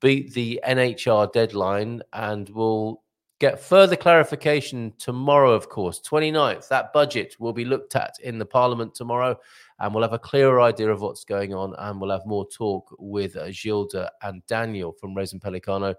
[0.00, 3.02] beat the NHR deadline and will
[3.38, 6.68] get further clarification tomorrow, of course, 29th.
[6.68, 9.38] That budget will be looked at in the Parliament tomorrow
[9.80, 11.74] and we'll have a clearer idea of what's going on.
[11.78, 15.94] And we'll have more talk with uh, Gilda and Daniel from Reis Pelicano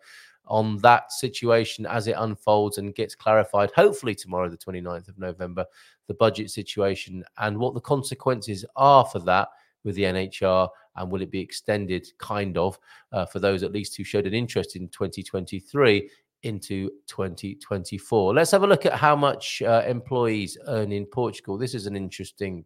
[0.49, 5.65] on that situation as it unfolds and gets clarified, hopefully tomorrow, the 29th of November,
[6.07, 9.49] the budget situation and what the consequences are for that
[9.83, 12.77] with the NHR and will it be extended, kind of,
[13.11, 16.09] uh, for those at least who showed an interest in 2023
[16.43, 18.33] into 2024?
[18.33, 21.57] Let's have a look at how much uh, employees earn in Portugal.
[21.57, 22.65] This is an interesting,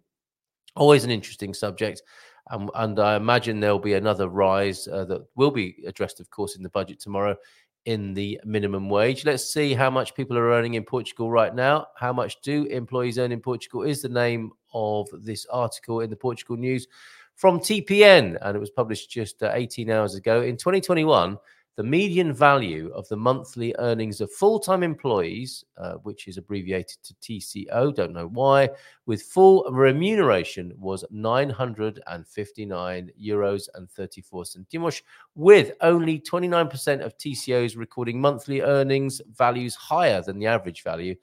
[0.75, 2.01] always an interesting subject.
[2.51, 6.55] Um, and I imagine there'll be another rise uh, that will be addressed, of course,
[6.55, 7.37] in the budget tomorrow
[7.85, 9.25] in the minimum wage.
[9.25, 11.87] Let's see how much people are earning in Portugal right now.
[11.97, 16.15] How much do employees earn in Portugal is the name of this article in the
[16.15, 16.87] Portugal News
[17.35, 20.41] from TPN, and it was published just uh, 18 hours ago.
[20.41, 21.37] In 2021,
[21.75, 27.01] the median value of the monthly earnings of full time employees, uh, which is abbreviated
[27.03, 28.69] to TCO, don't know why,
[29.07, 35.01] with full remuneration was 959 euros and 34 centimos,
[35.33, 41.15] with only 29% of TCOs recording monthly earnings values higher than the average value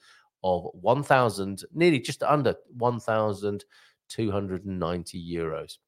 [0.42, 5.78] of 1,000, nearly just under 1,290 euros.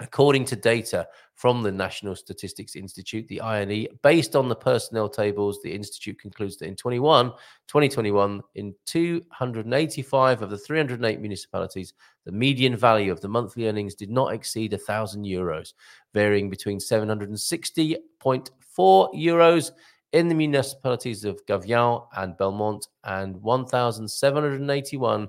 [0.00, 5.60] According to data from the National Statistics Institute, the INE, based on the personnel tables,
[5.62, 7.30] the Institute concludes that in 21,
[7.66, 11.94] 2021, in 285 of the 308 municipalities,
[12.26, 15.72] the median value of the monthly earnings did not exceed 1,000 euros,
[16.12, 17.98] varying between 760.4
[18.78, 19.70] euros
[20.12, 25.28] in the municipalities of Gavião and Belmont and 1,781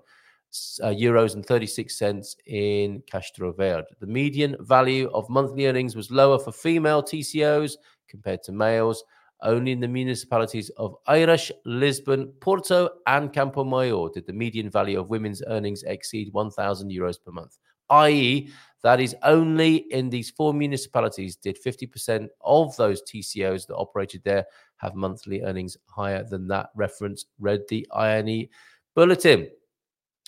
[0.84, 3.88] uh, euros and 36 cents in Castro Verde.
[4.00, 7.74] The median value of monthly earnings was lower for female TCOs
[8.08, 9.04] compared to males.
[9.44, 15.00] Only in the municipalities of Oeiras, Lisbon, Porto, and Campo Maior did the median value
[15.00, 17.58] of women's earnings exceed 1,000 euros per month.
[17.90, 18.50] I.e.,
[18.84, 24.46] that is only in these four municipalities did 50% of those TCOs that operated there
[24.78, 28.48] have monthly earnings higher than that reference, read the INE
[28.96, 29.50] bulletin.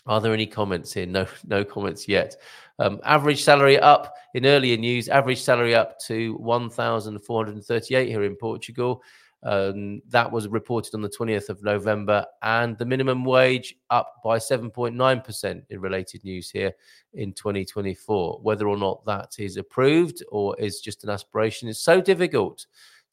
[0.10, 1.06] Are there any comments here?
[1.06, 2.36] No, no comments yet.
[2.80, 5.07] Um, average salary up in earlier news.
[5.07, 9.03] Average salary up to one thousand four hundred thirty-eight here in Portugal.
[9.44, 14.38] Um, that was reported on the 20th of November, and the minimum wage up by
[14.38, 16.73] 7.9% in related news here
[17.14, 18.40] in 2024.
[18.41, 22.65] Whether or not that is approved or is just an aspiration is so difficult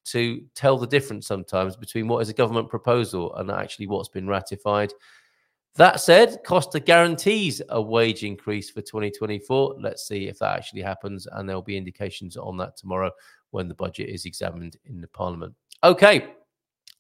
[0.06, 4.26] to tell the difference sometimes between what is a government proposal and actually what's been
[4.26, 4.92] ratified.
[5.76, 9.76] That said, Costa guarantees a wage increase for 2024.
[9.78, 13.10] Let's see if that actually happens, and there'll be indications on that tomorrow
[13.50, 15.54] when the budget is examined in the Parliament.
[15.84, 16.28] Okay.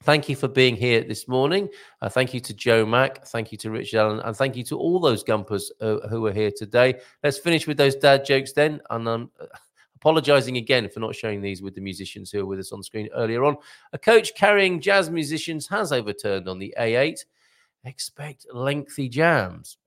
[0.02, 1.70] Thank you for being here this morning.
[2.02, 3.26] Uh, thank you to Joe Mack.
[3.28, 4.20] Thank you to Richard Allen.
[4.20, 7.00] And thank you to all those Gumpers uh, who are here today.
[7.24, 8.82] Let's finish with those dad jokes then.
[8.90, 9.46] And I'm uh,
[9.96, 13.08] apologizing again for not showing these with the musicians who are with us on screen
[13.14, 13.56] earlier on.
[13.94, 17.24] A coach carrying jazz musicians has overturned on the A8
[17.86, 19.78] expect lengthy jams.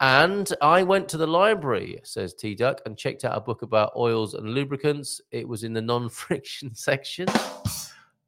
[0.00, 3.92] And I went to the library, says T Duck, and checked out a book about
[3.96, 5.20] oils and lubricants.
[5.30, 7.26] It was in the non friction section.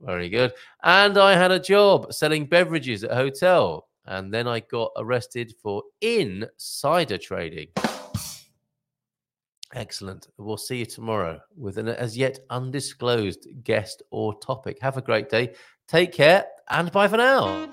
[0.00, 0.52] Very good.
[0.82, 3.88] And I had a job selling beverages at a hotel.
[4.04, 7.68] And then I got arrested for insider trading.
[9.74, 10.28] Excellent.
[10.36, 14.78] We'll see you tomorrow with an as yet undisclosed guest or topic.
[14.82, 15.54] Have a great day.
[15.88, 17.68] Take care and bye for now.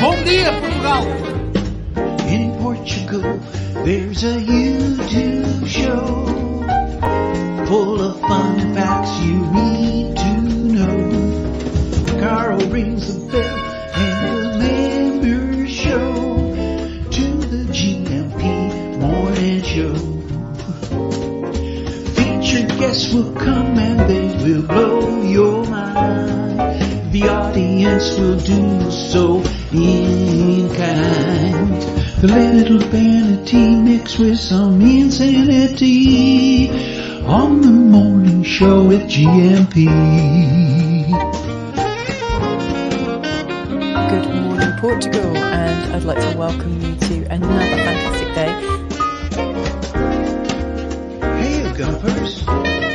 [0.00, 1.04] Bom dia, Portugal!
[2.28, 3.40] In Portugal,
[3.84, 6.26] there's a YouTube show
[7.66, 9.43] full of fun facts you
[22.84, 26.60] guests will come and they will blow your mind.
[27.12, 29.42] The audience will do so
[29.72, 31.80] in kind.
[32.20, 36.68] The little vanity mixed with some insanity
[37.24, 39.86] on the morning show with GMP.
[44.12, 48.03] Good morning, Portugal, and I'd like to welcome you to another
[51.76, 51.84] day.
[51.84, 52.93] Hey, Gumpers.